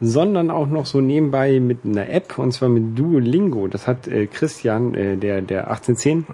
sondern 0.03 0.50
auch 0.50 0.66
noch 0.66 0.84
so 0.84 1.00
nebenbei 1.00 1.61
mit 1.61 1.84
einer 1.84 2.09
App 2.11 2.36
und 2.38 2.53
zwar 2.53 2.68
mit 2.68 2.98
Duolingo. 2.98 3.68
Das 3.68 3.86
hat 3.86 4.09
äh, 4.09 4.26
Christian, 4.26 4.94
äh, 4.94 5.16
der 5.16 5.40
der 5.42 5.70
1810, 5.70 6.26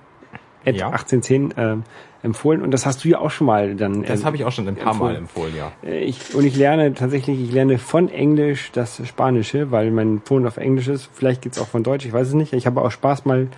at 0.64 0.75
Ja. 0.75 0.87
1810 0.87 1.55
ähm, 1.59 1.83
empfohlen 2.23 2.62
und 2.62 2.73
das 2.73 2.87
hast 2.87 3.05
du 3.05 3.09
ja 3.09 3.19
auch 3.19 3.31
schon 3.31 3.47
mal 3.47 3.77
dann. 3.77 4.03
Das 4.03 4.23
äh, 4.23 4.25
habe 4.25 4.37
ich 4.37 4.45
auch 4.45 4.53
schon 4.53 4.66
ein 4.66 4.75
paar 4.75 4.95
Mal 4.95 5.16
empfohlen. 5.16 5.53
empfohlen, 5.53 5.73
ja. 5.85 5.89
Äh, 5.89 6.05
Ich, 6.05 6.35
und 6.35 6.45
ich 6.47 6.57
lerne 6.57 6.95
tatsächlich, 6.95 7.41
ich 7.41 7.53
lerne 7.53 7.79
von 7.79 8.09
Englisch 8.09 8.71
das 8.73 9.07
Spanische, 9.07 9.71
weil 9.71 9.91
mein 9.91 10.23
Ton 10.25 10.47
auf 10.47 10.57
Englisch 10.57 10.89
ist. 10.89 11.11
Vielleicht 11.12 11.43
geht's 11.43 11.59
auch 11.61 11.69
von 11.69 11.83
Deutsch, 11.83 12.07
ich 12.07 12.12
weiß 12.12 12.29
es 12.29 12.35
nicht. 12.35 12.55
Ich 12.55 12.66
habe 12.66 12.81
auch 12.81 12.91
Spaß 12.91 13.27
mal, 13.27 13.49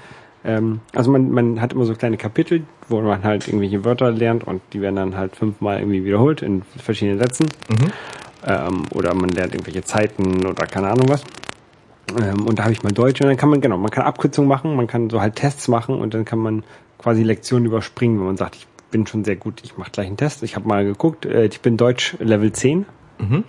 ähm, 0.44 0.80
also 0.92 1.10
man, 1.12 1.30
man 1.30 1.60
hat 1.60 1.72
immer 1.72 1.84
so 1.84 1.94
kleine 1.94 2.16
Kapitel, 2.16 2.64
wo 2.88 3.00
man 3.00 3.22
halt 3.22 3.46
irgendwelche 3.46 3.84
Wörter 3.84 4.10
lernt 4.10 4.42
und 4.44 4.60
die 4.72 4.80
werden 4.80 4.96
dann 4.96 5.16
halt 5.16 5.36
fünfmal 5.36 5.78
irgendwie 5.78 6.04
wiederholt 6.04 6.42
in 6.42 6.62
verschiedenen 6.62 7.18
Sätzen. 7.20 7.46
Ähm, 8.46 8.84
oder 8.94 9.14
man 9.14 9.30
lernt 9.30 9.54
irgendwelche 9.54 9.82
Zeiten 9.82 10.46
oder 10.46 10.66
keine 10.66 10.88
Ahnung 10.88 11.08
was. 11.08 11.22
Ähm, 12.20 12.46
und 12.46 12.58
da 12.58 12.64
habe 12.64 12.72
ich 12.72 12.82
mal 12.82 12.92
Deutsch 12.92 13.20
und 13.20 13.28
dann 13.28 13.36
kann 13.36 13.48
man, 13.50 13.60
genau, 13.60 13.76
man 13.76 13.90
kann 13.90 14.04
Abkürzungen 14.04 14.48
machen, 14.48 14.74
man 14.74 14.86
kann 14.86 15.10
so 15.10 15.20
halt 15.20 15.36
Tests 15.36 15.68
machen 15.68 15.94
und 16.00 16.14
dann 16.14 16.24
kann 16.24 16.38
man 16.38 16.64
quasi 16.98 17.22
Lektionen 17.22 17.66
überspringen, 17.66 18.18
wenn 18.18 18.26
man 18.26 18.36
sagt, 18.36 18.56
ich 18.56 18.66
bin 18.90 19.06
schon 19.06 19.24
sehr 19.24 19.36
gut, 19.36 19.60
ich 19.62 19.76
mache 19.78 19.90
gleich 19.90 20.06
einen 20.08 20.16
Test. 20.16 20.42
Ich 20.42 20.56
habe 20.56 20.66
mal 20.66 20.84
geguckt, 20.84 21.24
äh, 21.24 21.44
ich 21.46 21.60
bin 21.60 21.76
Deutsch 21.76 22.16
Level 22.18 22.52
10. 22.52 22.86
Mhm. 23.18 23.44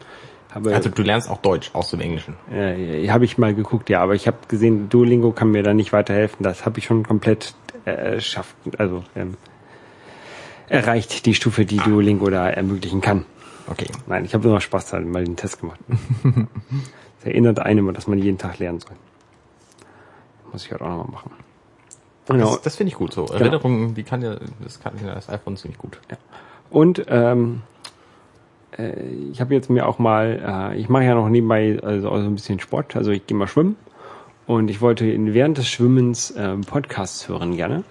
Habe, 0.54 0.76
Also 0.76 0.90
du 0.90 1.02
lernst 1.02 1.30
auch 1.30 1.38
Deutsch 1.38 1.72
aus 1.74 1.92
dem 1.92 2.02
Englischen. 2.02 2.36
äh, 2.52 3.08
habe 3.10 3.24
ich 3.26 3.38
mal 3.38 3.56
geguckt, 3.56 3.90
ja, 3.90 4.02
aber 4.02 4.16
ich 4.16 4.28
habe 4.28 4.38
gesehen, 4.50 4.90
Duolingo 4.90 5.32
kann 5.32 5.50
mir 5.52 5.64
da 5.64 5.74
nicht 5.74 5.94
weiterhelfen. 5.94 6.44
Das 6.44 6.66
habe 6.66 6.80
ich 6.80 6.86
schon 6.86 7.04
komplett 7.08 7.56
äh, 7.86 8.20
schafft, 8.20 8.56
also 8.78 9.04
ähm, 9.16 9.36
erreicht 10.68 11.26
die 11.26 11.34
Stufe, 11.34 11.66
die 11.66 11.78
Duolingo 11.78 12.30
da 12.30 12.50
ermöglichen 12.50 13.02
kann. 13.02 13.26
Okay. 13.68 13.88
Nein, 14.08 14.26
ich 14.26 14.34
habe 14.34 14.44
nur 14.46 14.56
noch 14.56 14.62
Spaß 14.62 14.94
halt 14.94 15.06
mal 15.08 15.24
den 15.24 15.36
Test 15.36 15.60
gemacht. 15.62 15.80
Das 17.24 17.28
erinnert 17.28 17.60
einen, 17.60 17.94
dass 17.94 18.08
man 18.08 18.18
jeden 18.18 18.40
Tag 18.40 18.58
lernen 18.58 18.80
soll. 18.80 18.96
Muss 20.52 20.66
ich 20.66 20.72
halt 20.72 20.82
auch 20.82 20.88
nochmal 20.90 21.12
machen. 21.12 21.32
Genau. 22.28 22.54
Das, 22.56 22.62
das 22.64 22.76
finde 22.78 22.90
ich 22.90 22.96
gut 22.98 23.14
so. 23.14 23.28
Erinnerungen, 23.28 23.94
die 23.94 24.02
kann 24.02 24.24
ja, 24.24 24.38
das 24.60 24.80
kann 24.80 24.94
ja 25.06 25.14
das 25.14 25.30
iPhone 25.30 25.56
ziemlich 25.56 25.78
gut. 25.78 26.00
Und 26.72 27.06
ähm, 27.10 27.62
äh, 28.76 29.00
ich 29.32 29.40
habe 29.40 29.54
jetzt 29.54 29.70
mir 29.70 29.88
auch 29.88 30.00
mal, 30.00 30.72
äh, 30.74 30.80
ich 30.80 30.90
mache 30.90 31.04
ja 31.04 31.14
noch 31.14 31.30
nebenbei 31.30 31.78
also 31.84 32.10
so 32.10 32.16
ein 32.16 32.34
bisschen 32.34 32.60
Sport, 32.60 32.96
also 32.96 33.12
ich 33.12 33.28
gehe 33.28 33.38
mal 33.38 33.48
schwimmen 33.48 33.76
und 34.48 34.70
ich 34.72 34.82
wollte 34.82 35.06
in- 35.06 35.36
während 35.36 35.60
des 35.60 35.68
Schwimmens 35.68 36.34
ähm, 36.36 36.62
Podcasts 36.62 37.28
hören 37.30 37.56
gerne. 37.56 37.84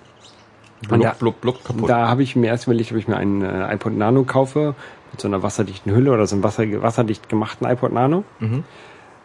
Und 0.90 1.04
da, 1.04 1.12
blub, 1.12 1.40
blub, 1.40 1.62
kaputt. 1.62 1.88
da 1.88 2.08
habe 2.08 2.24
ich 2.24 2.34
mir 2.34 2.46
erst 2.48 2.64
überlegt, 2.66 2.90
ob 2.90 2.96
ich 2.98 3.06
mir 3.06 3.16
einen 3.16 3.42
äh, 3.42 3.72
iPod 3.74 3.92
Nano 3.92 4.24
kaufe 4.24 4.74
mit 5.10 5.20
so 5.20 5.28
einer 5.28 5.42
wasserdichten 5.42 5.94
Hülle 5.94 6.12
oder 6.12 6.26
so 6.26 6.36
einem 6.36 6.44
Wasser, 6.44 6.64
wasserdicht 6.82 7.28
gemachten 7.28 7.66
iPod 7.66 7.92
Nano. 7.92 8.24
Mhm. 8.38 8.64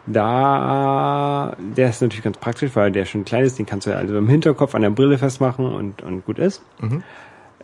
Da, 0.06 1.56
der 1.58 1.90
ist 1.90 2.00
natürlich 2.00 2.22
ganz 2.22 2.38
praktisch, 2.38 2.70
weil 2.74 2.92
der 2.92 3.04
schon 3.06 3.24
klein 3.24 3.44
ist, 3.44 3.58
den 3.58 3.66
kannst 3.66 3.86
du 3.86 3.90
ja 3.90 3.96
also 3.96 4.16
im 4.16 4.28
Hinterkopf 4.28 4.74
an 4.76 4.82
der 4.82 4.90
Brille 4.90 5.18
festmachen 5.18 5.66
und, 5.66 6.02
und 6.02 6.24
gut 6.24 6.38
ist. 6.38 6.62
Mhm. 6.80 7.02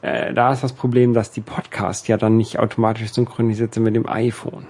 Äh, 0.03 0.35
da 0.35 0.53
ist 0.53 0.64
das 0.64 0.73
Problem, 0.73 1.14
dass 1.14 1.31
die 1.31 1.41
Podcasts 1.41 2.09
ja 2.09 2.16
dann 2.16 2.37
nicht 2.37 2.59
automatisch 2.59 3.12
synchronisiert 3.12 3.75
sind 3.75 3.85
mit 3.85 3.95
dem 3.95 4.09
iPhone. 4.09 4.66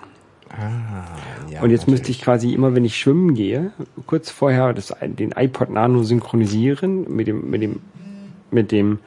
Ah, 0.51 1.07
ja, 1.51 1.63
und 1.63 1.71
jetzt 1.71 1.89
müsste 1.89 2.03
natürlich. 2.03 2.19
ich 2.19 2.23
quasi 2.23 2.53
immer, 2.53 2.75
wenn 2.75 2.85
ich 2.85 2.99
schwimmen 2.99 3.33
gehe, 3.33 3.73
kurz 4.07 4.29
vorher 4.31 4.75
das, 4.75 4.95
den 5.01 5.33
iPod 5.33 5.71
Nano 5.71 6.03
synchronisieren 6.03 7.07
mit 7.11 7.27
dem, 7.27 7.49
mit 7.49 7.63
dem, 7.63 7.81
mit 8.51 8.71
dem, 8.71 8.99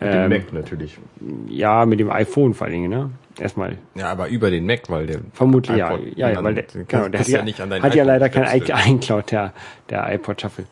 Den 0.00 0.08
ähm, 0.12 0.28
Mac 0.30 0.52
natürlich. 0.52 0.98
ja, 1.46 1.86
mit 1.86 2.00
dem 2.00 2.10
iPhone 2.10 2.54
vor 2.54 2.64
allen 2.66 2.74
Dingen, 2.74 2.90
ne? 2.90 3.10
Erstmal. 3.40 3.78
Ja, 3.94 4.10
aber 4.10 4.28
über 4.28 4.50
den 4.50 4.66
Mac, 4.66 4.88
weil 4.88 5.06
der 5.06 5.20
Vermutlich, 5.32 5.76
ja. 5.76 5.90
iPod- 5.90 6.12
Ja, 6.16 6.28
ja, 6.28 6.34
dann 6.36 6.44
weil 6.44 6.54
der, 6.54 6.64
genau, 6.86 7.08
der 7.08 7.20
hat 7.20 7.28
ja, 7.28 7.42
nicht 7.42 7.60
an 7.60 7.82
hat 7.82 7.94
ja 7.94 8.04
leider 8.04 8.28
kein 8.28 8.60
iCloud, 8.96 9.30
der, 9.30 9.52
der 9.90 10.12
iPod 10.14 10.40
Shuffle. 10.40 10.64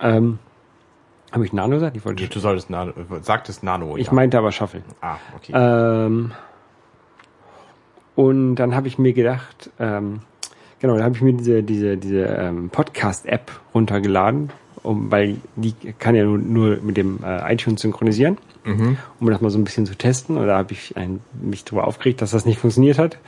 Ähm, 0.00 0.38
habe 1.30 1.44
ich 1.46 1.52
Nano 1.52 1.76
gesagt? 1.76 1.96
Ich 1.96 2.04
wollte, 2.04 2.26
Du 2.28 2.38
solltest 2.40 2.68
Nano, 2.68 2.92
sagtest 3.22 3.62
Nano. 3.62 3.96
ich 3.96 4.08
ja. 4.08 4.12
meinte 4.12 4.36
aber 4.36 4.52
Shuffle. 4.52 4.82
Ah, 5.00 5.16
okay. 5.36 5.52
Ähm, 5.54 6.32
und 8.14 8.56
dann 8.56 8.74
habe 8.74 8.88
ich 8.88 8.98
mir 8.98 9.14
gedacht, 9.14 9.70
ähm, 9.80 10.20
genau, 10.80 10.96
da 10.98 11.04
habe 11.04 11.16
ich 11.16 11.22
mir 11.22 11.32
diese, 11.32 11.62
diese, 11.62 11.96
diese 11.96 12.24
ähm, 12.24 12.68
Podcast-App 12.68 13.50
runtergeladen, 13.74 14.50
um, 14.82 15.10
weil 15.10 15.36
die 15.56 15.74
kann 15.98 16.14
ja 16.14 16.24
nur, 16.24 16.38
nur 16.38 16.76
mit 16.78 16.96
dem 16.96 17.20
äh, 17.24 17.52
iTunes 17.52 17.82
synchronisieren, 17.82 18.38
um 19.20 19.30
das 19.30 19.40
mal 19.40 19.50
so 19.50 19.58
ein 19.58 19.64
bisschen 19.64 19.86
zu 19.86 19.96
testen. 19.96 20.36
Und 20.36 20.46
da 20.46 20.58
habe 20.58 20.72
ich 20.72 20.96
ein, 20.96 21.20
mich 21.40 21.64
darüber 21.64 21.86
aufgeregt, 21.86 22.22
dass 22.22 22.30
das 22.30 22.44
nicht 22.44 22.58
funktioniert 22.58 22.98
hat, 22.98 23.18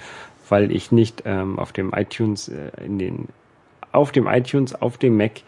weil 0.48 0.70
ich 0.72 0.92
nicht 0.92 1.22
ähm, 1.24 1.58
auf 1.58 1.72
dem 1.72 1.92
iTunes 1.92 2.48
äh, 2.48 2.70
in 2.84 2.98
den 2.98 3.28
auf 3.92 4.10
dem 4.10 4.26
iTunes, 4.26 4.74
auf 4.74 4.98
dem 4.98 5.16
Mac, 5.16 5.42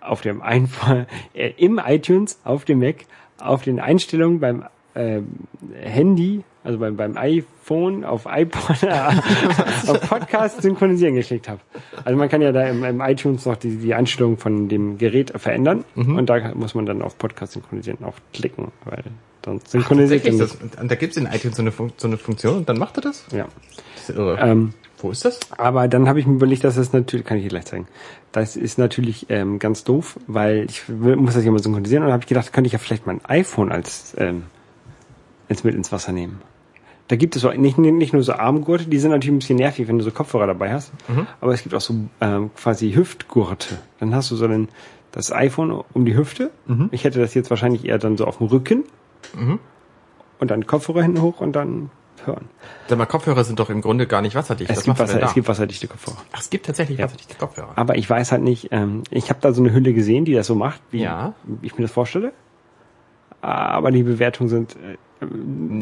auf 0.00 0.20
dem 0.20 0.42
Einfall, 0.42 1.06
äh, 1.34 1.52
im 1.56 1.80
iTunes, 1.84 2.38
auf 2.44 2.64
dem 2.64 2.78
Mac, 2.78 3.06
auf 3.38 3.62
den 3.62 3.80
Einstellungen 3.80 4.38
beim 4.38 4.64
ähm, 4.94 5.26
Handy, 5.74 6.44
also 6.64 6.78
beim, 6.78 6.96
beim 6.96 7.16
iPhone, 7.16 8.04
auf 8.04 8.26
iPod, 8.26 8.76
auf 9.86 10.00
Podcast 10.08 10.62
synchronisieren 10.62 11.14
geklickt 11.14 11.48
habe. 11.48 11.60
Also 12.04 12.18
man 12.18 12.30
kann 12.30 12.40
ja 12.40 12.52
da 12.52 12.66
im, 12.66 12.82
im 12.82 13.00
iTunes 13.02 13.44
noch 13.44 13.56
die, 13.56 13.76
die 13.76 13.94
Einstellung 13.94 14.38
von 14.38 14.68
dem 14.68 14.96
Gerät 14.96 15.32
verändern 15.36 15.84
und 15.94 16.26
da 16.26 16.54
muss 16.54 16.74
man 16.74 16.86
dann 16.86 17.02
auf 17.02 17.18
Podcast 17.18 17.52
synchronisieren 17.52 18.02
aufklicken, 18.02 18.72
weil 18.86 19.04
sonst 19.44 19.70
synchronisiert 19.70 20.24
er 20.24 20.32
nicht. 20.32 20.42
das, 20.42 20.80
und 20.80 20.90
da 20.90 20.94
gibt's 20.94 21.18
in 21.18 21.26
iTunes 21.26 21.56
so 21.56 21.62
eine, 21.62 21.70
Fun 21.70 21.92
so 21.98 22.08
eine 22.08 22.16
Funktion 22.16 22.56
und 22.56 22.68
dann 22.68 22.78
macht 22.78 22.96
er 22.96 23.02
das? 23.02 23.26
Ja. 23.30 23.46
Das 23.96 24.08
ist 24.08 24.16
irre. 24.16 24.38
Ähm, 24.40 24.72
Wo 24.98 25.10
ist 25.10 25.26
das? 25.26 25.38
Aber 25.58 25.86
dann 25.86 26.08
habe 26.08 26.18
ich 26.18 26.26
mir 26.26 26.34
überlegt, 26.34 26.64
dass 26.64 26.76
das 26.76 26.94
natürlich, 26.94 27.26
kann 27.26 27.36
ich 27.36 27.42
dir 27.42 27.50
gleich 27.50 27.66
zeigen, 27.66 27.88
das 28.32 28.56
ist 28.56 28.78
natürlich 28.78 29.26
ähm, 29.28 29.58
ganz 29.58 29.84
doof, 29.84 30.18
weil 30.26 30.64
ich 30.70 30.88
muss 30.88 31.34
das 31.34 31.44
ja 31.44 31.50
mal 31.50 31.62
synchronisieren 31.62 32.04
und 32.04 32.10
habe 32.10 32.22
ich 32.22 32.28
gedacht, 32.28 32.54
könnte 32.54 32.68
ich 32.68 32.72
ja 32.72 32.78
vielleicht 32.78 33.06
mein 33.06 33.22
iPhone 33.26 33.70
als 33.70 34.14
ähm, 34.16 34.44
ins 35.48 35.62
mit 35.62 35.74
ins 35.74 35.92
Wasser 35.92 36.12
nehmen. 36.12 36.40
Da 37.08 37.16
gibt 37.16 37.36
es 37.36 37.44
auch 37.44 37.52
nicht, 37.54 37.76
nicht 37.76 38.12
nur 38.14 38.22
so 38.22 38.32
Armgurte, 38.32 38.86
die 38.86 38.98
sind 38.98 39.10
natürlich 39.10 39.34
ein 39.34 39.38
bisschen 39.40 39.56
nervig, 39.58 39.86
wenn 39.88 39.98
du 39.98 40.04
so 40.04 40.10
Kopfhörer 40.10 40.46
dabei 40.46 40.72
hast, 40.72 40.90
aber 41.40 41.52
es 41.52 41.62
gibt 41.62 41.74
auch 41.74 41.80
so 41.82 41.94
ähm, 42.22 42.50
quasi 42.56 42.92
Hüftgurte. 42.92 43.78
Dann 44.00 44.14
hast 44.14 44.30
du 44.30 44.36
so 44.36 44.48
den, 44.48 44.68
das 45.12 45.30
iPhone 45.30 45.70
um 45.92 46.04
die 46.06 46.16
Hüfte. 46.16 46.50
Ich 46.92 47.04
hätte 47.04 47.20
das 47.20 47.34
jetzt 47.34 47.50
wahrscheinlich 47.50 47.84
eher 47.84 47.98
dann 47.98 48.16
so 48.16 48.24
auf 48.26 48.38
dem 48.38 48.46
Rücken 48.46 48.84
und 50.38 50.50
dann 50.50 50.66
Kopfhörer 50.66 51.02
hinten 51.02 51.20
hoch 51.20 51.40
und 51.40 51.52
dann 51.54 51.90
hören. 52.24 52.48
Sag 52.88 52.96
mal, 52.98 53.04
Kopfhörer 53.06 53.44
sind 53.44 53.60
doch 53.60 53.68
im 53.70 53.82
Grunde 53.82 54.06
gar 54.06 54.22
nicht 54.22 54.34
wasserdicht. 54.34 54.70
Es 54.70 54.78
Was 54.78 54.84
gibt, 54.84 54.98
Wasser, 54.98 55.22
es 55.22 55.34
gibt 55.34 55.46
wasserdichte 55.48 55.88
Kopfhörer. 55.88 56.16
Ach, 56.32 56.40
es 56.40 56.48
gibt 56.48 56.64
tatsächlich 56.66 56.98
wasserdichte 57.02 57.34
Kopfhörer. 57.36 57.72
Aber 57.76 57.96
ich 57.96 58.08
weiß 58.08 58.32
halt 58.32 58.42
nicht, 58.42 58.68
ähm, 58.70 59.02
ich 59.10 59.28
habe 59.28 59.40
da 59.42 59.52
so 59.52 59.62
eine 59.62 59.72
Hülle 59.74 59.92
gesehen, 59.92 60.24
die 60.24 60.32
das 60.32 60.46
so 60.46 60.54
macht, 60.54 60.80
wie 60.90 61.02
Ja. 61.02 61.34
ich 61.60 61.76
mir 61.76 61.82
das 61.82 61.92
vorstelle. 61.92 62.32
Aber 63.44 63.90
die 63.90 64.02
Bewertungen 64.02 64.48
sind 64.48 64.76
äh, 64.76 64.96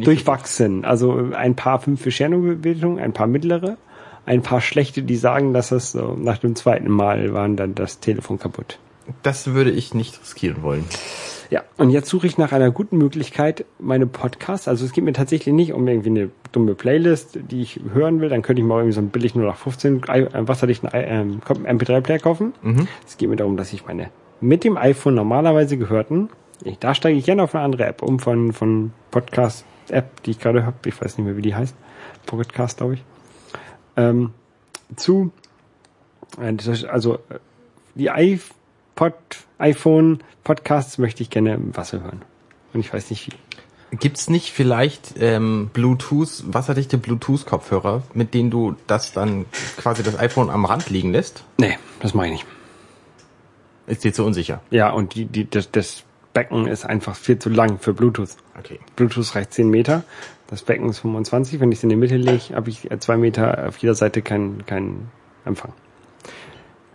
durchwachsen. 0.04 0.84
Also 0.84 1.30
ein 1.34 1.54
paar 1.54 1.80
fünf 1.80 2.08
Sterne-Bewertungen, 2.10 2.98
ein 2.98 3.12
paar 3.12 3.26
mittlere, 3.26 3.76
ein 4.26 4.42
paar 4.42 4.60
schlechte, 4.60 5.02
die 5.02 5.16
sagen, 5.16 5.52
dass 5.52 5.68
das 5.70 5.92
so 5.92 6.16
nach 6.18 6.38
dem 6.38 6.54
zweiten 6.56 6.90
Mal 6.90 7.32
waren 7.32 7.56
dann 7.56 7.74
das 7.74 8.00
Telefon 8.00 8.38
kaputt. 8.38 8.78
Das 9.22 9.52
würde 9.52 9.70
ich 9.70 9.94
nicht 9.94 10.20
riskieren 10.20 10.62
wollen. 10.62 10.84
Ja, 11.50 11.62
und 11.76 11.90
jetzt 11.90 12.08
suche 12.08 12.26
ich 12.26 12.38
nach 12.38 12.52
einer 12.52 12.70
guten 12.70 12.96
Möglichkeit, 12.96 13.66
meine 13.78 14.06
Podcasts, 14.06 14.68
also 14.68 14.86
es 14.86 14.92
geht 14.92 15.04
mir 15.04 15.12
tatsächlich 15.12 15.52
nicht 15.52 15.72
um 15.74 15.86
irgendwie 15.86 16.08
eine 16.08 16.30
dumme 16.52 16.74
Playlist, 16.74 17.38
die 17.50 17.60
ich 17.60 17.80
hören 17.92 18.20
will, 18.20 18.30
dann 18.30 18.40
könnte 18.42 18.62
ich 18.62 18.66
mal 18.66 18.76
irgendwie 18.78 18.94
so 18.94 19.00
einen 19.00 19.10
billig 19.10 19.34
0815 19.34 20.02
i- 20.08 20.20
äh, 20.20 20.48
wasserdichten 20.48 20.88
i- 20.94 21.04
ähm, 21.04 21.40
MP3-Player 21.46 22.20
kaufen. 22.20 22.54
Es 23.06 23.18
geht 23.18 23.28
mir 23.28 23.36
darum, 23.36 23.56
dass 23.58 23.72
ich 23.72 23.84
meine 23.86 24.08
mit 24.40 24.64
dem 24.64 24.76
iPhone 24.78 25.14
normalerweise 25.14 25.76
gehörten, 25.76 26.30
ich, 26.64 26.78
da 26.78 26.94
steige 26.94 27.18
ich 27.18 27.24
gerne 27.24 27.42
auf 27.42 27.54
eine 27.54 27.64
andere 27.64 27.86
App 27.86 28.02
um 28.02 28.18
von, 28.18 28.52
von 28.52 28.92
Podcast-App, 29.10 30.22
die 30.22 30.32
ich 30.32 30.38
gerade 30.38 30.64
habe, 30.64 30.76
ich 30.86 31.00
weiß 31.00 31.18
nicht 31.18 31.26
mehr, 31.26 31.36
wie 31.36 31.42
die 31.42 31.54
heißt, 31.54 31.74
Pocketcast, 32.26 32.78
glaube 32.78 32.94
ich, 32.94 33.04
ähm, 33.96 34.32
zu, 34.96 35.32
äh, 36.40 36.56
also 36.88 37.14
äh, 37.14 37.38
die 37.94 38.06
iPod, 38.06 39.14
iPhone 39.58 40.22
Podcasts 40.44 40.98
möchte 40.98 41.22
ich 41.22 41.30
gerne 41.30 41.54
im 41.54 41.76
Wasser 41.76 42.02
hören. 42.02 42.22
Und 42.72 42.80
ich 42.80 42.92
weiß 42.92 43.10
nicht 43.10 43.26
wie. 43.26 43.96
Gibt's 43.96 44.30
nicht 44.30 44.52
vielleicht 44.52 45.14
ähm, 45.18 45.68
Bluetooth, 45.74 46.44
wasserdichte 46.46 46.96
Bluetooth-Kopfhörer, 46.96 48.02
mit 48.14 48.32
denen 48.32 48.50
du 48.50 48.74
das 48.86 49.12
dann 49.12 49.44
quasi 49.76 50.02
das 50.02 50.18
iPhone 50.18 50.48
am 50.48 50.64
Rand 50.64 50.88
liegen 50.88 51.12
lässt? 51.12 51.44
Nee, 51.58 51.76
das 52.00 52.14
mache 52.14 52.28
ich 52.28 52.32
nicht. 52.32 52.46
Ist 53.86 54.04
dir 54.04 54.14
zu 54.14 54.24
unsicher. 54.24 54.62
Ja, 54.70 54.90
und 54.90 55.14
die, 55.14 55.26
die, 55.26 55.48
das, 55.48 55.70
das 55.70 56.04
Becken 56.34 56.66
ist 56.66 56.84
einfach 56.86 57.14
viel 57.14 57.38
zu 57.38 57.50
lang 57.50 57.78
für 57.78 57.92
Bluetooth. 57.92 58.30
Okay. 58.58 58.80
Bluetooth 58.96 59.34
reicht 59.34 59.52
10 59.52 59.68
Meter. 59.68 60.02
Das 60.48 60.62
Becken 60.62 60.88
ist 60.88 61.00
25. 61.00 61.60
Wenn 61.60 61.70
ich 61.72 61.78
es 61.78 61.82
in 61.82 61.88
die 61.90 61.96
Mitte 61.96 62.16
lege, 62.16 62.54
habe 62.54 62.70
ich 62.70 62.90
äh, 62.90 62.98
zwei 62.98 63.16
Meter 63.16 63.68
auf 63.68 63.76
jeder 63.78 63.94
Seite 63.94 64.22
keinen 64.22 64.64
keinen 64.66 65.10
Empfang. 65.44 65.72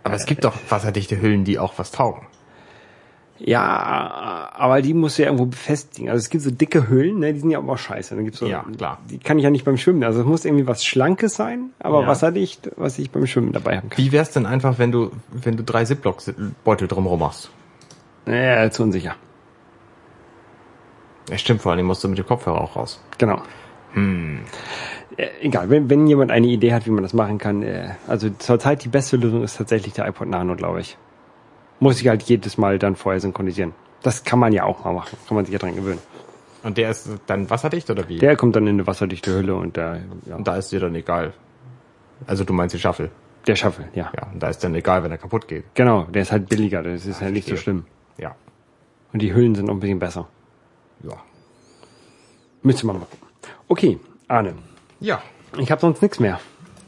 Aber 0.04 0.14
es 0.14 0.26
gibt 0.26 0.44
doch 0.44 0.54
wasserdichte 0.70 1.20
Hüllen, 1.20 1.44
die 1.44 1.58
auch 1.58 1.74
was 1.76 1.90
taugen. 1.90 2.26
Ja, 3.40 4.50
aber 4.56 4.82
die 4.82 4.94
musst 4.94 5.18
du 5.18 5.22
ja 5.22 5.28
irgendwo 5.28 5.46
befestigen. 5.46 6.08
Also 6.08 6.18
es 6.18 6.28
gibt 6.30 6.42
so 6.42 6.50
dicke 6.50 6.88
Hüllen, 6.88 7.20
ne, 7.20 7.32
die 7.32 7.38
sind 7.38 7.50
ja 7.50 7.60
auch 7.60 7.78
scheiße. 7.78 8.16
Dann 8.16 8.24
gibt's 8.24 8.40
so, 8.40 8.46
Ja, 8.46 8.64
klar. 8.76 8.98
Die 9.10 9.18
kann 9.18 9.38
ich 9.38 9.44
ja 9.44 9.50
nicht 9.50 9.64
beim 9.64 9.76
Schwimmen. 9.76 10.02
Also 10.02 10.20
es 10.20 10.26
muss 10.26 10.44
irgendwie 10.44 10.66
was 10.66 10.84
Schlankes 10.84 11.34
sein, 11.36 11.70
aber 11.78 12.02
Ja. 12.02 12.06
wasserdicht, 12.08 12.70
was 12.76 12.98
ich 12.98 13.12
beim 13.12 13.26
Schwimmen 13.28 13.52
dabei 13.52 13.76
haben 13.76 13.90
kann. 13.90 13.98
Wie 13.98 14.10
wär's 14.10 14.32
denn 14.32 14.44
einfach, 14.44 14.78
wenn 14.78 14.90
du, 14.90 15.12
wenn 15.30 15.56
du 15.56 15.62
drei 15.62 15.84
Ziploc-Beutel 15.84 16.88
drumherum 16.88 17.20
machst? 17.20 17.50
Ja, 18.26 18.68
zu 18.70 18.82
unsicher. 18.82 19.14
Ja, 21.30 21.38
stimmt, 21.38 21.62
vor 21.62 21.72
allem 21.72 21.86
musst 21.86 22.02
du 22.04 22.08
mit 22.08 22.18
dem 22.18 22.26
Kopfhörer 22.26 22.60
auch 22.60 22.76
raus. 22.76 23.00
Genau. 23.18 23.42
Hm. 23.92 24.40
Egal, 25.40 25.70
wenn, 25.70 25.90
wenn 25.90 26.06
jemand 26.06 26.30
eine 26.30 26.46
Idee 26.46 26.72
hat, 26.72 26.86
wie 26.86 26.90
man 26.90 27.02
das 27.02 27.12
machen 27.12 27.38
kann, 27.38 27.62
äh, 27.62 27.90
also 28.06 28.30
zurzeit 28.30 28.84
die 28.84 28.88
beste 28.88 29.16
Lösung 29.16 29.42
ist 29.42 29.56
tatsächlich 29.56 29.94
der 29.94 30.06
iPod 30.06 30.28
Nano, 30.28 30.54
glaube 30.54 30.80
ich. 30.80 30.96
Muss 31.80 32.00
ich 32.00 32.08
halt 32.08 32.22
jedes 32.24 32.58
Mal 32.58 32.78
dann 32.78 32.96
vorher 32.96 33.20
synchronisieren. 33.20 33.72
Das 34.02 34.24
kann 34.24 34.38
man 34.38 34.52
ja 34.52 34.64
auch 34.64 34.84
mal 34.84 34.92
machen, 34.92 35.18
kann 35.26 35.34
man 35.34 35.44
sich 35.44 35.52
ja 35.52 35.58
dran 35.58 35.74
gewöhnen. 35.74 35.98
Und 36.62 36.76
der 36.76 36.90
ist 36.90 37.08
dann 37.26 37.50
wasserdicht 37.50 37.90
oder 37.90 38.08
wie? 38.08 38.18
Der 38.18 38.36
kommt 38.36 38.56
dann 38.56 38.66
in 38.66 38.76
eine 38.76 38.86
wasserdichte 38.86 39.32
Hülle 39.32 39.54
und 39.54 39.76
da, 39.76 39.98
ja. 40.26 40.36
Und 40.36 40.46
da 40.46 40.56
ist 40.56 40.70
dir 40.70 40.80
dann 40.80 40.94
egal. 40.94 41.32
Also 42.26 42.44
du 42.44 42.52
meinst 42.52 42.74
den 42.74 42.80
Shuffle. 42.80 43.10
Der 43.46 43.56
Shuffle, 43.56 43.88
ja. 43.94 44.12
Ja, 44.16 44.28
und 44.32 44.42
da 44.42 44.48
ist 44.48 44.62
dann 44.62 44.74
egal, 44.74 45.02
wenn 45.02 45.10
er 45.10 45.18
kaputt 45.18 45.48
geht. 45.48 45.64
Genau, 45.74 46.04
der 46.04 46.22
ist 46.22 46.32
halt 46.32 46.48
billiger, 46.48 46.82
das 46.82 47.06
ist 47.06 47.20
halt 47.20 47.32
nicht 47.32 47.48
so 47.48 47.56
schlimm. 47.56 47.86
Ja. 48.18 48.34
Und 49.12 49.22
die 49.22 49.32
Hüllen 49.34 49.54
sind 49.54 49.70
auch 49.70 49.74
ein 49.74 49.80
bisschen 49.80 49.98
besser. 49.98 50.28
Ja. 51.02 51.14
Müsste 52.62 52.86
man 52.86 52.98
mal 52.98 53.06
gucken. 53.06 53.28
Okay, 53.68 53.98
Arne, 54.26 54.54
Ja. 55.00 55.22
ich 55.56 55.70
habe 55.70 55.80
sonst 55.80 56.02
nichts 56.02 56.18
mehr. 56.20 56.40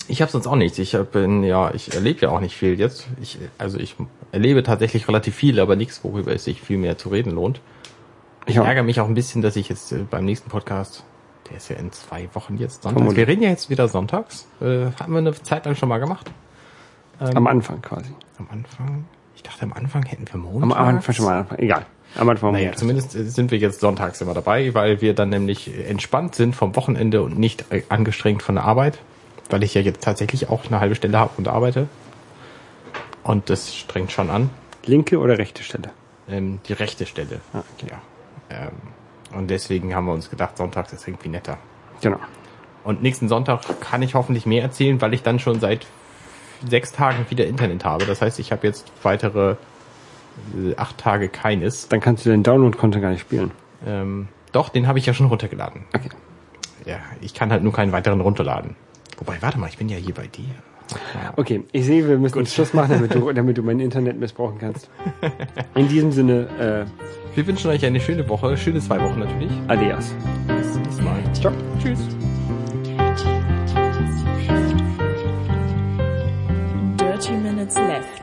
Ich 0.08 0.20
habe 0.22 0.30
sonst 0.32 0.46
auch 0.48 0.56
nichts. 0.56 0.78
Ich 0.78 0.96
bin 1.12 1.44
ja, 1.44 1.72
ich 1.72 1.94
erlebe 1.94 2.22
ja 2.22 2.30
auch 2.30 2.40
nicht 2.40 2.56
viel 2.56 2.78
jetzt. 2.78 3.06
Ich, 3.20 3.38
also 3.58 3.78
ich 3.78 3.94
erlebe 4.32 4.62
tatsächlich 4.64 5.06
relativ 5.06 5.36
viel, 5.36 5.60
aber 5.60 5.76
nichts, 5.76 6.02
worüber 6.02 6.32
es 6.32 6.44
sich 6.44 6.60
viel 6.60 6.78
mehr 6.78 6.98
zu 6.98 7.10
reden 7.10 7.30
lohnt. 7.32 7.60
Ich 8.46 8.56
Ja. 8.56 8.64
ärgere 8.64 8.82
mich 8.82 9.00
auch 9.00 9.06
ein 9.06 9.14
bisschen, 9.14 9.42
dass 9.42 9.54
ich 9.54 9.68
jetzt 9.68 9.92
äh, 9.92 9.98
beim 10.10 10.24
nächsten 10.24 10.50
Podcast, 10.50 11.04
der 11.48 11.58
ist 11.58 11.68
ja 11.68 11.76
in 11.76 11.92
zwei 11.92 12.28
Wochen 12.34 12.56
jetzt 12.56 12.82
sonntags. 12.82 12.94
Vermutlich. 12.94 13.18
Wir 13.18 13.28
reden 13.28 13.42
ja 13.42 13.50
jetzt 13.50 13.70
wieder 13.70 13.86
sonntags. 13.86 14.48
Äh, 14.60 14.86
haben 15.00 15.12
wir 15.12 15.18
eine 15.18 15.32
Zeit 15.42 15.64
lang 15.66 15.76
schon 15.76 15.88
mal 15.88 15.98
gemacht. 15.98 16.28
Am 17.20 17.46
Anfang 17.46 17.82
quasi. 17.82 18.10
Am 18.38 18.48
Anfang. 18.50 19.04
Ich 19.36 19.42
dachte, 19.42 19.62
am 19.62 19.74
Anfang 19.74 20.02
hätten 20.06 20.24
wir 20.32 20.38
Montags. 20.40 20.62
Am 20.62 20.72
Anfang 20.72 21.14
schon 21.14 21.26
mal 21.26 21.38
Anfang. 21.40 21.58
Egal. 21.58 21.86
Am 22.16 22.28
Anfang 22.28 22.52
Naja, 22.52 22.72
zumindest 22.72 23.14
äh, 23.14 23.24
sind 23.24 23.50
wir 23.50 23.58
jetzt 23.58 23.80
sonntags 23.80 24.20
immer 24.20 24.34
dabei, 24.34 24.74
weil 24.74 25.00
wir 25.00 25.14
dann 25.14 25.28
nämlich 25.28 25.70
entspannt 25.88 26.34
sind 26.34 26.56
vom 26.56 26.74
Wochenende 26.76 27.22
und 27.22 27.38
nicht 27.38 27.64
äh, 27.70 27.82
angestrengt 27.88 28.42
von 28.42 28.56
der 28.56 28.64
Arbeit, 28.64 28.98
weil 29.48 29.62
ich 29.62 29.74
ja 29.74 29.80
jetzt 29.80 30.02
tatsächlich 30.02 30.48
auch 30.48 30.66
eine 30.66 30.80
halbe 30.80 30.94
Stelle 30.94 31.18
habe 31.18 31.32
und 31.36 31.48
arbeite. 31.48 31.88
Und 33.22 33.50
das 33.50 33.74
strengt 33.74 34.12
schon 34.12 34.30
an. 34.30 34.50
Linke 34.84 35.18
oder 35.18 35.38
rechte 35.38 35.62
Stelle? 35.62 35.90
Ähm, 36.28 36.60
die 36.66 36.72
rechte 36.72 37.06
Stelle. 37.06 37.40
Ah, 37.52 37.62
okay. 37.76 37.92
Ja. 38.50 38.66
Ähm, 38.66 38.72
und 39.38 39.48
deswegen 39.48 39.94
haben 39.94 40.06
wir 40.06 40.12
uns 40.12 40.30
gedacht, 40.30 40.56
sonntags 40.56 40.92
ist 40.92 41.06
irgendwie 41.06 41.28
netter. 41.28 41.58
Genau. 42.00 42.18
Und 42.82 43.02
nächsten 43.02 43.28
Sonntag 43.28 43.80
kann 43.80 44.02
ich 44.02 44.14
hoffentlich 44.14 44.46
mehr 44.46 44.62
erzählen, 44.62 45.00
weil 45.00 45.14
ich 45.14 45.22
dann 45.22 45.38
schon 45.38 45.60
seit 45.60 45.86
sechs 46.66 46.92
Tagen 46.92 47.26
wieder 47.28 47.46
Internet 47.46 47.84
habe. 47.84 48.06
Das 48.06 48.22
heißt, 48.22 48.38
ich 48.38 48.52
habe 48.52 48.66
jetzt 48.66 48.90
weitere 49.02 49.56
acht 50.76 50.98
Tage 50.98 51.28
keines. 51.28 51.88
Dann 51.88 52.00
kannst 52.00 52.26
du 52.26 52.30
den 52.30 52.42
Download-Content 52.42 53.02
gar 53.02 53.10
nicht 53.10 53.20
spielen. 53.20 53.50
Ähm, 53.86 54.28
doch, 54.52 54.68
den 54.68 54.86
habe 54.86 54.98
ich 54.98 55.06
ja 55.06 55.14
schon 55.14 55.26
runtergeladen. 55.26 55.84
Okay. 55.94 56.10
Ja, 56.84 56.98
ich 57.20 57.34
kann 57.34 57.50
halt 57.50 57.62
nur 57.62 57.72
keinen 57.72 57.92
weiteren 57.92 58.20
runterladen. 58.20 58.74
Wobei, 59.18 59.36
warte 59.40 59.58
mal, 59.58 59.68
ich 59.68 59.78
bin 59.78 59.88
ja 59.88 59.96
hier 59.96 60.14
bei 60.14 60.26
dir. 60.26 60.54
Okay, 61.36 61.62
ich 61.72 61.84
sehe, 61.84 62.08
wir 62.08 62.18
müssen 62.18 62.38
uns 62.38 62.52
Schluss 62.54 62.74
machen, 62.74 62.92
damit 62.94 63.14
du, 63.14 63.32
damit 63.32 63.58
du 63.58 63.62
mein 63.62 63.78
Internet 63.80 64.18
missbrauchen 64.18 64.58
kannst. 64.58 64.90
In 65.74 65.88
diesem 65.88 66.10
Sinne, 66.10 66.48
äh, 66.58 67.36
wir 67.36 67.46
wünschen 67.46 67.70
euch 67.70 67.84
eine 67.84 68.00
schöne 68.00 68.28
Woche, 68.28 68.56
schöne 68.56 68.80
zwei 68.80 69.00
Wochen 69.00 69.20
natürlich. 69.20 69.52
Adios. 69.68 70.14
Bis 70.48 70.72
zum 70.72 70.82
nächsten 70.82 71.04
Mal. 71.04 71.22
Ciao. 71.32 71.52
Tschüss. 71.80 72.00
Dirty 76.96 77.32
Minutes 77.32 77.76
Left. 77.76 78.19